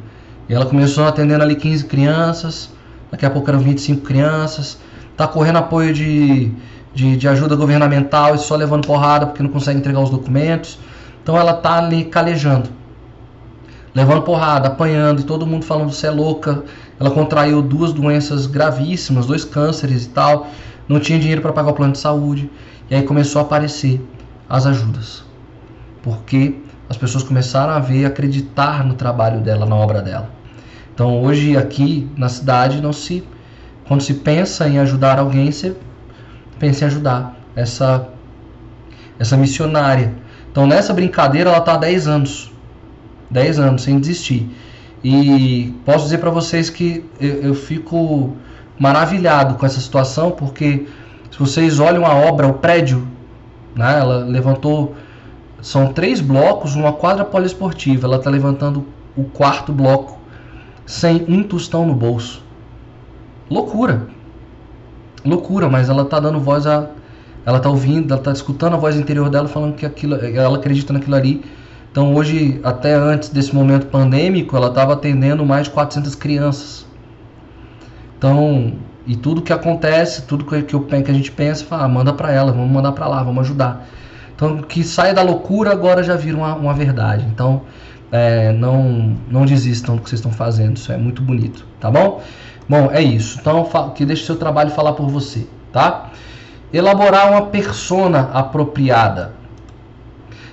E 0.47 0.53
ela 0.53 0.65
começou 0.65 1.05
atendendo 1.05 1.43
ali 1.43 1.55
15 1.55 1.85
crianças, 1.85 2.69
daqui 3.11 3.25
a 3.25 3.29
pouco 3.29 3.49
eram 3.49 3.59
25 3.59 4.01
crianças, 4.01 4.77
tá 5.15 5.27
correndo 5.27 5.57
apoio 5.57 5.93
de, 5.93 6.51
de, 6.93 7.15
de 7.15 7.27
ajuda 7.27 7.55
governamental 7.55 8.35
e 8.35 8.37
só 8.37 8.55
levando 8.55 8.85
porrada 8.85 9.25
porque 9.25 9.41
não 9.41 9.49
consegue 9.49 9.79
entregar 9.79 9.99
os 9.99 10.09
documentos. 10.09 10.77
Então 11.21 11.37
ela 11.37 11.53
tá 11.53 11.77
ali 11.77 12.03
calejando, 12.05 12.69
levando 13.95 14.23
porrada, 14.23 14.67
apanhando 14.67 15.21
e 15.21 15.23
todo 15.23 15.47
mundo 15.47 15.63
falando 15.63 15.91
você 15.91 16.07
é 16.07 16.11
louca. 16.11 16.63
Ela 16.99 17.09
contraiu 17.11 17.61
duas 17.61 17.93
doenças 17.93 18.45
gravíssimas, 18.45 19.25
dois 19.25 19.45
cânceres 19.45 20.05
e 20.05 20.09
tal. 20.09 20.47
Não 20.87 20.99
tinha 20.99 21.17
dinheiro 21.17 21.41
para 21.41 21.53
pagar 21.53 21.71
o 21.71 21.73
plano 21.73 21.93
de 21.93 21.99
saúde. 21.99 22.49
E 22.89 22.95
aí 22.95 23.03
começou 23.03 23.41
a 23.41 23.45
aparecer 23.45 24.01
as 24.49 24.65
ajudas. 24.65 25.23
Porque 26.01 26.55
as 26.89 26.97
pessoas 26.97 27.23
começaram 27.23 27.73
a 27.73 27.79
ver, 27.79 28.05
acreditar 28.05 28.83
no 28.83 28.93
trabalho 28.93 29.39
dela, 29.39 29.65
na 29.65 29.75
obra 29.75 30.01
dela. 30.01 30.29
Então 30.93 31.21
hoje 31.23 31.57
aqui 31.57 32.09
na 32.15 32.29
cidade 32.29 32.81
não 32.81 32.93
se 32.93 33.23
quando 33.87 34.01
se 34.01 34.13
pensa 34.13 34.67
em 34.67 34.79
ajudar 34.79 35.19
alguém, 35.19 35.51
você 35.51 35.75
pensa 36.59 36.85
em 36.85 36.87
ajudar 36.87 37.35
essa 37.55 38.07
essa 39.19 39.37
missionária. 39.37 40.13
Então 40.51 40.67
nessa 40.67 40.93
brincadeira 40.93 41.49
ela 41.49 41.59
está 41.59 41.73
há 41.73 41.77
10 41.77 42.07
anos. 42.07 42.51
10 43.29 43.59
anos 43.59 43.81
sem 43.81 43.99
desistir. 43.99 44.49
E 45.03 45.73
posso 45.85 46.05
dizer 46.05 46.19
para 46.19 46.29
vocês 46.29 46.69
que 46.69 47.03
eu, 47.19 47.41
eu, 47.41 47.55
fico 47.55 48.37
maravilhado 48.79 49.55
com 49.55 49.65
essa 49.65 49.81
situação, 49.81 50.31
porque 50.31 50.87
se 51.33 51.39
vocês 51.39 51.79
olham 51.79 52.05
a 52.05 52.13
obra, 52.13 52.45
o 52.45 52.53
prédio, 52.53 53.07
né, 53.75 53.97
ela 53.99 54.17
levantou. 54.23 54.93
São 55.63 55.91
três 55.91 56.21
blocos, 56.21 56.75
uma 56.75 56.93
quadra 56.93 57.25
poliesportiva. 57.25 58.05
Ela 58.05 58.17
está 58.17 58.29
levantando 58.29 58.85
o 59.17 59.23
quarto 59.23 59.73
bloco 59.73 60.19
sem 60.85 61.25
um 61.27 61.41
tostão 61.41 61.87
no 61.87 61.95
bolso. 61.95 62.43
Loucura. 63.49 64.05
Loucura, 65.25 65.67
mas 65.67 65.89
ela 65.89 66.05
tá 66.05 66.19
dando 66.19 66.39
voz 66.39 66.67
a. 66.67 66.89
Ela 67.43 67.59
tá 67.59 67.67
ouvindo, 67.67 68.13
ela 68.13 68.21
tá 68.21 68.31
escutando 68.31 68.75
a 68.75 68.77
voz 68.77 68.95
interior 68.95 69.27
dela 69.27 69.47
falando 69.47 69.73
que 69.73 69.87
aquilo, 69.87 70.13
ela 70.13 70.59
acredita 70.59 70.93
naquilo 70.93 71.15
ali. 71.15 71.43
Então 71.91 72.13
hoje, 72.13 72.61
até 72.63 72.93
antes 72.93 73.29
desse 73.29 73.55
momento 73.55 73.87
pandêmico, 73.87 74.55
ela 74.55 74.67
estava 74.67 74.93
atendendo 74.93 75.43
mais 75.43 75.63
de 75.63 75.71
400 75.71 76.13
crianças. 76.13 76.85
Então, 78.19 78.73
e 79.05 79.15
tudo 79.15 79.41
que 79.41 79.51
acontece, 79.51 80.23
tudo 80.23 80.45
que, 80.45 80.61
que, 80.61 80.77
que 80.77 81.11
a 81.11 81.13
gente 81.13 81.31
pensa, 81.31 81.65
fala, 81.65 81.83
ah, 81.83 81.87
manda 81.87 82.13
para 82.13 82.31
ela, 82.31 82.51
vamos 82.51 82.71
mandar 82.71 82.93
para 82.93 83.07
lá, 83.07 83.21
vamos 83.21 83.41
ajudar. 83.41 83.85
Então, 84.35 84.61
que 84.61 84.83
saia 84.83 85.13
da 85.13 85.21
loucura 85.21 85.71
agora 85.71 86.01
já 86.03 86.15
vira 86.15 86.37
uma, 86.37 86.55
uma 86.55 86.73
verdade. 86.73 87.25
Então, 87.31 87.61
é, 88.11 88.51
não, 88.53 89.17
não 89.29 89.45
desistam 89.45 89.95
do 89.95 90.01
que 90.01 90.09
vocês 90.09 90.19
estão 90.19 90.31
fazendo, 90.31 90.77
isso 90.77 90.91
é 90.91 90.97
muito 90.97 91.21
bonito, 91.21 91.65
tá 91.79 91.89
bom? 91.91 92.21
Bom, 92.67 92.89
é 92.91 93.01
isso. 93.01 93.39
Então, 93.39 93.69
que 93.93 94.05
deixe 94.05 94.23
o 94.23 94.25
seu 94.25 94.35
trabalho 94.37 94.71
falar 94.71 94.93
por 94.93 95.09
você, 95.09 95.47
tá? 95.71 96.11
Elaborar 96.71 97.31
uma 97.31 97.47
persona 97.47 98.29
apropriada. 98.33 99.33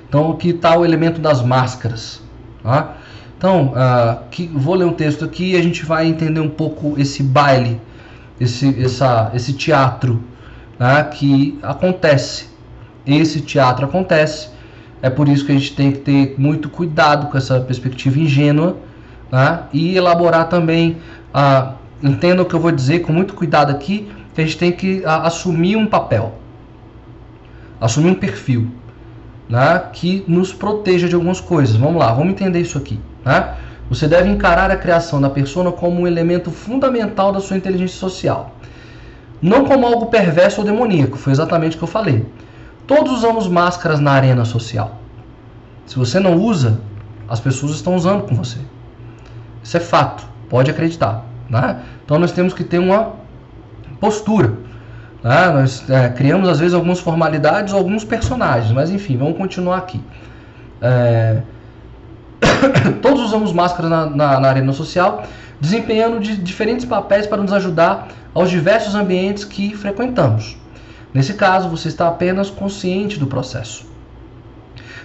Então, 0.08 0.32
aqui 0.32 0.50
está 0.50 0.76
o 0.76 0.84
elemento 0.84 1.20
das 1.20 1.40
máscaras, 1.40 2.20
tá? 2.62 2.96
Então, 3.38 3.68
uh, 3.68 4.28
que, 4.30 4.46
vou 4.48 4.74
ler 4.74 4.84
um 4.84 4.92
texto 4.92 5.24
aqui 5.24 5.52
e 5.52 5.56
a 5.56 5.62
gente 5.62 5.84
vai 5.84 6.06
entender 6.06 6.40
um 6.40 6.48
pouco 6.48 7.00
esse 7.00 7.22
baile, 7.22 7.80
esse, 8.40 8.82
essa, 8.82 9.30
esse 9.34 9.52
teatro 9.52 10.22
né, 10.78 11.04
que 11.04 11.58
acontece. 11.62 12.48
Esse 13.06 13.40
teatro 13.40 13.84
acontece 13.84 14.48
é 15.02 15.08
por 15.08 15.28
isso 15.28 15.44
que 15.46 15.52
a 15.52 15.54
gente 15.54 15.74
tem 15.74 15.92
que 15.92 15.98
ter 15.98 16.34
muito 16.38 16.68
cuidado 16.68 17.28
com 17.28 17.38
essa 17.38 17.60
perspectiva 17.60 18.18
ingênua 18.18 18.76
né? 19.30 19.60
e 19.72 19.96
elaborar 19.96 20.48
também 20.48 20.98
a, 21.32 21.74
entenda 22.02 22.42
o 22.42 22.44
que 22.44 22.54
eu 22.54 22.60
vou 22.60 22.70
dizer 22.70 23.00
com 23.00 23.12
muito 23.12 23.34
cuidado 23.34 23.70
aqui, 23.70 24.10
que 24.34 24.40
a 24.40 24.44
gente 24.44 24.58
tem 24.58 24.72
que 24.72 25.02
a, 25.04 25.22
assumir 25.26 25.76
um 25.76 25.86
papel, 25.86 26.34
assumir 27.80 28.10
um 28.10 28.14
perfil, 28.14 28.68
né, 29.48 29.82
que 29.92 30.22
nos 30.28 30.52
proteja 30.52 31.08
de 31.08 31.14
algumas 31.14 31.40
coisas. 31.40 31.76
Vamos 31.76 31.96
lá, 31.96 32.12
vamos 32.12 32.32
entender 32.32 32.60
isso 32.60 32.78
aqui. 32.78 33.00
Né? 33.24 33.54
Você 33.90 34.06
deve 34.06 34.28
encarar 34.28 34.70
a 34.70 34.76
criação 34.76 35.20
da 35.20 35.28
persona 35.28 35.72
como 35.72 36.00
um 36.00 36.06
elemento 36.06 36.52
fundamental 36.52 37.32
da 37.32 37.40
sua 37.40 37.56
inteligência 37.56 37.98
social. 37.98 38.54
Não 39.42 39.64
como 39.64 39.84
algo 39.84 40.06
perverso 40.06 40.60
ou 40.60 40.66
demoníaco, 40.66 41.18
foi 41.18 41.32
exatamente 41.32 41.74
o 41.74 41.78
que 41.78 41.84
eu 41.84 41.88
falei. 41.88 42.24
Todos 42.86 43.12
usamos 43.12 43.48
máscaras 43.48 43.98
na 43.98 44.12
arena 44.12 44.44
social. 44.44 44.96
Se 45.86 45.96
você 45.96 46.20
não 46.20 46.36
usa, 46.36 46.80
as 47.28 47.40
pessoas 47.40 47.72
estão 47.72 47.96
usando 47.96 48.22
com 48.28 48.34
você. 48.36 48.58
Isso 49.60 49.76
é 49.76 49.80
fato, 49.80 50.24
pode 50.48 50.70
acreditar. 50.70 51.24
Né? 51.48 51.80
Então 52.04 52.16
nós 52.16 52.30
temos 52.30 52.54
que 52.54 52.62
ter 52.62 52.78
uma 52.78 53.14
postura. 53.98 54.52
Né? 55.22 55.50
Nós 55.50 55.90
é, 55.90 56.10
criamos 56.10 56.48
às 56.48 56.60
vezes 56.60 56.74
algumas 56.74 57.00
formalidades 57.00 57.72
ou 57.72 57.78
alguns 57.80 58.04
personagens, 58.04 58.70
mas 58.70 58.88
enfim, 58.88 59.16
vamos 59.16 59.36
continuar 59.36 59.78
aqui. 59.78 60.00
É... 60.80 61.42
Todos 63.02 63.20
usamos 63.20 63.52
máscaras 63.52 63.90
na, 63.90 64.06
na, 64.06 64.40
na 64.40 64.48
arena 64.48 64.72
social, 64.72 65.24
desempenhando 65.60 66.20
de 66.20 66.36
diferentes 66.36 66.84
papéis 66.84 67.26
para 67.26 67.42
nos 67.42 67.52
ajudar 67.52 68.08
aos 68.34 68.50
diversos 68.50 68.94
ambientes 68.94 69.44
que 69.44 69.76
frequentamos. 69.76 70.56
Nesse 71.12 71.34
caso, 71.34 71.68
você 71.68 71.88
está 71.88 72.08
apenas 72.08 72.50
consciente 72.50 73.18
do 73.18 73.26
processo. 73.26 73.84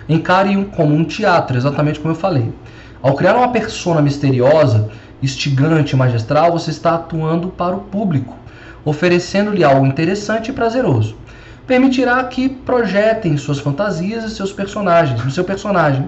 Encare-o 0.07 0.65
como 0.65 0.93
um 0.93 1.03
teatro, 1.03 1.57
exatamente 1.57 1.99
como 1.99 2.13
eu 2.13 2.17
falei. 2.17 2.53
Ao 3.01 3.15
criar 3.15 3.35
uma 3.35 3.51
persona 3.51 4.01
misteriosa, 4.01 4.89
instigante 5.21 5.93
e 5.93 5.97
magistral, 5.97 6.51
você 6.51 6.69
está 6.69 6.95
atuando 6.95 7.49
para 7.49 7.75
o 7.75 7.81
público, 7.81 8.35
oferecendo-lhe 8.83 9.63
algo 9.63 9.85
interessante 9.85 10.49
e 10.49 10.53
prazeroso. 10.53 11.17
Permitirá 11.65 12.23
que 12.25 12.47
projetem 12.47 13.35
suas 13.37 13.57
fantasias 13.57 14.23
e 14.23 14.35
seus 14.35 14.53
personagens, 14.53 15.23
no 15.23 15.31
seu 15.31 15.43
personagem, 15.43 16.07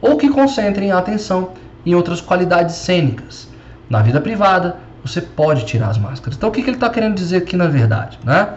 ou 0.00 0.16
que 0.16 0.28
concentrem 0.28 0.90
a 0.92 0.98
atenção 0.98 1.50
em 1.84 1.94
outras 1.94 2.20
qualidades 2.20 2.76
cênicas. 2.76 3.48
Na 3.88 4.02
vida 4.02 4.20
privada, 4.20 4.76
você 5.04 5.20
pode 5.20 5.64
tirar 5.64 5.88
as 5.88 5.98
máscaras. 5.98 6.36
Então, 6.36 6.48
o 6.48 6.52
que, 6.52 6.62
que 6.62 6.68
ele 6.68 6.76
está 6.76 6.90
querendo 6.90 7.14
dizer 7.14 7.38
aqui 7.38 7.56
na 7.56 7.66
verdade? 7.66 8.18
Né? 8.24 8.48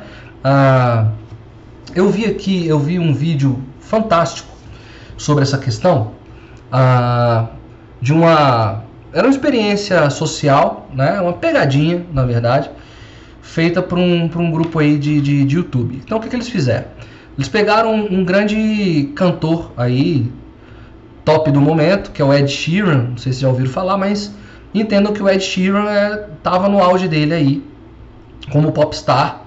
Ah, 0.44 1.08
eu 1.96 2.10
vi 2.10 2.26
aqui, 2.26 2.68
eu 2.68 2.80
vi 2.80 3.00
um 3.00 3.14
vídeo 3.14 3.62
fantástico 3.80 4.50
sobre 5.18 5.44
essa 5.44 5.58
questão 5.58 6.12
ah, 6.72 7.48
de 8.02 8.12
uma 8.12 8.84
era 9.14 9.28
uma 9.28 9.32
experiência 9.32 10.10
social, 10.10 10.90
né? 10.94 11.20
Uma 11.20 11.34
pegadinha, 11.34 12.06
na 12.14 12.26
verdade, 12.26 12.72
feita 13.42 13.82
por 13.82 13.98
um, 13.98 14.30
por 14.30 14.42
um 14.42 14.50
grupo 14.50 14.80
aí 14.80 14.98
de, 14.98 15.20
de, 15.20 15.44
de 15.44 15.56
YouTube. 15.56 16.02
Então 16.04 16.18
o 16.18 16.22
que, 16.22 16.30
que 16.30 16.36
eles 16.36 16.48
fizeram? 16.48 16.88
Eles 17.38 17.50
pegaram 17.50 17.94
um, 17.94 18.20
um, 18.20 18.24
grande 18.24 19.12
cantor 19.16 19.72
aí, 19.76 20.32
top 21.24 21.52
do 21.52 21.62
momento, 21.62 22.12
que 22.12 22.22
é 22.22 22.26
o 22.26 22.34
Ed 22.34 22.50
Sheeran, 22.50 23.10
não 23.10 23.18
sei 23.18 23.34
se 23.34 23.42
já 23.42 23.48
ouviram 23.48 23.70
falar, 23.70 23.98
mas 23.98 24.34
entendam 24.74 25.14
que 25.14 25.22
o 25.22 25.30
Ed 25.30 25.44
Sheeran 25.44 25.86
estava 26.38 26.68
é, 26.68 26.70
no 26.70 26.82
auge 26.82 27.08
dele 27.08 27.34
aí, 27.34 27.72
como 28.52 28.72
popstar 28.72 29.44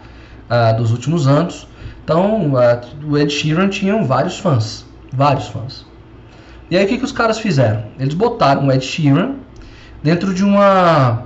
uh, 0.51 0.77
dos 0.77 0.93
últimos 0.93 1.27
anos. 1.27 1.67
Então 2.05 2.53
uh, 2.53 3.11
o 3.11 3.19
Ed 3.19 3.33
Sheeran 3.33 3.69
tinha 3.69 4.01
vários 4.03 4.39
fãs, 4.39 4.87
vários 5.13 5.49
fãs. 5.49 5.87
E 6.71 6.77
aí 6.77 6.85
o 6.85 6.89
que, 6.89 6.99
que 6.99 7.05
os 7.05 7.13
caras 7.13 7.39
fizeram? 7.39 7.85
Eles 7.99 8.15
botaram 8.15 8.67
o 8.67 8.73
Ed 8.73 8.85
Sheeran 8.85 9.37
dentro 10.03 10.33
de 10.35 10.45
uma 10.45 11.25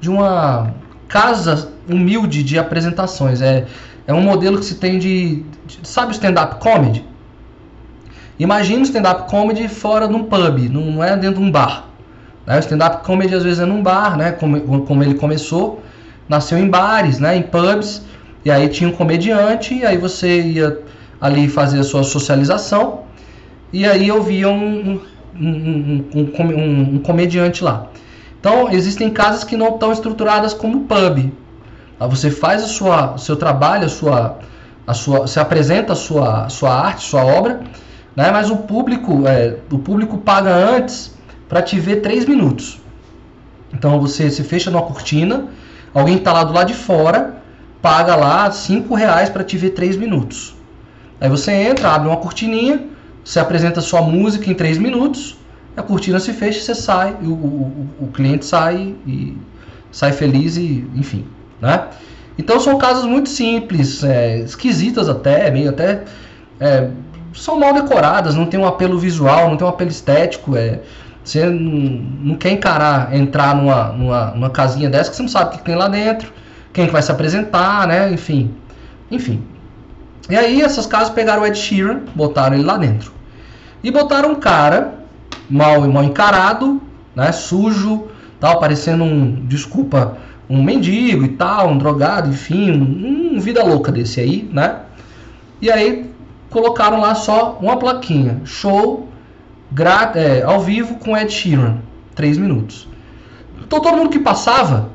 de 0.00 0.08
uma 0.08 0.74
casa 1.08 1.72
humilde 1.88 2.42
de 2.42 2.58
apresentações. 2.58 3.40
É, 3.40 3.66
é 4.06 4.14
um 4.14 4.22
modelo 4.22 4.58
que 4.58 4.64
se 4.64 4.76
tem 4.76 4.98
de, 4.98 5.44
de 5.66 5.80
sabe 5.82 6.12
stand-up 6.12 6.56
comedy? 6.60 7.04
Imagina 8.38 8.80
o 8.80 8.82
stand-up 8.82 9.28
comedy 9.28 9.66
fora 9.68 10.06
de 10.06 10.14
um 10.14 10.24
pub, 10.24 10.68
não 10.70 11.02
é 11.02 11.16
dentro 11.16 11.40
de 11.40 11.46
um 11.46 11.50
bar. 11.50 11.86
Né? 12.46 12.56
O 12.56 12.60
stand-up 12.60 13.04
comedy 13.04 13.34
às 13.34 13.42
vezes 13.42 13.60
é 13.60 13.66
num 13.66 13.82
bar, 13.82 14.16
né? 14.16 14.32
Como, 14.32 14.82
como 14.86 15.02
ele 15.02 15.14
começou, 15.14 15.82
nasceu 16.28 16.56
em 16.58 16.68
bares, 16.68 17.18
né? 17.18 17.36
Em 17.36 17.42
pubs, 17.42 18.02
e 18.44 18.50
aí 18.50 18.68
tinha 18.68 18.88
um 18.88 18.92
comediante, 18.92 19.74
e 19.74 19.84
aí 19.84 19.98
você 19.98 20.40
ia 20.40 20.78
ali 21.20 21.48
fazer 21.48 21.80
a 21.80 21.82
sua 21.82 22.04
socialização, 22.04 23.00
e 23.72 23.84
aí 23.84 24.06
eu 24.06 24.22
via 24.22 24.48
um, 24.48 25.00
um, 25.34 26.04
um, 26.14 26.34
um, 26.40 26.80
um 26.94 26.98
comediante 27.00 27.64
lá. 27.64 27.88
Então, 28.40 28.70
existem 28.70 29.10
casas 29.10 29.42
que 29.42 29.56
não 29.56 29.70
estão 29.70 29.92
estruturadas 29.92 30.54
como 30.54 30.84
pub. 30.84 31.32
Você 32.08 32.30
faz 32.30 32.62
a 32.62 32.68
sua, 32.68 33.14
o 33.14 33.18
seu 33.18 33.34
trabalho, 33.34 33.86
a 33.86 33.88
sua, 33.88 34.38
a 34.86 34.94
sua, 34.94 35.20
você 35.20 35.40
apresenta 35.40 35.92
a 35.92 35.96
sua, 35.96 36.48
sua 36.48 36.72
arte, 36.72 37.02
sua 37.02 37.24
obra, 37.24 37.60
né? 38.18 38.32
mas 38.32 38.50
o 38.50 38.56
público, 38.56 39.28
é, 39.28 39.58
o 39.70 39.78
público 39.78 40.18
paga 40.18 40.52
antes 40.52 41.14
para 41.48 41.62
te 41.62 41.78
ver 41.78 42.02
3 42.02 42.24
minutos. 42.24 42.80
Então 43.72 44.00
você 44.00 44.28
se 44.28 44.42
fecha 44.42 44.72
numa 44.72 44.82
cortina, 44.82 45.46
alguém 45.94 46.16
está 46.16 46.32
lá 46.32 46.42
do 46.42 46.52
lado 46.52 46.66
de 46.66 46.74
fora, 46.74 47.36
paga 47.80 48.16
lá 48.16 48.50
5 48.50 48.92
reais 48.92 49.30
para 49.30 49.44
te 49.44 49.56
ver 49.56 49.70
3 49.70 49.96
minutos. 49.96 50.56
Aí 51.20 51.28
você 51.28 51.52
entra, 51.52 51.90
abre 51.90 52.08
uma 52.08 52.16
cortininha, 52.16 52.86
você 53.24 53.38
apresenta 53.38 53.80
sua 53.80 54.02
música 54.02 54.50
em 54.50 54.54
3 54.54 54.78
minutos, 54.78 55.38
a 55.76 55.82
cortina 55.82 56.18
se 56.18 56.32
fecha, 56.32 56.60
você 56.60 56.74
sai, 56.74 57.16
o, 57.22 57.30
o, 57.30 57.88
o 58.00 58.06
cliente 58.08 58.44
sai 58.44 58.96
e 59.06 59.36
sai 59.92 60.10
feliz 60.10 60.56
e 60.56 60.84
enfim, 60.96 61.24
né? 61.60 61.86
Então 62.36 62.58
são 62.58 62.78
casas 62.78 63.04
muito 63.04 63.28
simples, 63.28 64.02
é, 64.02 64.40
esquisitas 64.40 65.08
até, 65.08 65.48
meio 65.52 65.70
até 65.70 66.02
é, 66.58 66.90
são 67.38 67.58
mal 67.58 67.72
decoradas, 67.72 68.34
não 68.34 68.46
tem 68.46 68.58
um 68.58 68.66
apelo 68.66 68.98
visual, 68.98 69.48
não 69.48 69.56
tem 69.56 69.66
um 69.66 69.70
apelo 69.70 69.90
estético, 69.90 70.56
é, 70.56 70.80
você 71.22 71.46
não, 71.46 72.30
não 72.30 72.34
quer 72.34 72.50
encarar, 72.50 73.14
entrar 73.14 73.54
numa, 73.54 73.92
numa, 73.92 74.30
numa, 74.32 74.50
casinha 74.50 74.90
dessa 74.90 75.10
que 75.10 75.16
você 75.16 75.22
não 75.22 75.28
sabe 75.28 75.54
o 75.54 75.58
que 75.58 75.64
tem 75.64 75.74
lá 75.74 75.88
dentro, 75.88 76.32
quem 76.72 76.86
que 76.86 76.92
vai 76.92 77.02
se 77.02 77.12
apresentar, 77.12 77.86
né? 77.86 78.12
Enfim, 78.12 78.54
enfim. 79.10 79.42
E 80.28 80.36
aí 80.36 80.60
essas 80.62 80.86
casas 80.86 81.10
pegaram 81.10 81.42
o 81.42 81.46
Ed 81.46 81.56
Sheeran, 81.56 82.00
botaram 82.14 82.56
ele 82.56 82.64
lá 82.64 82.76
dentro 82.76 83.12
e 83.82 83.90
botaram 83.90 84.32
um 84.32 84.34
cara 84.34 84.94
mal 85.48 85.86
mal 85.88 86.04
encarado, 86.04 86.80
né, 87.14 87.32
sujo, 87.32 88.08
tal, 88.40 88.58
parecendo 88.60 89.04
um, 89.04 89.46
desculpa, 89.46 90.18
um 90.48 90.62
mendigo 90.62 91.24
e 91.24 91.28
tal, 91.28 91.68
um 91.68 91.78
drogado, 91.78 92.28
enfim, 92.28 92.70
um, 92.70 93.36
um 93.36 93.40
vida 93.40 93.62
louca 93.62 93.92
desse 93.92 94.20
aí, 94.20 94.48
né? 94.52 94.80
E 95.60 95.70
aí 95.70 96.10
colocaram 96.50 97.00
lá 97.00 97.14
só 97.14 97.58
uma 97.60 97.76
plaquinha, 97.76 98.40
show 98.44 99.08
é, 100.14 100.42
ao 100.42 100.60
vivo 100.60 100.96
com 100.96 101.16
Ed 101.16 101.30
Sheeran, 101.30 101.78
3 102.14 102.38
minutos. 102.38 102.88
Então 103.60 103.80
todo 103.80 103.96
mundo 103.96 104.10
que 104.10 104.18
passava 104.18 104.90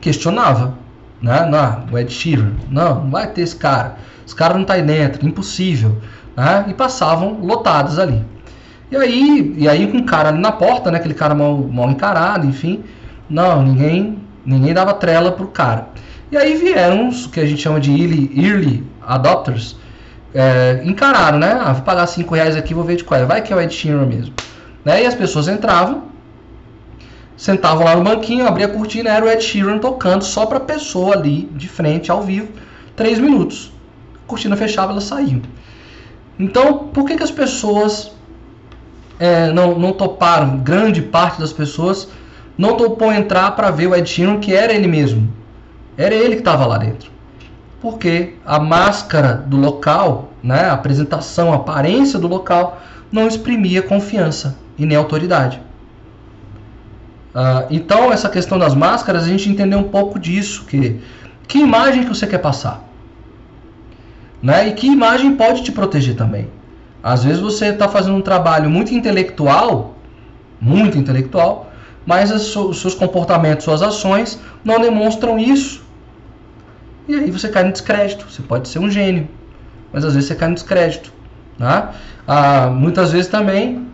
questionava, 0.00 0.74
né? 1.20 1.46
Não, 1.46 1.86
o 1.92 1.98
Ed 1.98 2.12
Sheeran, 2.12 2.52
não, 2.68 3.04
não 3.04 3.10
vai 3.10 3.28
ter 3.28 3.42
esse 3.42 3.56
cara, 3.56 3.96
esse 4.26 4.34
cara 4.34 4.54
não 4.54 4.64
tá 4.64 4.74
aí 4.74 4.82
dentro, 4.82 5.26
impossível, 5.26 5.98
né? 6.36 6.64
E 6.68 6.74
passavam 6.74 7.38
lotadas 7.40 7.98
ali. 7.98 8.24
E 8.90 8.96
aí, 8.96 9.54
e 9.56 9.68
aí 9.68 9.86
com 9.86 9.98
o 9.98 10.04
cara 10.04 10.28
ali 10.28 10.38
na 10.38 10.52
porta, 10.52 10.90
né? 10.90 10.98
Aquele 10.98 11.14
cara 11.14 11.34
mal, 11.34 11.56
mal 11.56 11.90
encarado, 11.90 12.46
enfim. 12.46 12.84
Não, 13.30 13.62
ninguém, 13.62 14.18
ninguém 14.44 14.74
dava 14.74 14.92
trela 14.92 15.32
pro 15.32 15.46
cara. 15.46 15.88
E 16.30 16.36
aí 16.36 16.56
vieram 16.56 17.08
os 17.08 17.26
que 17.26 17.40
a 17.40 17.46
gente 17.46 17.62
chama 17.62 17.80
de 17.80 17.90
early, 17.90 18.30
early 18.36 18.84
adopters, 19.00 19.76
é, 20.34 20.80
encararam, 20.84 21.38
né? 21.38 21.58
Ah, 21.60 21.72
vou 21.72 21.82
pagar 21.82 22.06
5 22.06 22.34
reais 22.34 22.56
aqui, 22.56 22.72
vou 22.72 22.84
ver 22.84 22.96
de 22.96 23.04
qual 23.04 23.20
é. 23.20 23.24
Vai 23.24 23.42
que 23.42 23.52
é 23.52 23.56
o 23.56 23.60
Ed 23.60 23.72
Sheeran 23.72 24.06
mesmo. 24.06 24.34
Né? 24.84 25.02
E 25.02 25.06
as 25.06 25.14
pessoas 25.14 25.48
entravam, 25.48 26.04
sentavam 27.36 27.84
lá 27.84 27.94
no 27.94 28.02
banquinho, 28.02 28.46
abria 28.46 28.66
a 28.66 28.70
cortina, 28.70 29.10
era 29.10 29.24
o 29.24 29.28
Ed 29.28 29.42
Sheeran 29.42 29.78
tocando 29.78 30.24
só 30.24 30.46
pra 30.46 30.60
pessoa 30.60 31.14
ali, 31.14 31.48
de 31.52 31.68
frente, 31.68 32.10
ao 32.10 32.22
vivo, 32.22 32.48
3 32.96 33.18
minutos. 33.18 33.72
A 34.24 34.28
cortina 34.28 34.56
fechava, 34.56 34.92
elas 34.92 35.04
saíam. 35.04 35.42
Então, 36.38 36.88
por 36.88 37.04
que, 37.04 37.16
que 37.16 37.22
as 37.22 37.30
pessoas 37.30 38.12
é, 39.18 39.52
não, 39.52 39.78
não 39.78 39.92
toparam, 39.92 40.58
grande 40.58 41.02
parte 41.02 41.38
das 41.38 41.52
pessoas 41.52 42.08
não 42.56 42.76
topou 42.76 43.12
entrar 43.12 43.52
para 43.52 43.70
ver 43.70 43.86
o 43.86 43.94
Ed 43.94 44.08
Sheeran, 44.08 44.38
que 44.40 44.54
era 44.54 44.72
ele 44.72 44.88
mesmo. 44.88 45.32
Era 45.96 46.14
ele 46.14 46.34
que 46.34 46.40
estava 46.40 46.66
lá 46.66 46.78
dentro. 46.78 47.10
Porque 47.82 48.34
a 48.46 48.60
máscara 48.60 49.44
do 49.44 49.56
local, 49.56 50.30
né, 50.40 50.66
a 50.66 50.72
apresentação, 50.72 51.52
a 51.52 51.56
aparência 51.56 52.16
do 52.16 52.28
local, 52.28 52.80
não 53.10 53.26
exprimia 53.26 53.82
confiança 53.82 54.56
e 54.78 54.86
nem 54.86 54.96
autoridade. 54.96 55.60
Uh, 57.34 57.66
então, 57.70 58.12
essa 58.12 58.28
questão 58.28 58.56
das 58.56 58.72
máscaras, 58.72 59.24
a 59.24 59.26
gente 59.26 59.50
entendeu 59.50 59.80
um 59.80 59.88
pouco 59.88 60.16
disso. 60.16 60.64
Que, 60.64 61.00
que 61.48 61.58
imagem 61.58 62.04
que 62.04 62.08
você 62.10 62.24
quer 62.24 62.38
passar? 62.38 62.88
Né? 64.40 64.68
E 64.68 64.74
que 64.74 64.86
imagem 64.86 65.34
pode 65.34 65.64
te 65.64 65.72
proteger 65.72 66.14
também? 66.14 66.48
Às 67.02 67.24
vezes 67.24 67.40
você 67.40 67.66
está 67.66 67.88
fazendo 67.88 68.16
um 68.16 68.22
trabalho 68.22 68.70
muito 68.70 68.94
intelectual, 68.94 69.96
muito 70.60 70.96
intelectual, 70.96 71.72
mas 72.06 72.30
os 72.30 72.80
seus 72.80 72.94
comportamentos, 72.94 73.64
suas 73.64 73.82
ações 73.82 74.38
não 74.64 74.80
demonstram 74.80 75.36
isso. 75.36 75.82
E 77.12 77.14
aí 77.14 77.30
você 77.30 77.50
cai 77.50 77.62
no 77.62 77.72
descrédito. 77.72 78.24
Você 78.30 78.40
pode 78.40 78.68
ser 78.68 78.78
um 78.78 78.90
gênio, 78.90 79.28
mas 79.92 80.02
às 80.02 80.14
vezes 80.14 80.28
você 80.28 80.34
cai 80.34 80.48
no 80.48 80.54
descrédito. 80.54 81.12
Né? 81.58 81.88
Ah, 82.26 82.70
muitas 82.70 83.12
vezes 83.12 83.30
também 83.30 83.86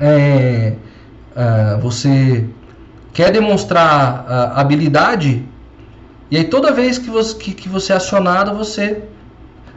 é, 0.00 0.72
é, 1.36 1.78
você 1.80 2.44
quer 3.12 3.30
demonstrar 3.30 4.26
ah, 4.28 4.60
habilidade 4.60 5.46
e 6.32 6.36
aí 6.36 6.42
toda 6.42 6.72
vez 6.72 6.98
que 6.98 7.08
você, 7.08 7.36
que, 7.36 7.54
que 7.54 7.68
você 7.68 7.92
é 7.92 7.96
acionado, 7.96 8.56
você 8.56 9.04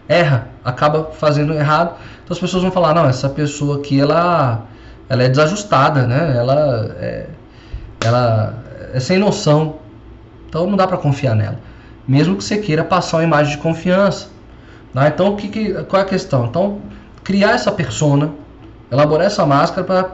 erra, 0.07 0.47
acaba 0.63 1.11
fazendo 1.11 1.53
errado. 1.53 1.97
Então 2.23 2.33
as 2.33 2.39
pessoas 2.39 2.63
vão 2.63 2.71
falar, 2.71 2.95
não, 2.95 3.05
essa 3.05 3.29
pessoa 3.29 3.77
aqui, 3.77 4.01
ela, 4.01 4.65
ela 5.07 5.21
é 5.21 5.29
desajustada, 5.29 6.07
né? 6.07 6.33
Ela 6.35 6.95
é, 6.97 7.27
ela 8.03 8.55
é 8.91 8.99
sem 8.99 9.19
noção. 9.19 9.75
Então 10.49 10.65
não 10.65 10.75
dá 10.75 10.87
para 10.87 10.97
confiar 10.97 11.35
nela. 11.35 11.59
Mesmo 12.07 12.35
que 12.35 12.43
você 12.43 12.57
queira 12.57 12.83
passar 12.83 13.17
uma 13.17 13.23
imagem 13.23 13.55
de 13.55 13.61
confiança. 13.61 14.27
Né? 14.93 15.11
Então 15.13 15.33
o 15.33 15.35
que, 15.35 15.47
que, 15.47 15.73
qual 15.85 16.01
é 16.01 16.05
a 16.05 16.07
questão? 16.07 16.45
Então 16.45 16.79
criar 17.23 17.51
essa 17.51 17.71
persona, 17.71 18.31
elaborar 18.91 19.27
essa 19.27 19.45
máscara 19.45 19.83
para 19.85 20.13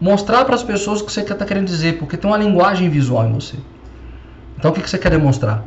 mostrar 0.00 0.44
para 0.44 0.54
as 0.54 0.62
pessoas 0.62 1.00
o 1.00 1.04
que 1.04 1.12
você 1.12 1.20
está 1.20 1.44
querendo 1.44 1.66
dizer, 1.66 1.98
porque 1.98 2.16
tem 2.16 2.30
uma 2.30 2.36
linguagem 2.36 2.88
visual 2.88 3.26
em 3.26 3.32
você. 3.32 3.56
Então 4.58 4.70
o 4.70 4.74
que, 4.74 4.82
que 4.82 4.90
você 4.90 4.98
quer 4.98 5.10
demonstrar? 5.10 5.64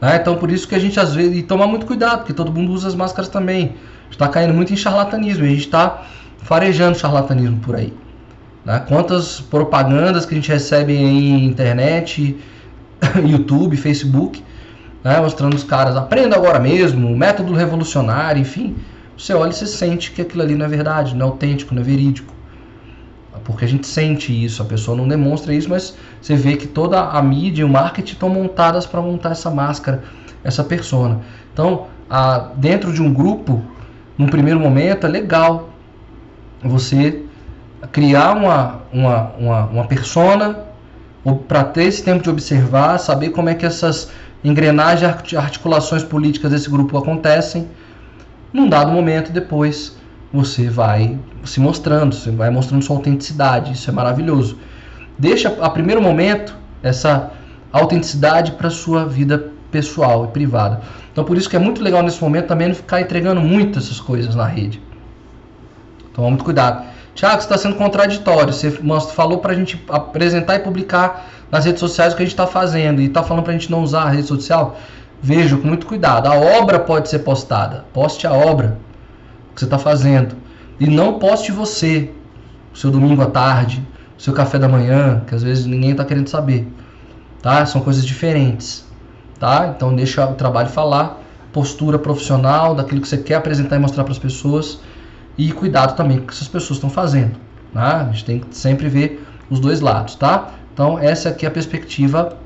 Né? 0.00 0.16
Então 0.16 0.36
por 0.36 0.50
isso 0.50 0.66
que 0.66 0.74
a 0.74 0.78
gente 0.78 0.98
às 0.98 1.14
vezes 1.14 1.36
e 1.36 1.42
tomar 1.42 1.66
muito 1.66 1.86
cuidado, 1.86 2.18
porque 2.18 2.32
todo 2.32 2.50
mundo 2.50 2.72
usa 2.72 2.88
as 2.88 2.94
máscaras 2.94 3.28
também. 3.28 3.76
Está 4.10 4.26
caindo 4.26 4.52
muito 4.52 4.72
em 4.72 4.76
charlatanismo, 4.76 5.44
a 5.44 5.48
gente 5.48 5.60
está 5.60 6.02
farejando 6.38 6.98
charlatanismo 6.98 7.58
por 7.58 7.76
aí. 7.76 7.92
Né? 8.64 8.84
Quantas 8.88 9.40
propagandas 9.40 10.26
que 10.26 10.34
a 10.34 10.36
gente 10.36 10.50
recebe 10.50 10.94
em 10.94 11.44
internet, 11.44 12.36
YouTube, 13.26 13.76
Facebook, 13.76 14.42
né? 15.02 15.20
mostrando 15.20 15.54
os 15.54 15.64
caras, 15.64 15.96
aprenda 15.96 16.36
agora 16.36 16.58
mesmo, 16.58 17.16
método 17.16 17.54
revolucionário, 17.54 18.40
enfim. 18.40 18.76
Você 19.16 19.34
olha 19.34 19.50
e 19.50 19.54
você 19.54 19.66
sente 19.66 20.12
que 20.12 20.22
aquilo 20.22 20.42
ali 20.42 20.54
não 20.54 20.64
é 20.64 20.68
verdade, 20.68 21.14
não 21.14 21.26
é 21.26 21.28
autêntico, 21.30 21.74
não 21.74 21.82
é 21.82 21.84
verídico. 21.84 22.32
Porque 23.44 23.64
a 23.64 23.68
gente 23.68 23.86
sente 23.86 24.32
isso, 24.32 24.62
a 24.62 24.64
pessoa 24.64 24.96
não 24.96 25.08
demonstra 25.08 25.52
isso, 25.52 25.68
mas 25.68 25.96
você 26.20 26.36
vê 26.36 26.56
que 26.56 26.66
toda 26.66 27.00
a 27.00 27.22
mídia 27.22 27.62
e 27.62 27.64
o 27.64 27.68
marketing 27.68 28.12
estão 28.12 28.28
montadas 28.28 28.86
para 28.86 29.00
montar 29.00 29.32
essa 29.32 29.50
máscara, 29.50 30.04
essa 30.44 30.62
persona. 30.62 31.20
Então, 31.52 31.86
a, 32.08 32.50
dentro 32.56 32.92
de 32.92 33.02
um 33.02 33.12
grupo, 33.12 33.62
num 34.16 34.28
primeiro 34.28 34.60
momento, 34.60 35.06
é 35.06 35.10
legal 35.10 35.70
você 36.62 37.24
criar 37.90 38.36
uma, 38.36 38.82
uma, 38.92 39.32
uma, 39.38 39.64
uma 39.66 39.84
persona 39.84 40.69
para 41.46 41.64
ter 41.64 41.84
esse 41.84 42.02
tempo 42.02 42.22
de 42.22 42.30
observar, 42.30 42.98
saber 42.98 43.30
como 43.30 43.48
é 43.48 43.54
que 43.54 43.66
essas 43.66 44.10
engrenagens, 44.42 45.34
articulações 45.34 46.02
políticas 46.02 46.50
desse 46.50 46.70
grupo 46.70 46.96
acontecem. 46.96 47.68
Num 48.52 48.68
dado 48.68 48.90
momento, 48.90 49.30
depois 49.30 49.96
você 50.32 50.68
vai 50.68 51.18
se 51.44 51.60
mostrando, 51.60 52.14
você 52.14 52.30
vai 52.30 52.50
mostrando 52.50 52.82
sua 52.82 52.96
autenticidade, 52.96 53.72
isso 53.72 53.90
é 53.90 53.92
maravilhoso. 53.92 54.58
Deixa 55.18 55.48
a 55.60 55.68
primeiro 55.68 56.00
momento 56.00 56.56
essa 56.82 57.32
autenticidade 57.72 58.52
para 58.52 58.70
sua 58.70 59.04
vida 59.04 59.50
pessoal 59.70 60.24
e 60.24 60.28
privada. 60.28 60.80
Então 61.12 61.24
por 61.24 61.36
isso 61.36 61.48
que 61.48 61.56
é 61.56 61.58
muito 61.58 61.82
legal 61.82 62.02
nesse 62.02 62.20
momento 62.22 62.46
também 62.46 62.68
não 62.68 62.74
ficar 62.74 63.00
entregando 63.00 63.40
muitas 63.40 63.84
essas 63.84 64.00
coisas 64.00 64.34
na 64.34 64.46
rede. 64.46 64.80
Então 66.10 66.24
muito 66.28 66.44
cuidado. 66.44 66.84
Tiago, 67.14 67.40
você 67.40 67.46
está 67.46 67.58
sendo 67.58 67.76
contraditório. 67.76 68.52
Você 68.52 68.70
falou 69.14 69.38
para 69.38 69.52
a 69.52 69.54
gente 69.54 69.82
apresentar 69.88 70.56
e 70.56 70.60
publicar 70.60 71.28
nas 71.50 71.64
redes 71.64 71.80
sociais 71.80 72.12
o 72.12 72.16
que 72.16 72.22
a 72.22 72.24
gente 72.24 72.32
está 72.32 72.46
fazendo 72.46 73.00
e 73.00 73.06
está 73.06 73.22
falando 73.22 73.44
para 73.44 73.52
a 73.52 73.56
gente 73.58 73.70
não 73.70 73.82
usar 73.82 74.02
a 74.02 74.10
rede 74.10 74.26
social. 74.26 74.76
Veja 75.22 75.56
com 75.56 75.66
muito 75.66 75.86
cuidado. 75.86 76.26
A 76.26 76.34
obra 76.34 76.78
pode 76.78 77.08
ser 77.08 77.20
postada. 77.20 77.84
Poste 77.92 78.26
a 78.26 78.32
obra 78.32 78.78
que 79.54 79.60
você 79.60 79.66
está 79.66 79.78
fazendo. 79.78 80.36
E 80.78 80.86
não 80.86 81.18
poste 81.18 81.52
você, 81.52 82.10
o 82.72 82.78
seu 82.78 82.90
domingo 82.90 83.20
à 83.20 83.26
tarde, 83.26 83.86
o 84.18 84.22
seu 84.22 84.32
café 84.32 84.58
da 84.58 84.68
manhã, 84.68 85.22
que 85.26 85.34
às 85.34 85.42
vezes 85.42 85.66
ninguém 85.66 85.90
está 85.90 86.04
querendo 86.04 86.28
saber. 86.28 86.66
Tá? 87.42 87.66
São 87.66 87.82
coisas 87.82 88.04
diferentes. 88.04 88.86
Tá? 89.38 89.74
Então 89.76 89.94
deixa 89.94 90.24
o 90.24 90.34
trabalho 90.34 90.68
falar, 90.68 91.20
postura 91.52 91.98
profissional, 91.98 92.74
daquilo 92.74 93.00
que 93.00 93.08
você 93.08 93.18
quer 93.18 93.34
apresentar 93.34 93.76
e 93.76 93.78
mostrar 93.78 94.04
para 94.04 94.12
as 94.12 94.18
pessoas. 94.18 94.80
E 95.40 95.50
cuidado 95.52 95.96
também 95.96 96.18
com 96.18 96.24
o 96.24 96.26
que 96.26 96.34
essas 96.34 96.48
pessoas 96.48 96.76
estão 96.76 96.90
fazendo. 96.90 97.34
Tá? 97.72 98.02
A 98.02 98.04
gente 98.12 98.26
tem 98.26 98.40
que 98.40 98.54
sempre 98.54 98.90
ver 98.90 99.26
os 99.48 99.58
dois 99.58 99.80
lados. 99.80 100.14
Tá? 100.14 100.50
Então 100.74 100.98
essa 100.98 101.30
aqui 101.30 101.46
é 101.46 101.48
a 101.48 101.50
perspectiva 101.50 102.36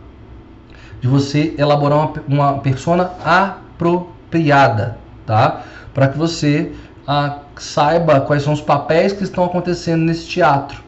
de 1.01 1.09
você 1.09 1.57
elaborar 1.59 1.99
uma, 1.99 2.13
uma 2.29 2.59
persona 2.61 3.11
apropriada. 3.25 4.97
Tá? 5.27 5.65
Para 5.93 6.07
que 6.07 6.17
você 6.17 6.71
a, 7.05 7.39
saiba 7.57 8.21
quais 8.21 8.45
são 8.45 8.53
os 8.53 8.61
papéis 8.61 9.13
que 9.13 9.25
estão 9.25 9.43
acontecendo 9.43 10.05
nesse 10.05 10.29
teatro, 10.29 10.81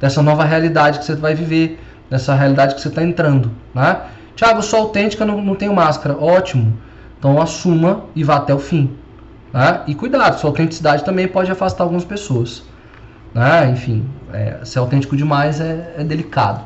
dessa 0.00 0.22
nova 0.22 0.44
realidade 0.44 1.00
que 1.00 1.04
você 1.04 1.14
vai 1.14 1.34
viver, 1.34 1.78
dessa 2.08 2.34
realidade 2.34 2.74
que 2.74 2.80
você 2.80 2.88
está 2.88 3.02
entrando. 3.02 3.50
Né? 3.74 4.00
Tiago, 4.34 4.62
sou 4.62 4.80
autêntica, 4.80 5.26
não, 5.26 5.42
não 5.42 5.54
tenho 5.54 5.74
máscara. 5.74 6.16
Ótimo. 6.16 6.78
Então 7.18 7.38
assuma 7.38 8.04
e 8.16 8.24
vá 8.24 8.36
até 8.36 8.54
o 8.54 8.58
fim. 8.58 8.96
Né? 9.52 9.82
E 9.86 9.94
cuidado, 9.94 10.38
sua 10.38 10.50
autenticidade 10.50 11.04
também 11.04 11.26
pode 11.26 11.50
afastar 11.50 11.84
algumas 11.84 12.04
pessoas. 12.04 12.62
Né? 13.34 13.70
Enfim, 13.70 14.04
é, 14.32 14.58
ser 14.64 14.78
autêntico 14.78 15.16
demais 15.16 15.60
é, 15.60 15.94
é, 15.98 16.04
delicado. 16.04 16.62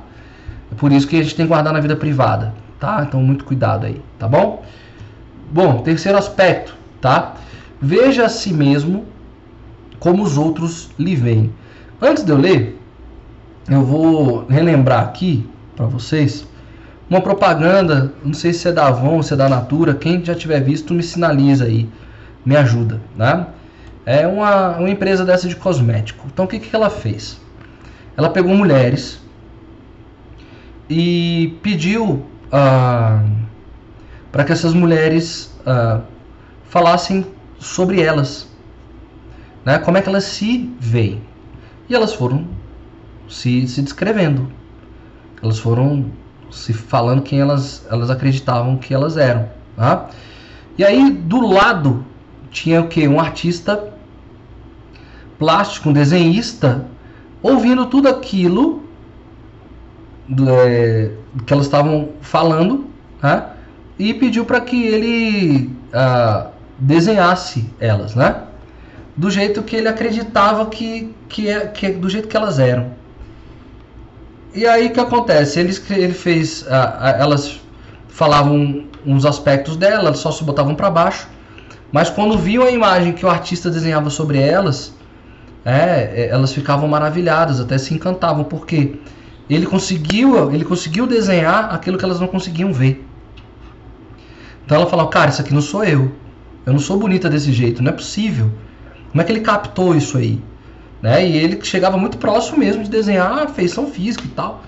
É 0.73 0.75
por 0.75 0.93
isso 0.93 1.07
que 1.07 1.19
a 1.19 1.23
gente 1.23 1.35
tem 1.35 1.47
que 1.47 1.49
guardar 1.49 1.73
na 1.73 1.81
vida 1.81 1.97
privada. 1.97 2.55
Tá? 2.79 3.05
Então 3.07 3.23
muito 3.23 3.45
cuidado 3.45 3.87
aí, 3.87 4.03
tá 4.19 4.29
bom? 4.29 4.63
Bom, 5.51 5.79
terceiro 5.83 6.19
aspecto, 6.19 6.75
tá? 7.01 7.35
Veja 7.81 8.27
a 8.27 8.29
si 8.29 8.53
mesmo 8.53 9.05
como 9.99 10.23
os 10.23 10.37
outros 10.37 10.91
lhe 10.99 11.15
veem. 11.15 11.53
Antes 12.01 12.25
de 12.25 12.33
eu 12.33 12.37
ler, 12.37 12.79
eu 13.71 13.83
vou 13.83 14.47
relembrar 14.47 15.05
aqui 15.05 15.49
para 15.77 15.87
vocês 15.87 16.47
uma 17.09 17.21
propaganda, 17.21 18.13
não 18.25 18.35
sei 18.35 18.53
se 18.53 18.69
é 18.69 18.73
da 18.73 18.89
Avon, 18.89 19.23
se 19.23 19.33
é 19.33 19.37
da 19.37 19.49
Natura, 19.49 19.95
quem 19.95 20.25
já 20.25 20.35
tiver 20.35 20.61
visto 20.61 20.93
me 20.93 21.03
sinaliza 21.03 21.65
aí, 21.65 21.89
me 22.45 22.57
ajuda, 22.57 23.01
né? 23.17 23.47
É 24.07 24.27
uma, 24.27 24.77
uma 24.77 24.91
empresa 24.91 25.25
dessa 25.25 25.49
de 25.49 25.57
cosmético. 25.57 26.27
Então 26.27 26.45
o 26.45 26.49
que, 26.49 26.59
que 26.59 26.75
ela 26.75 26.91
fez? 26.91 27.41
Ela 28.17 28.31
pegou 28.31 28.55
mulheres 28.55 29.21
e 30.89 31.59
pediu 31.63 32.25
ah, 32.53 33.23
para 34.31 34.45
que 34.45 34.53
essas 34.53 34.75
mulheres 34.75 35.57
ah, 35.65 36.03
falassem 36.69 37.27
sobre 37.59 38.03
elas, 38.03 38.49
né? 39.65 39.79
Como 39.79 39.97
é 39.97 40.03
que 40.03 40.09
elas 40.09 40.25
se 40.25 40.71
veem? 40.79 41.23
E 41.89 41.95
elas 41.95 42.13
foram 42.13 42.47
se, 43.29 43.67
se 43.67 43.81
descrevendo, 43.81 44.51
elas 45.43 45.59
foram 45.59 46.07
se 46.51 46.73
falando 46.73 47.23
quem 47.23 47.41
elas, 47.41 47.87
elas 47.91 48.11
acreditavam 48.11 48.77
que 48.77 48.93
elas 48.95 49.17
eram, 49.17 49.49
tá? 49.77 50.11
E 50.77 50.85
aí 50.85 51.11
do 51.11 51.41
lado 51.47 52.05
tinha 52.55 52.81
o 52.81 52.87
que 52.87 53.07
um 53.07 53.21
artista 53.21 53.93
plástico, 55.39 55.91
um 55.91 55.93
desenhista, 55.93 56.87
ouvindo 57.43 57.87
tudo 57.87 58.09
aquilo 58.09 58.85
do, 60.29 60.49
é, 60.49 61.11
que 61.45 61.53
elas 61.53 61.67
estavam 61.67 62.11
falando, 62.21 62.87
né? 63.21 63.51
e 63.99 64.15
pediu 64.15 64.45
para 64.45 64.61
que 64.61 64.87
ele 64.87 65.77
ah, 65.93 66.51
desenhasse 66.79 67.69
elas, 67.81 68.15
né? 68.15 68.43
Do 69.17 69.31
jeito 69.31 69.63
que 69.63 69.77
ele 69.77 69.89
acreditava 69.89 70.67
que, 70.67 71.13
que, 71.29 71.49
é, 71.49 71.67
que 71.67 71.91
do 71.91 72.09
jeito 72.09 72.29
que 72.29 72.37
elas 72.37 72.59
eram. 72.59 72.93
E 74.55 74.65
aí 74.67 74.91
que 74.91 75.01
acontece? 75.01 75.59
Ele, 75.59 75.77
ele 75.91 76.15
fez, 76.15 76.67
a, 76.69 77.09
a, 77.09 77.11
elas 77.11 77.61
falavam 78.09 78.85
uns 79.05 79.27
aspectos 79.27 79.77
dela, 79.77 80.15
só 80.15 80.31
se 80.31 80.43
botavam 80.45 80.75
para 80.75 80.89
baixo, 80.89 81.29
mas 81.95 82.11
quando 82.11 82.37
viam 82.37 82.65
a 82.65 82.73
imagem 82.73 83.13
que 83.13 83.25
o 83.25 83.29
artista 83.29 83.71
desenhava 83.71 84.11
sobre 84.11 84.37
elas, 84.37 84.93
é, 85.65 86.25
é, 86.25 86.29
elas 86.29 86.53
ficavam 86.53 86.89
maravilhadas, 86.89 87.61
até 87.61 87.79
se 87.79 87.95
encantavam, 87.95 88.43
porque 88.43 88.97
ele 89.49 89.65
conseguiu, 89.65 90.53
ele 90.53 90.65
conseguiu 90.65 91.07
desenhar 91.07 91.73
aquilo 91.73 91.97
que 91.97 92.05
elas 92.05 92.19
não 92.19 92.27
conseguiam 92.27 92.73
ver. 92.73 93.07
Então 94.67 94.77
ela 94.77 94.91
falou, 94.91 95.07
cara, 95.07 95.31
isso 95.31 95.41
aqui 95.41 95.55
não 95.55 95.61
sou 95.61 95.85
eu. 95.85 96.11
Eu 96.67 96.73
não 96.73 96.81
sou 96.81 96.99
bonita 96.99 97.31
desse 97.31 97.53
jeito, 97.53 97.81
não 97.81 97.93
é 97.93 97.95
possível. 97.95 98.51
Como 99.13 99.23
é 99.23 99.25
que 99.25 99.31
ele 99.31 99.43
captou 99.43 99.95
isso 99.95 100.19
aí? 100.19 100.43
Né? 101.01 101.25
E 101.29 101.37
ele 101.37 101.61
chegava 101.63 101.97
muito 101.97 102.19
próximo 102.19 102.59
mesmo 102.59 102.83
de 102.83 102.91
desenhar 102.91 103.39
a 103.39 103.47
feição 103.47 103.87
física 103.87 104.25
e 104.25 104.31
tal. 104.31 104.65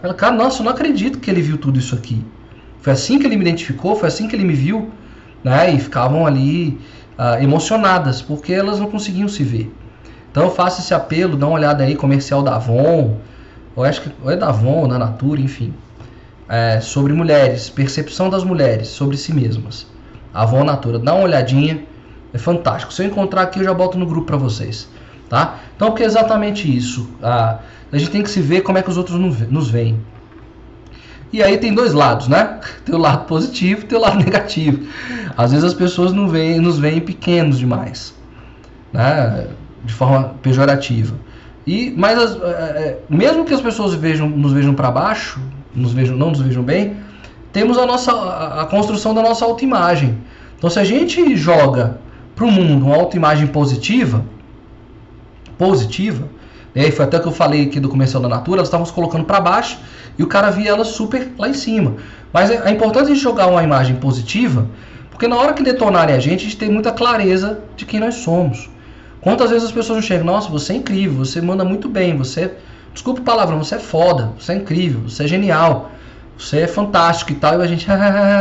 Ela, 0.00 0.14
cara, 0.14 0.36
nossa, 0.36 0.60
eu 0.60 0.64
não 0.64 0.70
acredito 0.70 1.18
que 1.18 1.28
ele 1.28 1.42
viu 1.42 1.58
tudo 1.58 1.76
isso 1.76 1.96
aqui. 1.96 2.24
Foi 2.80 2.92
assim 2.92 3.18
que 3.18 3.26
ele 3.26 3.34
me 3.34 3.42
identificou, 3.42 3.96
foi 3.96 4.06
assim 4.06 4.28
que 4.28 4.36
ele 4.36 4.44
me 4.44 4.54
viu, 4.54 4.92
né? 5.42 5.70
E 5.70 5.78
ficavam 5.78 6.26
ali 6.26 6.78
uh, 7.18 7.42
emocionadas, 7.42 8.22
porque 8.22 8.52
elas 8.52 8.78
não 8.78 8.90
conseguiam 8.90 9.28
se 9.28 9.42
ver. 9.42 9.72
Então 10.30 10.44
eu 10.44 10.50
faço 10.50 10.80
esse 10.80 10.94
apelo, 10.94 11.36
dá 11.36 11.46
uma 11.46 11.56
olhada 11.56 11.82
aí, 11.82 11.96
comercial 11.96 12.42
da 12.42 12.56
Avon, 12.56 13.16
ou 13.74 13.84
acho 13.84 14.02
que 14.02 14.10
ou 14.22 14.30
é 14.30 14.36
da 14.36 14.48
Avon, 14.48 14.86
da 14.88 14.98
Natura, 14.98 15.40
enfim, 15.40 15.72
é, 16.48 16.80
sobre 16.80 17.12
mulheres, 17.12 17.68
percepção 17.68 18.30
das 18.30 18.44
mulheres 18.44 18.88
sobre 18.88 19.16
si 19.16 19.32
mesmas. 19.32 19.86
Avon 20.32 20.64
Natura, 20.64 20.98
dá 20.98 21.14
uma 21.14 21.24
olhadinha, 21.24 21.82
é 22.32 22.38
fantástico. 22.38 22.92
Se 22.92 23.02
eu 23.02 23.06
encontrar 23.06 23.42
aqui, 23.42 23.58
eu 23.58 23.64
já 23.64 23.74
boto 23.74 23.98
no 23.98 24.06
grupo 24.06 24.26
para 24.26 24.36
vocês, 24.36 24.88
tá? 25.28 25.58
Então, 25.74 25.88
porque 25.88 26.02
é 26.02 26.06
exatamente 26.06 26.74
isso. 26.74 27.08
A, 27.22 27.58
a 27.90 27.98
gente 27.98 28.10
tem 28.10 28.22
que 28.22 28.30
se 28.30 28.40
ver 28.40 28.60
como 28.60 28.78
é 28.78 28.82
que 28.82 28.90
os 28.90 28.96
outros 28.96 29.18
nos 29.18 29.70
veem. 29.70 29.98
E 31.32 31.42
aí 31.42 31.58
tem 31.58 31.74
dois 31.74 31.92
lados, 31.92 32.28
né? 32.28 32.58
Tem 32.84 32.94
o 32.94 32.98
lado 32.98 33.26
positivo 33.26 33.84
tem 33.84 33.98
o 33.98 34.00
lado 34.00 34.18
negativo. 34.24 34.86
Às 35.36 35.50
vezes 35.50 35.64
as 35.64 35.74
pessoas 35.74 36.12
não 36.12 36.28
veem, 36.28 36.58
nos 36.58 36.78
veem 36.78 37.00
pequenos 37.00 37.58
demais, 37.58 38.14
né? 38.92 39.46
De 39.84 39.92
forma 39.92 40.34
pejorativa. 40.42 41.14
E, 41.66 41.92
mas 41.96 42.18
as, 42.18 42.42
é, 42.42 42.98
mesmo 43.10 43.44
que 43.44 43.52
as 43.52 43.60
pessoas 43.60 43.94
vejam, 43.94 44.28
nos 44.28 44.52
vejam 44.52 44.74
para 44.74 44.90
baixo, 44.90 45.38
nos 45.74 45.92
vejam, 45.92 46.16
não 46.16 46.30
nos 46.30 46.40
vejam 46.40 46.62
bem, 46.62 46.96
temos 47.52 47.76
a 47.76 47.84
nossa 47.84 48.10
a, 48.12 48.62
a 48.62 48.66
construção 48.66 49.14
da 49.14 49.22
nossa 49.22 49.44
autoimagem. 49.44 50.18
Então, 50.56 50.70
se 50.70 50.78
a 50.78 50.84
gente 50.84 51.36
joga 51.36 51.98
para 52.34 52.46
o 52.46 52.50
mundo 52.50 52.86
uma 52.86 52.96
autoimagem 52.96 53.46
positiva, 53.48 54.24
positiva, 55.58 56.28
né, 56.78 56.90
foi 56.92 57.04
até 57.04 57.18
que 57.18 57.26
eu 57.26 57.32
falei 57.32 57.64
aqui 57.64 57.80
do 57.80 57.88
comercial 57.88 58.22
da 58.22 58.28
Natura, 58.28 58.58
elas 58.58 58.68
estavam 58.68 58.86
se 58.86 58.92
colocando 58.92 59.24
para 59.24 59.40
baixo 59.40 59.78
e 60.16 60.22
o 60.22 60.28
cara 60.28 60.48
via 60.48 60.70
ela 60.70 60.84
super 60.84 61.32
lá 61.36 61.48
em 61.48 61.54
cima. 61.54 61.96
Mas 62.32 62.50
é, 62.50 62.68
é 62.68 62.70
importante 62.70 63.06
a 63.06 63.08
gente 63.08 63.20
jogar 63.20 63.48
uma 63.48 63.64
imagem 63.64 63.96
positiva, 63.96 64.64
porque 65.10 65.26
na 65.26 65.34
hora 65.34 65.52
que 65.54 65.62
detonarem 65.62 66.14
a 66.14 66.20
gente, 66.20 66.42
a 66.42 66.44
gente 66.44 66.56
tem 66.56 66.70
muita 66.70 66.92
clareza 66.92 67.58
de 67.76 67.84
quem 67.84 67.98
nós 67.98 68.14
somos. 68.14 68.70
Quantas 69.20 69.50
vezes 69.50 69.66
as 69.66 69.72
pessoas 69.72 69.96
não 69.96 70.02
chegam, 70.02 70.24
nossa, 70.24 70.48
você 70.48 70.72
é 70.72 70.76
incrível, 70.76 71.24
você 71.24 71.40
manda 71.40 71.64
muito 71.64 71.88
bem, 71.88 72.16
você, 72.16 72.52
desculpa 72.94 73.20
o 73.20 73.24
palavrão, 73.24 73.58
você 73.58 73.74
é 73.74 73.80
foda, 73.80 74.30
você 74.38 74.52
é 74.52 74.54
incrível, 74.54 75.00
você 75.08 75.24
é 75.24 75.26
genial, 75.26 75.90
você 76.38 76.60
é 76.60 76.66
fantástico 76.68 77.32
e 77.32 77.34
tal, 77.34 77.58
e 77.58 77.64
a 77.64 77.66
gente, 77.66 77.88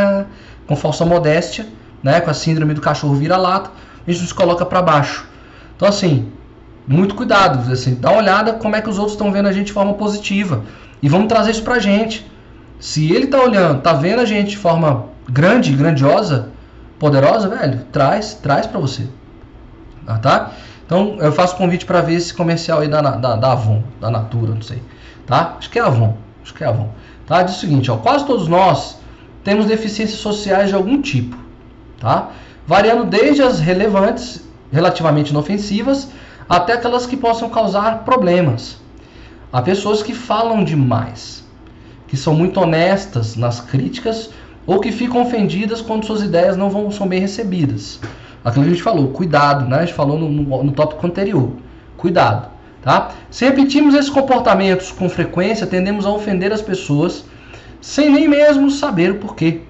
com 0.68 0.76
falsa 0.76 1.04
modéstia, 1.04 1.66
né, 2.04 2.22
com 2.22 2.30
a 2.30 2.34
síndrome 2.36 2.76
do 2.76 2.82
cachorro 2.82 3.16
vira-lata, 3.16 3.72
a 4.06 4.12
gente 4.12 4.22
nos 4.22 4.32
coloca 4.32 4.64
para 4.64 4.80
baixo. 4.84 5.28
Então, 5.76 5.88
assim, 5.88 6.32
muito 6.88 7.16
cuidado, 7.16 7.72
assim, 7.72 7.96
dá 7.96 8.12
uma 8.12 8.20
olhada 8.20 8.54
como 8.54 8.76
é 8.76 8.82
que 8.82 8.90
os 8.90 8.98
outros 8.98 9.14
estão 9.14 9.32
vendo 9.32 9.48
a 9.48 9.52
gente 9.52 9.68
de 9.68 9.74
forma 9.74 9.94
positiva. 9.96 10.64
E 11.02 11.10
vamos 11.10 11.28
trazer 11.28 11.52
isso 11.52 11.64
pra 11.64 11.80
gente. 11.80 12.26
Se 12.80 13.12
ele 13.12 13.28
tá 13.28 13.42
olhando, 13.42 13.82
tá 13.82 13.94
vendo 13.94 14.22
a 14.22 14.26
gente 14.26 14.52
de 14.52 14.58
forma 14.58 15.06
grande, 15.30 15.74
grandiosa, 15.74 16.50
poderosa, 16.98 17.50
velho, 17.50 17.86
traz, 17.92 18.36
traz 18.36 18.66
para 18.66 18.80
você. 18.80 19.08
Ah, 20.06 20.18
tá? 20.18 20.52
Então 20.86 21.18
eu 21.20 21.32
faço 21.34 21.58
convite 21.58 21.86
para 21.86 22.02
ver 22.02 22.16
esse 22.16 22.34
comercial 22.34 22.80
aí 22.80 22.88
da, 22.88 23.02
da, 23.02 23.36
da 23.36 23.52
Avon, 23.52 23.84
da 24.00 24.10
Natura, 24.10 24.54
não 24.54 24.62
sei. 24.62 24.82
Tá? 25.26 25.56
Acho 25.60 25.70
que 25.70 25.78
é 25.78 25.82
Avon. 25.82 26.16
Acho 26.42 26.54
que 26.54 26.64
é 26.64 26.68
Avon. 26.68 26.90
Tá? 27.26 27.44
Diz 27.44 27.58
o 27.58 27.60
seguinte, 27.60 27.92
ó, 27.92 27.98
quase 27.98 28.26
todos 28.26 28.48
nós 28.48 28.98
temos 29.44 29.66
deficiências 29.66 30.20
sociais 30.20 30.70
de 30.70 30.76
algum 30.76 31.02
tipo, 31.02 31.38
tá? 32.00 32.32
Variando 32.66 33.06
desde 33.06 33.42
as 33.42 33.62
relevantes, 33.62 34.46
relativamente 34.72 35.32
inofensivas, 35.32 36.10
até 36.48 36.74
aquelas 36.74 37.06
que 37.06 37.18
possam 37.18 37.50
causar 37.50 38.04
problemas. 38.04 38.80
Há 39.52 39.62
pessoas 39.62 40.04
que 40.04 40.14
falam 40.14 40.64
demais, 40.64 41.46
que 42.08 42.18
são 42.18 42.34
muito 42.34 42.60
honestas 42.60 43.36
nas 43.36 43.60
críticas 43.60 44.30
ou 44.66 44.80
que 44.80 44.92
ficam 44.92 45.22
ofendidas 45.22 45.82
quando 45.82 46.06
suas 46.06 46.22
ideias 46.22 46.58
não 46.58 46.70
vão, 46.70 46.92
são 46.92 47.08
bem 47.08 47.20
recebidas. 47.20 48.00
Aquilo 48.44 48.66
que 48.66 48.72
a 48.72 48.74
gente 48.74 48.84
falou, 48.84 49.10
cuidado, 49.10 49.66
né? 49.66 49.78
A 49.78 49.86
gente 49.86 49.94
falou 49.94 50.18
no, 50.18 50.30
no, 50.30 50.64
no 50.64 50.72
tópico 50.72 51.06
anterior. 51.06 51.52
Cuidado, 51.98 52.50
tá? 52.82 53.12
Se 53.32 53.46
repetimos 53.46 53.96
esses 53.96 54.10
comportamentos 54.10 54.92
com 54.92 55.10
frequência, 55.10 55.66
tendemos 55.66 56.06
a 56.06 56.12
ofender 56.12 56.52
as 56.52 56.62
pessoas 56.62 57.26
sem 57.82 58.10
nem 58.10 58.28
mesmo 58.28 58.70
saber 58.70 59.12
o 59.12 59.16
porquê. 59.16 59.62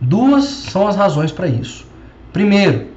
Duas 0.00 0.44
são 0.44 0.86
as 0.86 0.96
razões 0.96 1.32
para 1.32 1.46
isso. 1.46 1.86
Primeiro, 2.32 2.88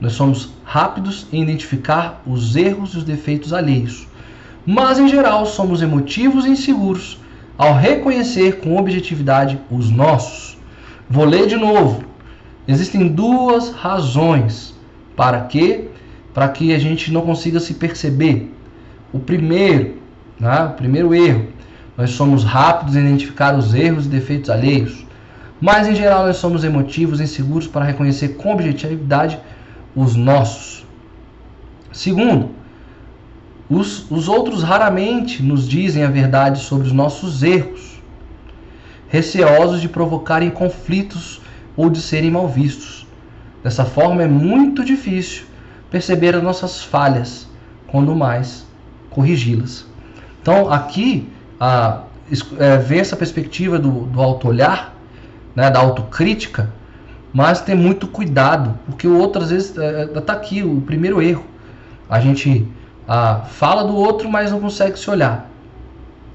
nós 0.00 0.12
somos 0.14 0.50
rápidos 0.64 1.26
em 1.32 1.42
identificar 1.42 2.22
os 2.26 2.56
erros 2.56 2.94
e 2.94 2.98
os 2.98 3.04
defeitos 3.04 3.52
alheios 3.52 4.08
mas 4.66 4.98
em 4.98 5.08
geral 5.08 5.46
somos 5.46 5.82
emotivos 5.82 6.44
e 6.44 6.50
inseguros 6.50 7.18
ao 7.56 7.74
reconhecer 7.74 8.60
com 8.60 8.76
objetividade 8.76 9.58
os 9.70 9.90
nossos. 9.90 10.58
Vou 11.08 11.24
ler 11.24 11.46
de 11.46 11.56
novo. 11.56 12.04
Existem 12.68 13.08
duas 13.08 13.72
razões 13.72 14.74
para 15.16 15.40
que 15.42 15.88
para 16.32 16.48
que 16.48 16.72
a 16.72 16.78
gente 16.78 17.12
não 17.12 17.22
consiga 17.22 17.58
se 17.58 17.74
perceber. 17.74 18.54
O 19.12 19.18
primeiro, 19.18 19.96
né, 20.38 20.62
o 20.66 20.76
primeiro 20.76 21.12
erro, 21.12 21.48
nós 21.96 22.10
somos 22.10 22.44
rápidos 22.44 22.94
em 22.94 23.00
identificar 23.00 23.58
os 23.58 23.74
erros 23.74 24.06
e 24.06 24.08
defeitos 24.08 24.48
alheios, 24.48 25.04
mas 25.60 25.88
em 25.88 25.94
geral 25.96 26.26
nós 26.26 26.36
somos 26.36 26.62
emotivos 26.62 27.20
inseguros 27.20 27.66
para 27.66 27.84
reconhecer 27.84 28.36
com 28.36 28.52
objetividade 28.52 29.40
os 29.94 30.14
nossos. 30.16 30.86
Segundo, 31.92 32.50
os, 33.68 34.10
os 34.10 34.28
outros 34.28 34.62
raramente 34.62 35.42
nos 35.42 35.68
dizem 35.68 36.02
a 36.02 36.08
verdade 36.08 36.60
sobre 36.60 36.86
os 36.86 36.92
nossos 36.92 37.42
erros, 37.42 38.00
receosos 39.08 39.80
de 39.80 39.88
provocarem 39.88 40.50
conflitos 40.50 41.40
ou 41.76 41.88
de 41.88 42.00
serem 42.00 42.30
mal 42.30 42.48
vistos. 42.48 43.06
Dessa 43.62 43.84
forma, 43.84 44.22
é 44.22 44.28
muito 44.28 44.84
difícil 44.84 45.44
perceber 45.90 46.34
as 46.34 46.42
nossas 46.42 46.82
falhas, 46.82 47.48
quando 47.86 48.14
mais 48.14 48.66
corrigi-las. 49.10 49.86
Então, 50.40 50.72
aqui, 50.72 51.28
a, 51.58 52.02
é, 52.58 52.76
ver 52.78 52.98
essa 52.98 53.16
perspectiva 53.16 53.78
do, 53.78 54.06
do 54.06 54.20
auto-olhar, 54.20 54.94
né, 55.54 55.70
da 55.70 55.80
autocrítica, 55.80 56.72
mas 57.32 57.60
ter 57.60 57.74
muito 57.74 58.06
cuidado, 58.08 58.78
porque 58.86 59.06
o 59.06 59.16
outro, 59.18 59.42
às 59.42 59.50
vezes, 59.50 59.70
está 59.70 59.82
é, 59.82 60.36
é 60.36 60.38
aqui 60.38 60.62
o 60.62 60.80
primeiro 60.80 61.22
erro. 61.22 61.44
A 62.08 62.20
gente 62.20 62.66
ah, 63.06 63.42
fala 63.48 63.84
do 63.84 63.96
outro, 63.96 64.28
mas 64.28 64.50
não 64.50 64.60
consegue 64.60 64.98
se 64.98 65.08
olhar. 65.08 65.48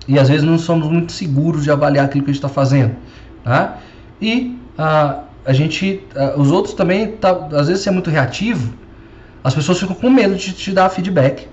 E 0.07 0.19
às 0.19 0.29
vezes 0.29 0.43
não 0.43 0.57
somos 0.57 0.87
muito 0.87 1.11
seguros 1.11 1.63
de 1.63 1.71
avaliar 1.71 2.05
aquilo 2.05 2.23
que 2.23 2.29
a 2.29 2.33
gente 2.33 2.43
está 2.43 2.49
fazendo. 2.49 2.95
Tá? 3.43 3.77
E 4.21 4.57
ah, 4.77 5.23
a 5.45 5.51
gente, 5.51 6.03
ah, 6.15 6.33
os 6.37 6.51
outros 6.51 6.73
também, 6.73 7.13
tá, 7.13 7.47
às 7.53 7.67
vezes, 7.67 7.83
se 7.83 7.89
é 7.89 7.91
muito 7.91 8.09
reativo, 8.09 8.73
as 9.43 9.53
pessoas 9.53 9.79
ficam 9.79 9.95
com 9.95 10.09
medo 10.09 10.35
de 10.35 10.53
te 10.53 10.71
dar 10.71 10.89
feedback. 10.89 11.47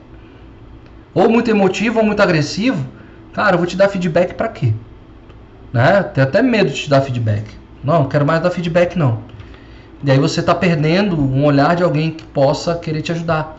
Ou 1.15 1.29
muito 1.29 1.51
emotivo 1.51 1.99
ou 1.99 2.05
muito 2.05 2.23
agressivo. 2.23 2.87
Cara, 3.33 3.55
eu 3.55 3.59
vou 3.59 3.67
te 3.67 3.77
dar 3.77 3.89
feedback 3.89 4.35
para 4.35 4.49
quê? 4.49 4.73
Né? 5.73 6.03
Tem 6.03 6.23
até 6.23 6.43
medo 6.43 6.71
de 6.71 6.83
te 6.83 6.91
dar 6.91 7.01
feedback. 7.01 7.45
Não, 7.83 8.01
não 8.01 8.09
quero 8.09 8.25
mais 8.25 8.43
dar 8.43 8.51
feedback 8.51 8.97
não. 8.97 9.32
E 10.05 10.11
aí 10.11 10.19
você 10.19 10.41
está 10.41 10.55
perdendo 10.55 11.21
um 11.21 11.45
olhar 11.45 11.77
de 11.77 11.83
alguém 11.83 12.11
que 12.11 12.25
possa 12.25 12.75
querer 12.77 13.03
te 13.03 13.13
ajudar. 13.13 13.59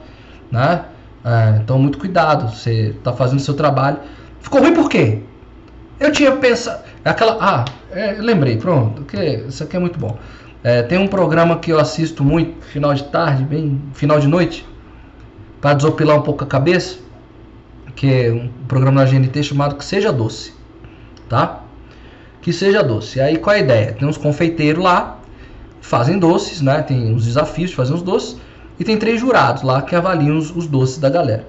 Né? 0.51 0.83
É, 1.23 1.59
então, 1.61 1.79
muito 1.79 1.97
cuidado. 1.97 2.53
Você 2.53 2.95
está 2.97 3.13
fazendo 3.13 3.39
seu 3.39 3.53
trabalho. 3.53 3.99
Ficou 4.41 4.61
ruim 4.61 4.73
por 4.73 4.89
quê? 4.89 5.21
Eu 5.99 6.11
tinha 6.11 6.31
pensado. 6.33 6.83
É 7.05 7.09
aquela. 7.09 7.37
Ah, 7.39 7.65
é, 7.91 8.13
lembrei, 8.13 8.57
pronto. 8.57 9.03
Que, 9.03 9.45
isso 9.47 9.63
aqui 9.63 9.75
é 9.77 9.79
muito 9.79 9.97
bom. 9.97 10.17
É, 10.63 10.81
tem 10.81 10.97
um 10.97 11.07
programa 11.07 11.59
que 11.59 11.71
eu 11.71 11.79
assisto 11.79 12.23
muito, 12.23 12.63
final 12.65 12.93
de 12.93 13.03
tarde, 13.05 13.43
bem 13.43 13.81
final 13.93 14.19
de 14.19 14.27
noite, 14.27 14.65
para 15.59 15.73
desopilar 15.73 16.17
um 16.17 16.21
pouco 16.21 16.43
a 16.43 16.47
cabeça, 16.47 16.99
que 17.95 18.07
é 18.07 18.31
um 18.31 18.49
programa 18.65 19.03
da 19.03 19.11
GNT 19.11 19.43
chamado 19.43 19.75
Que 19.75 19.83
Seja 19.83 20.11
Doce, 20.11 20.53
tá? 21.27 21.63
Que 22.41 22.53
Seja 22.53 22.81
Doce. 22.81 23.19
Aí 23.19 23.37
qual 23.37 23.53
é 23.53 23.59
a 23.59 23.61
ideia? 23.61 23.91
Tem 23.91 24.07
uns 24.07 24.15
confeiteiros 24.15 24.81
lá, 24.81 25.19
fazem 25.83 26.17
doces, 26.17 26.61
né? 26.61 26.81
Tem 26.81 27.13
uns 27.13 27.25
desafios 27.25 27.69
de 27.69 27.75
fazer 27.75 27.93
uns 27.93 28.01
doces. 28.01 28.37
E 28.79 28.83
tem 28.83 28.97
três 28.97 29.19
jurados 29.19 29.61
lá 29.61 29.81
que 29.81 29.95
avaliam 29.95 30.37
os, 30.37 30.49
os 30.55 30.65
doces 30.65 30.97
da 30.97 31.09
galera. 31.09 31.45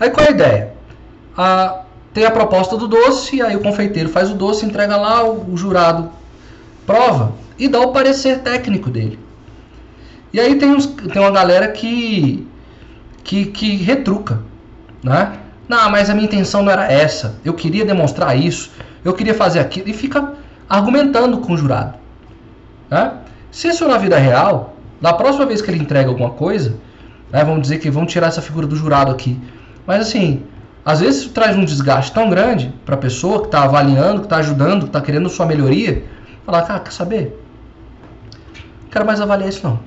Aí 0.00 0.08
qual 0.10 0.24
é 0.24 0.28
a 0.28 0.32
ideia? 0.32 0.72
A, 1.36 1.82
tem 2.14 2.24
a 2.24 2.30
proposta 2.30 2.76
do 2.76 2.86
doce, 2.86 3.42
aí 3.42 3.56
o 3.56 3.60
confeiteiro 3.60 4.08
faz 4.08 4.30
o 4.30 4.34
doce, 4.34 4.64
entrega 4.64 4.96
lá, 4.96 5.24
o, 5.24 5.52
o 5.52 5.56
jurado 5.56 6.10
prova 6.86 7.32
e 7.58 7.68
dá 7.68 7.80
o 7.80 7.92
parecer 7.92 8.38
técnico 8.38 8.88
dele. 8.88 9.18
E 10.32 10.38
aí 10.38 10.54
tem, 10.54 10.70
uns, 10.70 10.86
tem 10.86 11.20
uma 11.20 11.32
galera 11.32 11.68
que, 11.68 12.46
que, 13.24 13.46
que 13.46 13.76
retruca, 13.76 14.40
né? 15.02 15.38
Não, 15.68 15.90
mas 15.90 16.08
a 16.08 16.14
minha 16.14 16.26
intenção 16.26 16.62
não 16.62 16.70
era 16.70 16.90
essa. 16.90 17.38
Eu 17.44 17.54
queria 17.54 17.84
demonstrar 17.84 18.38
isso. 18.38 18.70
Eu 19.04 19.12
queria 19.12 19.34
fazer 19.34 19.58
aquilo. 19.58 19.88
E 19.88 19.92
fica 19.92 20.32
argumentando 20.68 21.38
com 21.38 21.52
o 21.52 21.56
jurado. 21.56 21.94
Né? 22.90 23.12
Se 23.50 23.68
isso 23.68 23.86
na 23.86 23.98
vida 23.98 24.18
real, 24.18 24.76
da 25.00 25.12
próxima 25.12 25.46
vez 25.46 25.62
que 25.62 25.70
ele 25.70 25.80
entrega 25.80 26.08
alguma 26.08 26.30
coisa, 26.30 26.76
né, 27.30 27.44
vamos 27.44 27.62
dizer 27.62 27.78
que 27.78 27.90
vão 27.90 28.06
tirar 28.06 28.28
essa 28.28 28.42
figura 28.42 28.66
do 28.66 28.76
jurado 28.76 29.10
aqui. 29.10 29.40
Mas 29.86 30.02
assim, 30.02 30.44
às 30.84 31.00
vezes 31.00 31.22
isso 31.22 31.30
traz 31.30 31.56
um 31.56 31.64
desgaste 31.64 32.12
tão 32.12 32.28
grande 32.28 32.72
para 32.84 32.94
a 32.94 32.98
pessoa 32.98 33.40
que 33.40 33.46
está 33.46 33.64
avaliando, 33.64 34.20
que 34.20 34.26
está 34.26 34.36
ajudando, 34.36 34.82
que 34.82 34.88
está 34.88 35.00
querendo 35.00 35.28
sua 35.28 35.46
melhoria, 35.46 36.04
falar, 36.44 36.62
cara, 36.62 36.80
quer 36.80 36.92
saber? 36.92 37.44
Não 38.82 38.90
quero 38.90 39.06
mais 39.06 39.20
avaliar 39.20 39.48
isso 39.48 39.66
não. 39.66 39.80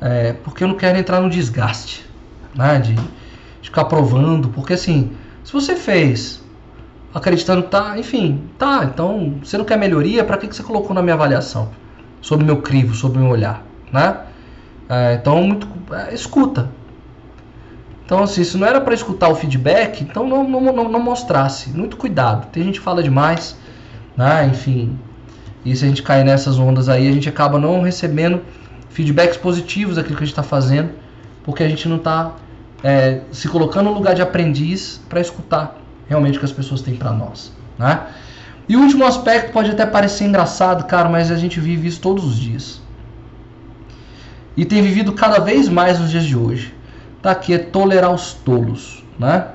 É, 0.00 0.32
porque 0.44 0.62
eu 0.62 0.68
não 0.68 0.76
quero 0.76 0.96
entrar 0.98 1.20
no 1.20 1.28
desgaste, 1.28 2.08
né, 2.54 2.78
de, 2.78 2.94
de 2.94 3.02
ficar 3.62 3.84
provando, 3.84 4.48
porque 4.50 4.74
assim, 4.74 5.12
Se 5.48 5.52
você 5.54 5.74
fez 5.74 6.42
acreditando 7.14 7.62
que 7.62 7.70
tá, 7.70 7.98
enfim, 7.98 8.42
tá, 8.58 8.84
então 8.84 9.38
você 9.42 9.56
não 9.56 9.64
quer 9.64 9.78
melhoria, 9.78 10.22
para 10.22 10.36
que, 10.36 10.46
que 10.46 10.54
você 10.54 10.62
colocou 10.62 10.94
na 10.94 11.00
minha 11.00 11.14
avaliação? 11.14 11.70
Sobre 12.20 12.44
meu 12.44 12.62
crivo, 12.62 12.94
sobre 12.94 13.18
meu 13.18 13.30
olhar, 13.30 13.64
né? 13.92 14.16
É, 14.88 15.14
então, 15.14 15.42
muito, 15.42 15.68
é, 15.94 16.14
escuta. 16.14 16.70
Então, 18.04 18.22
assim, 18.22 18.42
se 18.42 18.56
não 18.56 18.66
era 18.66 18.80
para 18.80 18.94
escutar 18.94 19.28
o 19.28 19.34
feedback, 19.34 20.02
então 20.02 20.26
não, 20.26 20.42
não, 20.48 20.60
não, 20.60 20.88
não, 20.88 21.00
mostrasse. 21.00 21.68
Muito 21.70 21.96
cuidado. 21.96 22.46
Tem 22.50 22.62
gente 22.64 22.78
que 22.78 22.84
fala 22.84 23.02
demais, 23.02 23.54
né? 24.16 24.46
Enfim, 24.46 24.98
e 25.64 25.76
se 25.76 25.84
a 25.84 25.88
gente 25.88 26.02
cair 26.02 26.24
nessas 26.24 26.58
ondas 26.58 26.88
aí, 26.88 27.06
a 27.06 27.12
gente 27.12 27.28
acaba 27.28 27.58
não 27.58 27.82
recebendo 27.82 28.40
feedbacks 28.88 29.36
positivos 29.36 29.96
daquilo 29.96 30.16
que 30.16 30.22
a 30.22 30.26
gente 30.26 30.32
está 30.32 30.42
fazendo, 30.42 30.90
porque 31.44 31.62
a 31.62 31.68
gente 31.68 31.86
não 31.86 31.96
está 31.96 32.32
é, 32.82 33.20
se 33.30 33.48
colocando 33.48 33.90
no 33.90 33.92
lugar 33.92 34.14
de 34.14 34.22
aprendiz 34.22 35.00
para 35.08 35.20
escutar 35.20 35.76
realmente 36.08 36.36
o 36.36 36.38
que 36.38 36.46
as 36.46 36.52
pessoas 36.52 36.80
têm 36.80 36.96
para 36.96 37.12
nós, 37.12 37.52
né? 37.78 38.06
E 38.68 38.76
o 38.76 38.80
último 38.80 39.04
aspecto 39.04 39.52
pode 39.52 39.70
até 39.70 39.86
parecer 39.86 40.24
engraçado, 40.24 40.84
cara, 40.84 41.08
mas 41.08 41.30
a 41.30 41.36
gente 41.36 41.58
vive 41.58 41.88
isso 41.88 42.00
todos 42.00 42.24
os 42.24 42.36
dias. 42.36 42.82
E 44.56 44.64
tem 44.64 44.82
vivido 44.82 45.12
cada 45.12 45.38
vez 45.38 45.68
mais 45.68 45.98
nos 45.98 46.10
dias 46.10 46.24
de 46.24 46.36
hoje. 46.36 46.74
Tá 47.22 47.30
aqui 47.30 47.54
é 47.54 47.58
tolerar 47.58 48.12
os 48.12 48.34
tolos, 48.34 49.02
né? 49.18 49.46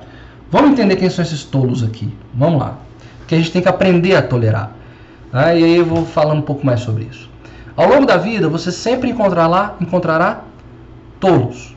Vamos 0.50 0.70
entender 0.70 0.96
quem 0.96 1.10
são 1.10 1.24
esses 1.24 1.44
tolos 1.44 1.82
aqui. 1.82 2.12
Vamos 2.32 2.60
lá. 2.60 2.78
Que 3.26 3.34
a 3.34 3.38
gente 3.38 3.50
tem 3.52 3.62
que 3.62 3.68
aprender 3.68 4.14
a 4.16 4.22
tolerar. 4.22 4.72
Né? 5.32 5.60
E 5.60 5.64
aí 5.64 5.76
eu 5.76 5.84
vou 5.84 6.04
falando 6.06 6.38
um 6.38 6.42
pouco 6.42 6.64
mais 6.64 6.80
sobre 6.80 7.04
isso. 7.04 7.28
Ao 7.76 7.88
longo 7.88 8.06
da 8.06 8.16
vida, 8.16 8.48
você 8.48 8.70
sempre 8.70 9.10
encontrará, 9.10 9.74
encontrará 9.80 10.42
tolos. 11.18 11.74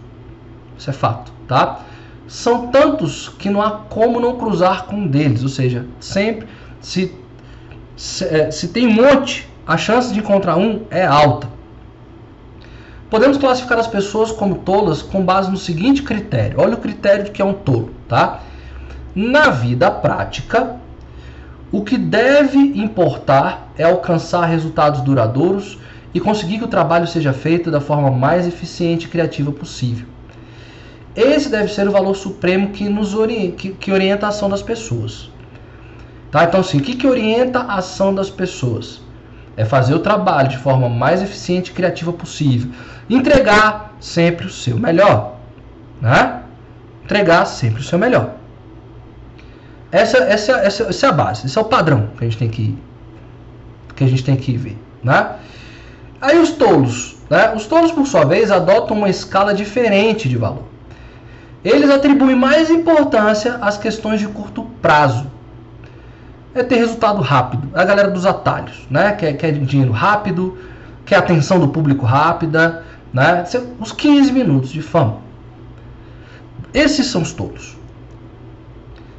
Isso 0.78 0.90
é 0.90 0.94
fato, 0.94 1.32
tá? 1.48 1.82
São 2.28 2.68
tantos 2.68 3.30
que 3.30 3.50
não 3.50 3.62
há 3.62 3.72
como 3.72 4.20
não 4.20 4.38
cruzar 4.38 4.86
com 4.86 4.96
um 4.98 5.08
deles. 5.08 5.42
Ou 5.42 5.50
seja, 5.50 5.88
sempre, 6.00 6.48
se, 6.80 7.16
se, 7.98 8.24
é, 8.24 8.52
se 8.52 8.70
tem 8.70 8.88
um 8.88 8.94
monte, 8.94 9.50
a 9.66 9.76
chance 9.76 10.14
de 10.14 10.20
encontrar 10.20 10.56
um 10.56 10.84
é 10.90 11.06
alta. 11.06 11.50
Podemos 13.10 13.38
classificar 13.38 13.80
as 13.80 13.88
pessoas 13.88 14.32
como 14.32 14.56
tolas 14.60 15.02
com 15.02 15.24
base 15.24 15.50
no 15.50 15.58
seguinte 15.58 16.04
critério. 16.04 16.60
Olha 16.62 16.76
o 16.76 16.80
critério 16.80 17.26
de 17.26 17.32
que 17.32 17.42
é 17.42 17.46
um 17.46 17.54
tolo, 17.54 17.92
tá? 18.08 18.42
Na 19.16 19.50
vida 19.50 19.90
prática, 19.90 20.76
o 21.72 21.84
que 21.84 21.98
deve 21.98 22.58
importar 22.58 23.70
é 23.78 23.84
alcançar 23.84 24.46
resultados 24.46 25.02
duradouros 25.02 25.80
e 26.14 26.20
conseguir 26.20 26.60
que 26.60 26.66
o 26.66 26.70
trabalho 26.70 27.08
seja 27.08 27.34
feito 27.34 27.72
da 27.72 27.82
forma 27.82 28.12
mais 28.12 28.48
eficiente 28.48 29.06
e 29.06 29.10
criativa 29.10 29.52
possível. 29.52 30.06
Esse 31.16 31.50
deve 31.50 31.74
ser 31.74 31.88
o 31.88 31.92
valor 31.92 32.16
supremo 32.16 32.70
que, 32.70 32.88
nos 32.88 33.16
orienta, 33.16 33.56
que, 33.56 33.70
que 33.72 33.92
orienta 33.92 34.28
a 34.28 34.30
ação 34.30 34.50
das 34.50 34.62
pessoas. 34.62 35.32
Tá? 36.32 36.44
Então, 36.44 36.60
assim, 36.60 36.78
o 36.78 36.82
que, 36.82 36.96
que 36.96 37.08
orienta 37.08 37.60
a 37.60 37.76
ação 37.76 38.14
das 38.14 38.30
pessoas? 38.30 39.02
É 39.56 39.66
fazer 39.66 39.96
o 39.96 40.00
trabalho 40.00 40.50
de 40.50 40.58
forma 40.58 40.88
mais 40.88 41.22
eficiente 41.22 41.72
e 41.72 41.74
criativa 41.74 42.14
possível. 42.14 42.72
Entregar 43.10 43.96
sempre 44.00 44.46
o 44.46 44.50
seu 44.50 44.78
melhor. 44.78 45.36
Né? 46.02 46.42
Entregar 47.04 47.46
sempre 47.46 47.82
o 47.82 47.84
seu 47.84 47.98
melhor. 47.98 48.36
Essa, 49.92 50.18
essa, 50.18 50.52
essa, 50.58 50.84
essa 50.84 51.06
é 51.06 51.10
a 51.10 51.14
base, 51.14 51.46
esse 51.46 51.58
é 51.58 51.62
o 51.62 51.66
padrão 51.66 52.10
que 52.18 52.26
a 52.26 52.28
gente 52.28 52.38
tem 52.38 52.50
que, 52.50 52.78
que, 53.96 54.04
a 54.04 54.08
gente 54.08 54.24
tem 54.24 54.36
que 54.36 54.58
ver. 54.58 54.78
Né? 55.02 55.36
Aí 56.20 56.38
os 56.38 56.52
tolos. 56.52 57.16
Né? 57.30 57.54
Os 57.56 57.66
tolos, 57.66 57.92
por 57.92 58.06
sua 58.06 58.26
vez, 58.26 58.52
adotam 58.52 58.98
uma 58.98 59.10
escala 59.10 59.54
diferente 59.54 60.28
de 60.28 60.38
valor. 60.38 60.64
Eles 61.64 61.90
atribuem 61.90 62.36
mais 62.36 62.70
importância 62.70 63.56
às 63.56 63.78
questões 63.78 64.20
de 64.20 64.28
curto 64.28 64.64
prazo. 64.82 65.32
É 66.58 66.64
ter 66.64 66.78
resultado 66.78 67.22
rápido. 67.22 67.70
A 67.76 67.86
galera 67.86 68.10
dos 68.10 68.26
atalhos, 68.26 68.88
né? 68.90 69.12
Quer, 69.12 69.34
quer 69.34 69.52
dinheiro 69.52 69.92
rápido, 69.92 70.58
quer 71.06 71.18
atenção 71.18 71.60
do 71.60 71.68
público 71.68 72.04
rápida, 72.04 72.84
né? 73.14 73.46
Os 73.80 73.92
15 73.92 74.32
minutos 74.32 74.72
de 74.72 74.82
fama. 74.82 75.18
Esses 76.74 77.06
são 77.06 77.22
os 77.22 77.32
tolos. 77.32 77.78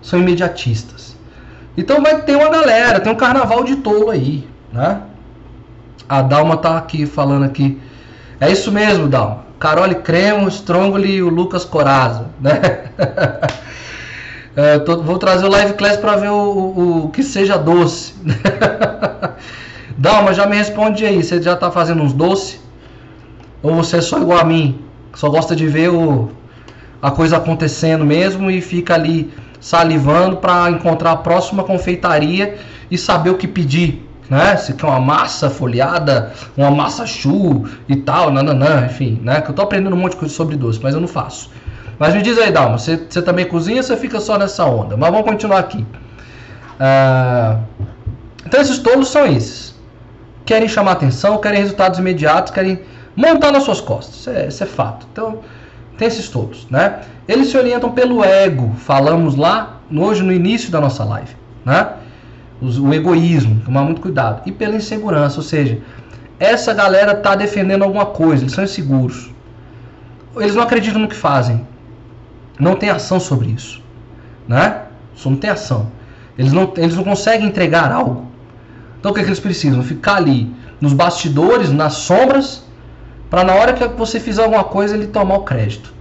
São 0.02 0.18
imediatistas. 0.18 1.16
Então 1.76 2.02
vai 2.02 2.22
ter 2.22 2.34
uma 2.34 2.48
galera, 2.48 2.98
tem 2.98 3.12
um 3.12 3.16
carnaval 3.16 3.62
de 3.62 3.76
tolo 3.76 4.10
aí, 4.10 4.48
né? 4.72 5.02
A 6.08 6.22
Dalma 6.22 6.56
tá 6.56 6.76
aqui 6.76 7.06
falando 7.06 7.44
aqui. 7.44 7.80
É 8.40 8.50
isso 8.50 8.72
mesmo, 8.72 9.06
Dalma. 9.06 9.44
Carole 9.60 9.94
Cremo, 9.96 10.48
Strongoli 10.48 11.16
e 11.16 11.22
o 11.22 11.28
Lucas 11.28 11.64
Coraza, 11.64 12.26
né? 12.40 12.90
é, 14.58 14.76
tô, 14.80 15.00
vou 15.00 15.18
trazer 15.18 15.46
o 15.46 15.48
live 15.48 15.74
class 15.74 15.96
para 15.96 16.16
ver 16.16 16.30
o, 16.30 16.34
o, 16.34 17.04
o, 17.04 17.08
que 17.10 17.22
seja 17.22 17.56
doce. 17.56 18.12
Dalma, 19.96 20.34
já 20.34 20.48
me 20.48 20.56
responde 20.56 21.06
aí, 21.06 21.22
você 21.22 21.40
já 21.40 21.54
tá 21.54 21.70
fazendo 21.70 22.02
uns 22.02 22.12
doces? 22.12 22.60
Ou 23.62 23.72
você 23.76 23.98
é 23.98 24.00
só 24.00 24.18
igual 24.18 24.40
a 24.40 24.44
mim, 24.44 24.80
só 25.14 25.30
gosta 25.30 25.54
de 25.54 25.68
ver 25.68 25.90
o, 25.90 26.30
a 27.00 27.08
coisa 27.08 27.36
acontecendo 27.36 28.04
mesmo 28.04 28.50
e 28.50 28.60
fica 28.60 28.94
ali 28.94 29.32
salivando 29.60 30.38
para 30.38 30.68
encontrar 30.72 31.12
a 31.12 31.16
próxima 31.16 31.62
confeitaria 31.62 32.58
e 32.90 32.98
saber 32.98 33.30
o 33.30 33.36
que 33.36 33.46
pedir? 33.46 34.08
né? 34.28 34.56
Se 34.56 34.74
quer 34.74 34.86
uma 34.86 35.00
massa 35.00 35.48
folhada, 35.48 36.32
uma 36.56 36.70
massa 36.70 37.06
chu 37.06 37.64
e 37.88 37.94
tal, 37.94 38.32
nananã, 38.32 38.86
enfim, 38.86 39.20
né? 39.22 39.40
Que 39.40 39.50
eu 39.50 39.54
tô 39.54 39.62
aprendendo 39.62 39.94
um 39.94 39.98
monte 39.98 40.12
de 40.12 40.18
coisa 40.18 40.34
sobre 40.34 40.56
doce, 40.56 40.80
mas 40.82 40.94
eu 40.94 41.00
não 41.00 41.08
faço. 41.08 41.48
Mas 41.98 42.14
me 42.14 42.22
diz 42.22 42.38
aí, 42.38 42.52
Dalma, 42.52 42.78
você, 42.78 42.96
você 42.96 43.20
também 43.20 43.46
cozinha 43.46 43.78
ou 43.78 43.82
você 43.82 43.96
fica 43.96 44.20
só 44.20 44.38
nessa 44.38 44.64
onda? 44.64 44.96
Mas 44.96 45.10
vamos 45.10 45.26
continuar 45.26 45.58
aqui. 45.58 45.84
Ah, 46.78 47.58
então 48.46 48.60
esses 48.60 48.78
tolos 48.78 49.08
são 49.08 49.26
esses. 49.26 49.74
Querem 50.44 50.68
chamar 50.68 50.92
atenção, 50.92 51.38
querem 51.38 51.60
resultados 51.60 51.98
imediatos, 51.98 52.52
querem 52.52 52.80
montar 53.16 53.52
nas 53.52 53.64
suas 53.64 53.80
costas. 53.80 54.14
Isso 54.16 54.30
é, 54.30 54.46
isso 54.48 54.62
é 54.62 54.66
fato. 54.66 55.06
Então, 55.12 55.40
tem 55.98 56.06
esses 56.06 56.28
tolos, 56.28 56.66
né? 56.70 57.00
Eles 57.26 57.48
se 57.48 57.58
orientam 57.58 57.90
pelo 57.90 58.24
ego. 58.24 58.72
Falamos 58.78 59.34
lá 59.34 59.80
hoje 59.92 60.22
no 60.22 60.32
início 60.32 60.70
da 60.70 60.80
nossa 60.80 61.04
live, 61.04 61.34
né? 61.64 61.88
o 62.60 62.92
egoísmo, 62.92 63.60
tomar 63.64 63.82
muito 63.82 64.00
cuidado, 64.00 64.42
e 64.44 64.52
pela 64.52 64.74
insegurança, 64.74 65.36
ou 65.36 65.42
seja, 65.42 65.78
essa 66.40 66.74
galera 66.74 67.12
está 67.12 67.34
defendendo 67.34 67.82
alguma 67.82 68.06
coisa, 68.06 68.42
eles 68.42 68.52
são 68.52 68.64
inseguros. 68.64 69.30
Eles 70.36 70.54
não 70.54 70.62
acreditam 70.62 71.00
no 71.00 71.08
que 71.08 71.14
fazem. 71.14 71.66
Não 72.58 72.74
tem 72.74 72.90
ação 72.90 73.20
sobre 73.20 73.48
isso. 73.48 73.82
Né? 74.46 74.82
Só 75.14 75.30
não 75.30 75.36
tem 75.36 75.50
ação. 75.50 75.90
Eles 76.36 76.52
não, 76.52 76.72
eles 76.76 76.96
não 76.96 77.04
conseguem 77.04 77.48
entregar 77.48 77.90
algo. 77.92 78.26
Então 78.98 79.10
o 79.10 79.14
que, 79.14 79.20
é 79.20 79.24
que 79.24 79.28
eles 79.28 79.40
precisam? 79.40 79.82
Ficar 79.82 80.16
ali 80.16 80.52
nos 80.80 80.92
bastidores, 80.92 81.70
nas 81.70 81.94
sombras, 81.94 82.64
para 83.28 83.44
na 83.44 83.54
hora 83.54 83.72
que 83.72 83.86
você 83.88 84.18
fizer 84.18 84.42
alguma 84.42 84.64
coisa 84.64 84.96
ele 84.96 85.08
tomar 85.08 85.36
o 85.36 85.42
crédito. 85.42 85.92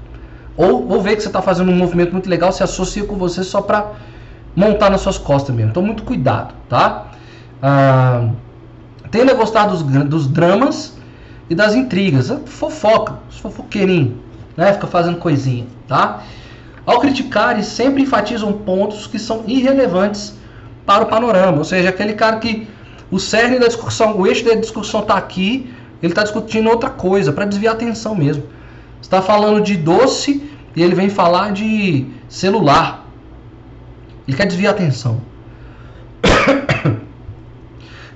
Ou, 0.56 0.90
ou 0.90 1.02
ver 1.02 1.16
que 1.16 1.22
você 1.22 1.28
está 1.28 1.42
fazendo 1.42 1.72
um 1.72 1.76
movimento 1.76 2.12
muito 2.12 2.30
legal, 2.30 2.52
se 2.52 2.64
associa 2.64 3.04
com 3.06 3.16
você 3.16 3.44
só 3.44 3.62
para 3.62 3.92
montar 4.56 4.90
nas 4.90 5.02
suas 5.02 5.18
costas 5.18 5.56
mesmo. 5.56 5.70
Então, 5.70 5.84
muito 5.84 6.04
cuidado, 6.04 6.56
tá? 6.68 7.08
Ah, 7.62 8.30
tenda 9.12 9.34
a 9.34 9.36
gostar 9.36 9.68
dos, 9.68 9.84
dos 9.84 10.28
dramas 10.28 10.98
e 11.48 11.54
das 11.54 11.76
intrigas. 11.76 12.34
Fofoca, 12.46 13.20
fofoqueirinho, 13.30 14.18
né? 14.56 14.74
Fica 14.74 14.88
fazendo 14.88 15.18
coisinha, 15.18 15.68
tá? 15.88 16.24
Ao 16.88 17.02
criticar, 17.02 17.62
sempre 17.64 18.04
enfatizam 18.04 18.54
pontos 18.54 19.08
que 19.08 19.20
são 19.20 19.44
irrelevantes 19.46 20.34
para 20.86 21.04
o 21.04 21.08
panorama. 21.08 21.58
Ou 21.58 21.66
seja, 21.66 21.90
aquele 21.90 22.14
cara 22.14 22.38
que 22.38 22.66
o 23.12 23.20
cerne 23.20 23.60
da 23.60 23.68
discussão, 23.68 24.18
o 24.18 24.26
eixo 24.26 24.46
da 24.46 24.56
discussão 24.56 25.02
está 25.02 25.16
aqui, 25.16 25.70
ele 26.02 26.14
está 26.14 26.24
discutindo 26.24 26.70
outra 26.70 26.90
coisa, 26.90 27.34
para 27.34 27.44
desviar 27.44 27.74
a 27.74 27.76
atenção 27.76 28.16
mesmo. 28.16 28.44
está 29.02 29.22
falando 29.22 29.62
de 29.62 29.76
doce 29.76 30.50
e 30.74 30.82
ele 30.82 30.96
vem 30.96 31.10
falar 31.10 31.52
de 31.52 32.08
celular. 32.30 33.06
Ele 34.26 34.38
quer 34.38 34.46
desviar 34.46 34.74
a 34.74 34.78
atenção. 34.78 35.20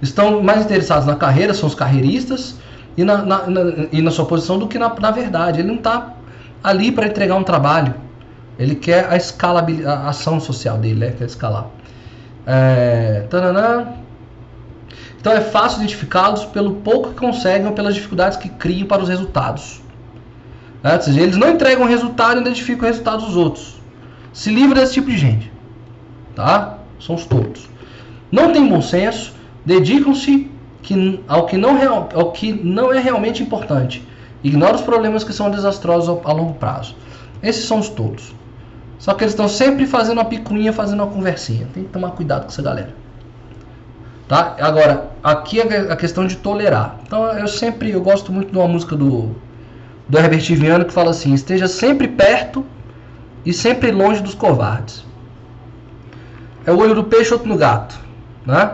Estão 0.01 0.41
mais 0.41 0.63
interessados 0.63 1.05
na 1.05 1.17
carreira, 1.17 1.53
são 1.53 1.67
os 1.67 1.76
carreiristas, 1.76 2.55
e 2.95 3.03
na, 3.03 3.17
na, 3.17 3.47
na 3.47 3.61
e 3.91 4.01
na 4.01 4.11
sua 4.11 4.26
posição 4.26 4.57
do 4.57 4.67
que 4.67 4.80
na, 4.80 4.93
na 4.97 5.11
verdade. 5.11 5.59
Ele 5.59 5.67
não 5.67 5.76
está 5.76 6.13
ali 6.63 6.89
para 6.89 7.07
entregar 7.07 7.36
um 7.36 7.43
trabalho. 7.43 7.93
Ele 8.62 8.76
quer 8.76 9.12
a 9.12 9.18
escala, 9.18 9.66
a 9.86 10.09
ação 10.09 10.39
social 10.39 10.78
dele, 10.78 10.99
né? 10.99 11.14
quer 11.18 11.26
escalar. 11.26 11.68
É, 12.45 13.26
então 15.20 15.32
é 15.32 15.41
fácil 15.41 15.80
identificá-los 15.80 16.45
pelo 16.45 16.76
pouco 16.76 17.09
que 17.09 17.16
conseguem 17.16 17.68
ou 17.68 17.74
pelas 17.74 17.93
dificuldades 17.93 18.38
que 18.38 18.49
criam 18.49 18.88
para 18.88 19.01
os 19.01 19.09
resultados. 19.09 19.82
É, 20.84 20.95
ou 20.95 21.01
seja, 21.01 21.22
eles 21.22 21.38
não 21.38 21.49
entregam 21.49 21.86
resultado 21.86 22.39
e 22.39 22.41
identificam 22.41 22.84
o 22.84 22.88
resultado 22.88 23.26
dos 23.26 23.36
outros. 23.36 23.80
Se 24.34 24.51
livra 24.51 24.80
desse 24.80 24.93
tipo 24.93 25.09
de 25.09 25.18
gente 25.18 25.51
tá? 26.36 26.78
São 26.99 27.16
os 27.16 27.26
todos. 27.26 27.70
Não 28.32 28.51
tem 28.51 28.68
bom 28.68 28.82
senso, 28.82 29.34
dedicam-se 29.66 30.49
ao, 31.28 31.45
que 31.45 31.57
não 31.57 31.78
ao 32.14 32.32
que 32.32 32.53
não 32.53 32.93
é 32.93 32.99
realmente 32.99 33.43
importante. 33.43 34.05
Ignora 34.43 34.76
os 34.76 34.82
problemas 34.82 35.24
que 35.24 35.34
são 35.34 35.51
desastrosos 35.51 36.20
a 36.24 36.32
longo 36.32 36.53
prazo. 36.55 36.95
Esses 37.43 37.66
são 37.66 37.80
os 37.80 37.89
todos. 37.89 38.34
Só 39.01 39.15
que 39.15 39.23
eles 39.23 39.33
estão 39.33 39.47
sempre 39.47 39.87
fazendo 39.87 40.19
uma 40.19 40.25
picuinha, 40.25 40.71
fazendo 40.71 41.01
uma 41.01 41.11
conversinha. 41.11 41.67
Tem 41.73 41.85
que 41.85 41.89
tomar 41.89 42.11
cuidado 42.11 42.43
com 42.43 42.49
essa 42.49 42.61
galera. 42.61 42.93
Tá? 44.27 44.55
Agora, 44.61 45.09
aqui 45.23 45.59
é 45.59 45.91
a 45.91 45.95
questão 45.95 46.27
de 46.27 46.37
tolerar. 46.37 46.99
Então 47.01 47.25
eu 47.31 47.47
sempre, 47.47 47.89
eu 47.89 47.99
gosto 47.99 48.31
muito 48.31 48.51
de 48.51 48.57
uma 48.59 48.67
música 48.67 48.95
do, 48.95 49.35
do 50.07 50.17
Herbert 50.19 50.45
Viana 50.53 50.85
que 50.85 50.93
fala 50.93 51.09
assim, 51.09 51.33
esteja 51.33 51.67
sempre 51.67 52.07
perto 52.07 52.63
e 53.43 53.51
sempre 53.51 53.89
longe 53.89 54.21
dos 54.21 54.35
covardes. 54.35 55.03
É 56.63 56.71
o 56.71 56.77
olho 56.77 56.93
do 56.93 57.03
peixe, 57.03 57.33
outro 57.33 57.49
no 57.49 57.57
gato. 57.57 57.99
Né? 58.45 58.71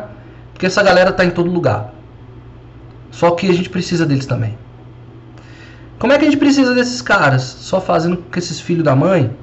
Porque 0.51 0.65
essa 0.65 0.83
galera 0.83 1.13
tá 1.13 1.23
em 1.23 1.31
todo 1.31 1.49
lugar. 1.49 1.93
Só 3.11 3.31
que 3.31 3.49
a 3.49 3.53
gente 3.53 3.69
precisa 3.69 4.05
deles 4.05 4.25
também. 4.25 4.57
Como 5.97 6.11
é 6.11 6.17
que 6.17 6.25
a 6.25 6.29
gente 6.29 6.37
precisa 6.37 6.75
desses 6.75 7.01
caras? 7.01 7.43
Só 7.43 7.79
fazendo 7.79 8.17
com 8.17 8.29
que 8.29 8.39
esses 8.39 8.59
filhos 8.59 8.83
da 8.83 8.93
mãe 8.93 9.33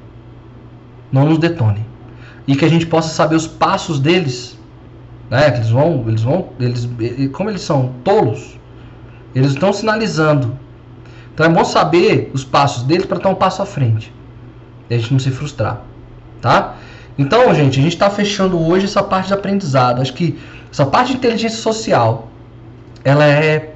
não 1.14 1.26
nos 1.26 1.38
detonem. 1.38 1.86
E 2.44 2.56
que 2.56 2.64
a 2.64 2.68
gente 2.68 2.86
possa 2.86 3.08
saber 3.08 3.36
os 3.36 3.46
passos 3.46 4.00
deles. 4.00 4.58
Né? 5.30 5.54
Eles 5.54 5.70
vão, 5.70 6.04
eles 6.08 6.22
vão, 6.22 6.48
eles, 6.58 6.88
como 7.32 7.48
eles 7.48 7.62
são 7.62 7.94
tolos, 8.02 8.58
eles 9.32 9.52
estão 9.52 9.72
sinalizando. 9.72 10.58
Então 11.32 11.46
é 11.46 11.48
bom 11.48 11.64
saber 11.64 12.32
os 12.34 12.44
passos 12.44 12.82
deles 12.82 13.06
para 13.06 13.16
estar 13.16 13.28
um 13.28 13.34
passo 13.36 13.62
à 13.62 13.66
frente. 13.66 14.12
E 14.90 14.94
a 14.94 14.98
gente 14.98 15.12
não 15.12 15.20
se 15.20 15.30
frustrar. 15.30 15.82
Tá? 16.40 16.74
Então, 17.16 17.54
gente, 17.54 17.78
a 17.78 17.82
gente 17.82 17.94
está 17.94 18.10
fechando 18.10 18.60
hoje 18.60 18.86
essa 18.86 19.02
parte 19.02 19.28
de 19.28 19.34
aprendizado. 19.34 20.02
Acho 20.02 20.12
que 20.12 20.38
essa 20.70 20.84
parte 20.84 21.12
de 21.12 21.18
inteligência 21.18 21.58
social, 21.58 22.28
ela 23.04 23.24
é 23.24 23.72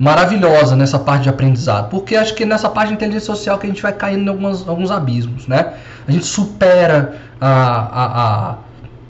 maravilhosa 0.00 0.74
nessa 0.74 0.98
parte 0.98 1.24
de 1.24 1.28
aprendizado, 1.28 1.90
porque 1.90 2.16
acho 2.16 2.34
que 2.34 2.46
nessa 2.46 2.70
parte 2.70 2.88
de 2.88 2.94
inteligência 2.94 3.26
social 3.26 3.58
que 3.58 3.66
a 3.66 3.68
gente 3.68 3.82
vai 3.82 3.92
caindo 3.92 4.24
em 4.24 4.28
algumas, 4.28 4.66
alguns 4.66 4.90
abismos, 4.90 5.46
né? 5.46 5.74
A 6.08 6.10
gente 6.10 6.24
supera 6.24 7.16
a, 7.38 7.50
a, 7.50 8.56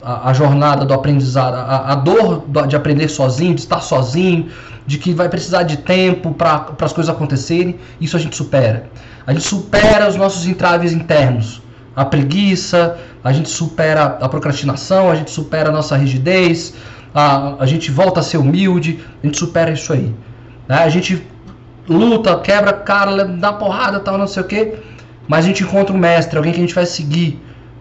a, 0.03 0.29
a 0.29 0.33
jornada 0.33 0.83
do 0.83 0.93
aprendizado, 0.93 1.55
a, 1.55 1.93
a 1.93 1.95
dor 1.95 2.43
de 2.67 2.75
aprender 2.75 3.07
sozinho, 3.07 3.55
de 3.55 3.61
estar 3.61 3.79
sozinho, 3.79 4.49
de 4.85 4.97
que 4.97 5.13
vai 5.13 5.29
precisar 5.29 5.63
de 5.63 5.77
tempo 5.77 6.33
para 6.33 6.75
as 6.81 6.91
coisas 6.91 7.09
acontecerem, 7.09 7.79
isso 8.01 8.17
a 8.17 8.19
gente 8.19 8.35
supera. 8.35 8.89
A 9.25 9.31
gente 9.31 9.45
supera 9.45 10.09
os 10.09 10.17
nossos 10.17 10.45
entraves 10.45 10.91
internos, 10.91 11.61
a 11.95 12.03
preguiça, 12.03 12.97
a 13.23 13.31
gente 13.31 13.47
supera 13.47 14.17
a 14.19 14.27
procrastinação, 14.27 15.09
a 15.09 15.15
gente 15.15 15.31
supera 15.31 15.69
a 15.69 15.71
nossa 15.71 15.95
rigidez, 15.95 16.73
a, 17.15 17.55
a 17.63 17.65
gente 17.65 17.89
volta 17.91 18.19
a 18.19 18.23
ser 18.23 18.39
humilde, 18.39 18.99
a 19.23 19.25
gente 19.25 19.37
supera 19.37 19.71
isso 19.71 19.93
aí. 19.93 20.13
Né? 20.71 20.77
A 20.77 20.87
gente 20.87 21.21
luta, 21.85 22.39
quebra 22.39 22.71
cara, 22.71 23.25
dá 23.25 23.51
porrada, 23.51 23.99
tal, 23.99 24.17
não 24.17 24.25
sei 24.25 24.41
o 24.41 24.45
que, 24.45 24.73
mas 25.27 25.43
a 25.43 25.47
gente 25.49 25.63
encontra 25.63 25.93
um 25.93 25.97
mestre, 25.97 26.37
alguém 26.37 26.53
que 26.53 26.59
a 26.59 26.61
gente 26.61 26.73
vai 26.73 26.85
seguir. 26.85 27.37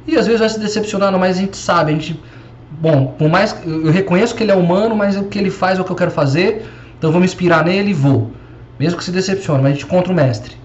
E 0.08 0.16
às 0.16 0.26
vezes 0.26 0.40
vai 0.40 0.48
se 0.48 0.58
decepcionando, 0.58 1.16
mas 1.16 1.38
a 1.38 1.40
gente 1.40 1.56
sabe, 1.56 1.92
a 1.92 1.94
gente. 1.94 2.20
Bom, 2.68 3.14
por 3.16 3.28
mais. 3.28 3.56
Eu 3.64 3.92
reconheço 3.92 4.34
que 4.34 4.42
ele 4.42 4.50
é 4.50 4.56
humano, 4.56 4.96
mas 4.96 5.16
o 5.16 5.22
que 5.26 5.38
ele 5.38 5.50
faz 5.50 5.78
é 5.78 5.82
o 5.82 5.84
que 5.84 5.92
eu 5.92 5.94
quero 5.94 6.10
fazer, 6.10 6.68
então 6.98 7.12
vou 7.12 7.20
me 7.20 7.26
inspirar 7.26 7.64
nele 7.64 7.90
e 7.90 7.94
vou. 7.94 8.32
Mesmo 8.76 8.98
que 8.98 9.04
se 9.04 9.12
decepcione, 9.12 9.62
mas 9.62 9.70
a 9.70 9.74
gente 9.74 9.84
encontra 9.84 10.12
um 10.12 10.16
mestre. 10.16 10.56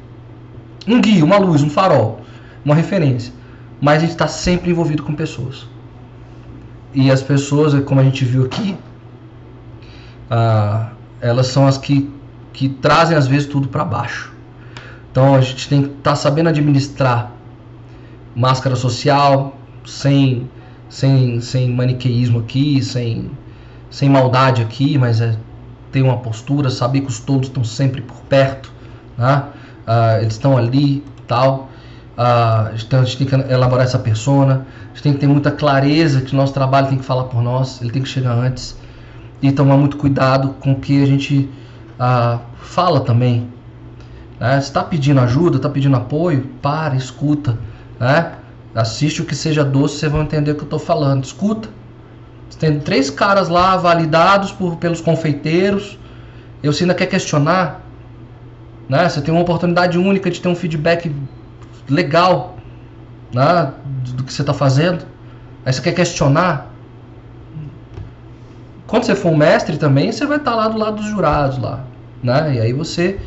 Um 0.88 1.00
guia, 1.00 1.24
uma 1.24 1.38
luz, 1.38 1.62
um 1.62 1.70
farol, 1.70 2.22
uma 2.64 2.74
referência. 2.74 3.32
Mas 3.80 3.98
a 3.98 4.00
gente 4.00 4.12
está 4.14 4.28
sempre 4.28 4.72
envolvido 4.72 5.04
com 5.04 5.14
pessoas. 5.14 5.68
E 6.92 7.12
as 7.12 7.22
pessoas, 7.22 7.80
como 7.84 8.02
a 8.02 8.04
gente 8.04 8.26
viu 8.26 8.46
aqui, 8.46 8.76
ah, 10.32 10.90
elas 11.22 11.48
são 11.48 11.68
as 11.68 11.78
que 11.78 12.15
que 12.56 12.70
trazem 12.70 13.18
às 13.18 13.28
vezes 13.28 13.48
tudo 13.48 13.68
para 13.68 13.84
baixo. 13.84 14.34
Então 15.12 15.36
a 15.36 15.42
gente 15.42 15.68
tem 15.68 15.84
que 15.84 15.90
estar 15.90 16.12
tá 16.12 16.16
sabendo 16.16 16.50
administrar 16.50 17.32
máscara 18.34 18.76
social, 18.76 19.58
sem, 19.86 20.50
sem, 20.90 21.42
sem 21.42 21.70
maniqueísmo 21.70 22.40
aqui, 22.40 22.82
sem, 22.82 23.30
sem 23.90 24.10
maldade 24.10 24.62
aqui, 24.62 24.98
mas 24.98 25.20
é 25.20 25.36
ter 25.92 26.02
uma 26.02 26.18
postura, 26.18 26.70
saber 26.70 27.02
que 27.02 27.08
os 27.08 27.20
todos 27.20 27.48
estão 27.48 27.64
sempre 27.64 28.02
por 28.02 28.18
perto, 28.22 28.72
né? 29.18 29.44
Uh, 29.86 30.22
eles 30.22 30.34
estão 30.34 30.58
ali 30.58 31.04
tal. 31.28 31.70
Uh, 32.18 32.74
então 32.76 33.02
a 33.02 33.04
gente 33.04 33.18
tem 33.18 33.28
que 33.28 33.52
elaborar 33.52 33.86
essa 33.86 34.00
persona, 34.00 34.66
a 34.86 34.88
gente 34.94 35.04
tem 35.04 35.14
que 35.14 35.20
ter 35.20 35.28
muita 35.28 35.52
clareza 35.52 36.22
que 36.22 36.34
o 36.34 36.38
nosso 36.38 36.54
trabalho 36.54 36.88
tem 36.88 36.98
que 36.98 37.04
falar 37.06 37.26
por 37.26 37.42
nós, 37.42 37.82
ele 37.82 37.92
tem 37.92 38.02
que 38.02 38.08
chegar 38.08 38.34
antes 38.34 38.78
e 39.42 39.52
tomar 39.52 39.76
muito 39.76 39.98
cuidado 39.98 40.56
com 40.62 40.72
o 40.72 40.80
que 40.80 41.04
a 41.04 41.06
gente 41.06 41.50
ah, 42.00 42.40
fala 42.58 43.02
também. 43.02 43.50
Né? 44.40 44.58
Está 44.58 44.84
pedindo 44.84 45.20
ajuda, 45.22 45.58
está 45.58 45.70
pedindo 45.70 45.96
apoio, 45.96 46.50
para, 46.62 46.96
escuta. 46.96 47.58
Né? 48.00 48.34
Assiste 48.74 49.22
o 49.22 49.26
que 49.26 49.36
seja 49.36 49.64
doce, 49.64 50.00
vocês 50.00 50.12
vão 50.12 50.24
entender 50.24 50.52
o 50.52 50.56
que 50.56 50.62
eu 50.62 50.66
estou 50.66 50.80
falando. 50.80 51.24
Escuta. 51.24 51.70
Você 52.50 52.60
tem 52.60 52.80
três 52.80 53.10
caras 53.10 53.50
lá 53.50 53.76
validados 53.78 54.52
por, 54.52 54.78
pelos 54.78 55.02
confeiteiros. 55.02 55.98
Eu 56.62 56.74
você 56.74 56.84
ainda 56.84 56.94
quer 56.94 57.08
questionar. 57.08 57.82
Né? 58.88 59.08
Você 59.08 59.22
tem 59.22 59.34
uma 59.34 59.42
oportunidade 59.42 59.98
única 59.98 60.30
de 60.30 60.42
ter 60.42 60.48
um 60.48 60.56
feedback 60.56 61.14
legal 61.90 62.58
né? 63.34 63.74
do 64.16 64.24
que 64.24 64.34
você 64.34 64.42
está 64.42 64.54
fazendo. 64.54 65.06
Aí 65.66 65.74
você 65.74 65.82
quer 65.82 65.94
questionar. 65.94 66.72
Quando 68.88 69.04
você 69.04 69.16
for 69.16 69.32
um 69.32 69.38
mestre 69.38 69.78
também, 69.78 70.12
você 70.12 70.26
vai 70.26 70.38
estar 70.38 70.56
lá 70.56 70.68
do 70.68 70.78
lado 70.78 70.98
dos 70.98 71.08
jurados 71.08 71.58
lá, 71.58 71.84
né? 72.24 72.56
E 72.56 72.60
aí 72.60 72.74
você 72.74 73.20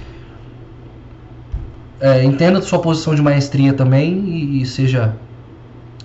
é, 2.00 2.22
entenda 2.22 2.58
a 2.58 2.62
sua 2.62 2.78
posição 2.78 3.14
de 3.14 3.22
maestria 3.22 3.72
também 3.72 4.24
e, 4.24 4.62
e, 4.62 4.66
seja 4.66 5.16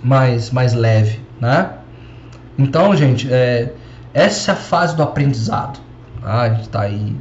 mais 0.02 0.50
mais 0.50 0.74
leve, 0.74 1.20
né? 1.40 1.70
Então, 2.58 2.94
gente, 2.96 3.32
é, 3.32 3.72
essa 4.12 4.52
é 4.52 4.54
a 4.54 4.56
fase 4.56 4.96
do 4.96 5.02
aprendizado. 5.02 5.80
Tá? 6.20 6.42
A 6.42 6.48
gente 6.48 6.62
está 6.62 6.82
aí 6.82 7.16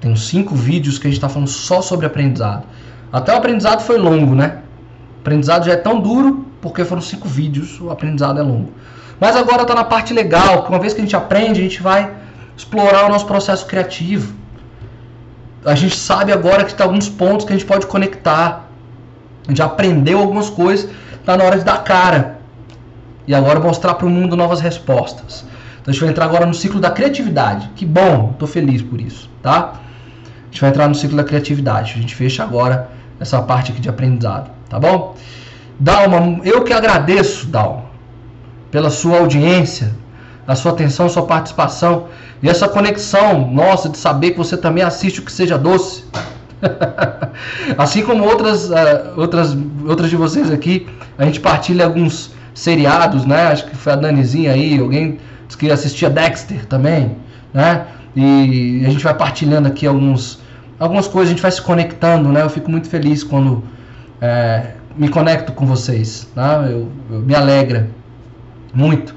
tem 0.00 0.10
uns 0.10 0.26
cinco 0.26 0.54
vídeos 0.54 0.98
que 0.98 1.06
a 1.06 1.10
gente 1.10 1.18
está 1.18 1.28
falando 1.28 1.48
só 1.48 1.82
sobre 1.82 2.06
aprendizado. 2.06 2.64
Até 3.12 3.32
o 3.34 3.36
aprendizado 3.36 3.82
foi 3.82 3.98
longo, 3.98 4.34
né? 4.34 4.62
O 5.18 5.20
aprendizado 5.20 5.66
já 5.66 5.72
é 5.72 5.76
tão 5.76 6.00
duro 6.00 6.46
porque 6.60 6.84
foram 6.84 7.02
cinco 7.02 7.28
vídeos, 7.28 7.80
o 7.80 7.90
aprendizado 7.90 8.38
é 8.38 8.42
longo. 8.42 8.72
Mas 9.20 9.36
agora 9.36 9.62
está 9.62 9.74
na 9.74 9.84
parte 9.84 10.14
legal, 10.14 10.62
que 10.62 10.70
uma 10.70 10.78
vez 10.78 10.94
que 10.94 11.00
a 11.00 11.04
gente 11.04 11.14
aprende, 11.14 11.60
a 11.60 11.62
gente 11.62 11.82
vai 11.82 12.10
explorar 12.56 13.04
o 13.04 13.10
nosso 13.10 13.26
processo 13.26 13.66
criativo. 13.66 14.34
A 15.64 15.74
gente 15.74 15.94
sabe 15.94 16.32
agora 16.32 16.64
que 16.64 16.74
tem 16.74 16.84
alguns 16.84 17.06
pontos 17.06 17.44
que 17.44 17.52
a 17.52 17.56
gente 17.56 17.66
pode 17.66 17.86
conectar. 17.86 18.66
A 19.46 19.50
gente 19.50 19.60
aprendeu 19.60 20.18
algumas 20.18 20.48
coisas, 20.48 20.90
está 21.12 21.36
na 21.36 21.44
hora 21.44 21.58
de 21.58 21.64
dar 21.64 21.84
cara. 21.84 22.38
E 23.26 23.34
agora 23.34 23.60
mostrar 23.60 23.94
para 23.94 24.06
o 24.06 24.10
mundo 24.10 24.34
novas 24.34 24.60
respostas. 24.60 25.44
Então 25.80 25.90
a 25.90 25.92
gente 25.92 26.00
vai 26.00 26.10
entrar 26.10 26.24
agora 26.24 26.46
no 26.46 26.54
ciclo 26.54 26.80
da 26.80 26.90
criatividade. 26.90 27.70
Que 27.76 27.84
bom, 27.84 28.30
estou 28.32 28.48
feliz 28.48 28.80
por 28.80 28.98
isso, 29.02 29.28
tá? 29.42 29.74
A 29.74 30.50
gente 30.50 30.62
vai 30.62 30.70
entrar 30.70 30.88
no 30.88 30.94
ciclo 30.94 31.18
da 31.18 31.24
criatividade. 31.24 31.92
A 31.94 32.00
gente 32.00 32.14
fecha 32.14 32.42
agora 32.42 32.88
essa 33.20 33.42
parte 33.42 33.70
aqui 33.70 33.82
de 33.82 33.88
aprendizado, 33.88 34.50
tá 34.68 34.80
bom? 34.80 35.14
Dalma, 35.78 36.40
eu 36.42 36.64
que 36.64 36.72
agradeço, 36.72 37.46
Dalma 37.46 37.89
pela 38.70 38.90
sua 38.90 39.18
audiência, 39.18 39.92
a 40.46 40.54
sua 40.54 40.72
atenção, 40.72 41.06
a 41.06 41.08
sua 41.08 41.26
participação 41.26 42.06
e 42.42 42.48
essa 42.48 42.68
conexão 42.68 43.50
nossa 43.50 43.88
de 43.88 43.98
saber 43.98 44.32
que 44.32 44.38
você 44.38 44.56
também 44.56 44.82
assiste 44.82 45.20
o 45.20 45.22
que 45.22 45.32
seja 45.32 45.58
doce. 45.58 46.04
assim 47.78 48.02
como 48.02 48.24
outras, 48.24 48.70
uh, 48.70 48.74
outras, 49.16 49.56
outras 49.86 50.10
de 50.10 50.16
vocês 50.16 50.50
aqui, 50.50 50.86
a 51.18 51.24
gente 51.24 51.40
partilha 51.40 51.84
alguns 51.84 52.32
seriados, 52.54 53.24
né? 53.24 53.48
Acho 53.48 53.66
que 53.66 53.76
foi 53.76 53.92
a 53.92 53.96
Danizinha 53.96 54.52
aí, 54.52 54.78
alguém 54.78 55.18
disse 55.46 55.58
que 55.58 55.70
assistia 55.70 56.10
Dexter 56.10 56.66
também, 56.66 57.16
né? 57.52 57.86
E 58.14 58.82
a 58.86 58.90
gente 58.90 59.04
vai 59.04 59.14
partilhando 59.14 59.68
aqui 59.68 59.86
alguns, 59.86 60.40
algumas 60.78 61.06
coisas, 61.06 61.28
a 61.28 61.32
gente 61.32 61.42
vai 61.42 61.52
se 61.52 61.62
conectando, 61.62 62.30
né? 62.30 62.42
Eu 62.42 62.50
fico 62.50 62.70
muito 62.70 62.88
feliz 62.88 63.22
quando 63.22 63.62
é, 64.20 64.72
me 64.96 65.08
conecto 65.08 65.52
com 65.52 65.66
vocês, 65.66 66.28
né? 66.34 66.68
eu, 66.70 66.88
eu 67.10 67.20
me 67.20 67.34
alegra 67.34 67.88
muito. 68.74 69.14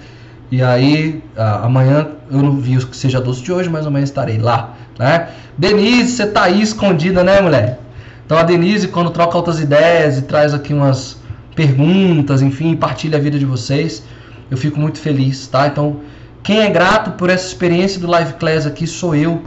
E 0.51 0.61
aí, 0.61 1.23
amanhã 1.37 2.07
eu 2.29 2.43
não 2.43 2.57
vi 2.57 2.77
o 2.77 2.87
que 2.87 2.95
seja 2.95 3.19
doce 3.19 3.41
de 3.41 3.51
hoje, 3.51 3.69
mas 3.69 3.87
amanhã 3.87 4.03
estarei 4.03 4.37
lá, 4.37 4.75
né? 4.99 5.29
Denise, 5.57 6.11
você 6.11 6.27
tá 6.27 6.43
aí 6.43 6.61
escondida, 6.61 7.23
né, 7.23 7.41
mulher? 7.41 7.79
Então 8.25 8.37
a 8.37 8.43
Denise, 8.43 8.87
quando 8.87 9.09
troca 9.09 9.35
outras 9.37 9.59
ideias 9.59 10.17
e 10.17 10.21
traz 10.23 10.53
aqui 10.53 10.73
umas 10.73 11.17
perguntas, 11.55 12.41
enfim, 12.41 12.75
partilha 12.75 13.17
a 13.17 13.21
vida 13.21 13.37
de 13.37 13.45
vocês, 13.45 14.03
eu 14.49 14.57
fico 14.57 14.79
muito 14.79 14.99
feliz, 14.99 15.47
tá? 15.47 15.67
Então, 15.67 16.01
quem 16.41 16.59
é 16.61 16.69
grato 16.69 17.11
por 17.11 17.29
essa 17.29 17.47
experiência 17.47 17.99
do 17.99 18.07
Live 18.07 18.33
Class 18.33 18.65
aqui 18.65 18.85
sou 18.85 19.15
eu, 19.15 19.41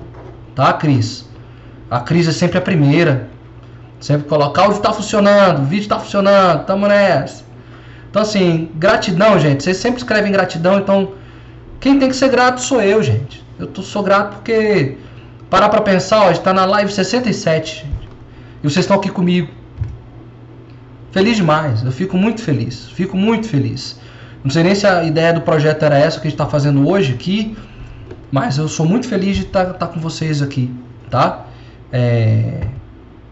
tá, 0.55 0.73
Cris? 0.73 1.29
A 1.91 2.01
Cris 2.01 2.27
é 2.27 2.33
sempre 2.33 2.59
a 2.59 2.61
primeira. 2.61 3.29
Sempre 3.99 4.29
colocar, 4.29 4.63
o 4.63 4.65
áudio 4.67 4.83
tá 4.83 4.93
funcionando, 4.93 5.63
o 5.63 5.65
vídeo 5.65 5.89
tá 5.89 5.99
funcionando, 5.99 6.65
tamo 6.67 6.87
nessa. 6.87 7.46
Então, 8.17 8.25
assim, 8.25 8.71
gratidão, 8.77 9.39
gente. 9.39 9.63
Vocês 9.63 9.77
sempre 9.77 9.99
escrevem 9.99 10.33
gratidão, 10.33 10.79
então 10.79 11.13
quem 11.79 11.99
tem 11.99 12.09
que 12.09 12.17
ser 12.17 12.31
grato 12.31 12.63
sou 12.63 12.81
eu, 12.81 13.03
gente. 13.03 13.45
Eu 13.59 13.67
tô, 13.67 13.83
sou 13.83 14.03
grato 14.03 14.37
porque, 14.37 14.97
parar 15.51 15.69
pra 15.69 15.83
pensar, 15.83 16.23
ó, 16.23 16.31
está 16.31 16.51
na 16.51 16.65
live 16.65 16.91
67 16.91 17.85
e 17.85 18.67
vocês 18.67 18.87
estão 18.87 18.97
aqui 18.97 19.11
comigo. 19.11 19.53
Feliz 21.13 21.37
demais, 21.37 21.83
eu 21.85 21.93
fico 21.93 22.17
muito 22.17 22.41
feliz, 22.41 22.89
fico 22.89 23.19
muito 23.19 23.51
feliz. 23.51 24.01
Não 24.43 24.51
sei 24.51 24.63
nem 24.63 24.75
se 24.75 24.87
a 24.87 25.05
ideia 25.05 25.35
do 25.35 25.43
projeto 25.43 25.83
era 25.83 25.99
essa 25.99 26.19
que 26.19 26.27
a 26.27 26.31
gente 26.31 26.41
está 26.41 26.47
fazendo 26.47 26.89
hoje 26.89 27.13
aqui, 27.13 27.55
mas 28.33 28.57
eu 28.57 28.67
sou 28.67 28.87
muito 28.87 29.07
feliz 29.07 29.37
de 29.37 29.43
estar 29.43 29.67
tá, 29.67 29.75
tá 29.75 29.87
com 29.89 30.01
vocês 30.01 30.41
aqui, 30.41 30.75
tá? 31.11 31.45
É... 31.93 32.63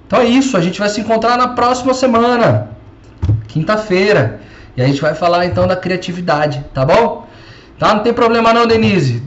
Então 0.07 0.20
é 0.20 0.26
isso, 0.26 0.59
a 0.59 0.61
gente 0.61 0.78
vai 0.78 0.91
se 0.91 1.01
encontrar 1.01 1.39
na 1.39 1.49
próxima 1.49 1.95
semana, 1.95 2.68
quinta-feira, 3.49 4.45
e 4.77 4.83
a 4.83 4.87
gente 4.87 5.01
vai 5.01 5.14
falar 5.14 5.47
então 5.47 5.66
da 5.66 5.77
criatividade, 5.77 6.64
tá 6.75 6.85
bom? 6.85 7.27
Tá? 7.79 7.95
Não 7.95 8.03
tem 8.03 8.12
problema 8.12 8.53
não, 8.53 8.66
Denise. 8.66 9.22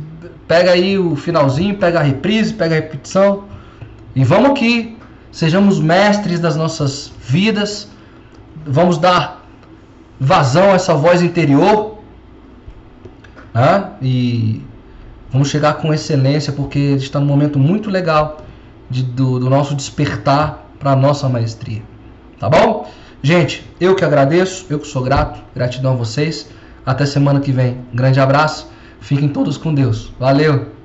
Pega 0.48 0.72
aí 0.72 0.98
o 0.98 1.16
finalzinho, 1.16 1.76
pega 1.76 2.00
a 2.00 2.04
reprise, 2.04 2.54
pega 2.54 2.76
a 2.76 2.80
repetição 2.80 3.44
e 4.16 4.24
vamos 4.24 4.52
aqui. 4.52 4.98
Sejamos 5.32 5.80
mestres 5.80 6.40
das 6.40 6.56
nossas 6.56 7.12
vidas. 7.20 7.90
Vamos 8.66 8.98
dar 8.98 9.46
vazão 10.20 10.72
a 10.72 10.76
essa 10.76 10.94
voz 10.94 11.22
interior. 11.22 12.00
Né? 13.54 13.92
E 14.02 14.62
vamos 15.32 15.50
chegar 15.50 15.76
com 15.76 15.94
excelência, 15.94 16.52
porque 16.54 16.80
está 16.80 17.20
num 17.20 17.26
momento 17.26 17.60
muito 17.60 17.90
legal 17.90 18.38
de, 18.90 19.04
do, 19.04 19.40
do 19.40 19.50
nosso 19.50 19.76
despertar 19.76 20.66
para 20.80 20.92
a 20.92 20.96
nossa 20.96 21.28
maestria. 21.28 21.82
Tá 22.40 22.50
bom? 22.50 22.90
Gente, 23.22 23.66
eu 23.80 23.96
que 23.96 24.06
agradeço, 24.06 24.66
eu 24.70 24.80
que 24.80 24.88
sou 24.88 25.04
grato, 25.04 25.42
gratidão 25.56 25.94
a 25.94 25.96
vocês. 25.96 26.50
Até 26.86 27.06
semana 27.06 27.40
que 27.40 27.52
vem. 27.52 27.80
grande 27.94 28.20
abraço. 28.20 28.72
Fiquem 29.02 29.28
todos 29.28 29.58
com 29.58 29.74
Deus. 29.74 30.14
Valeu! 30.20 30.77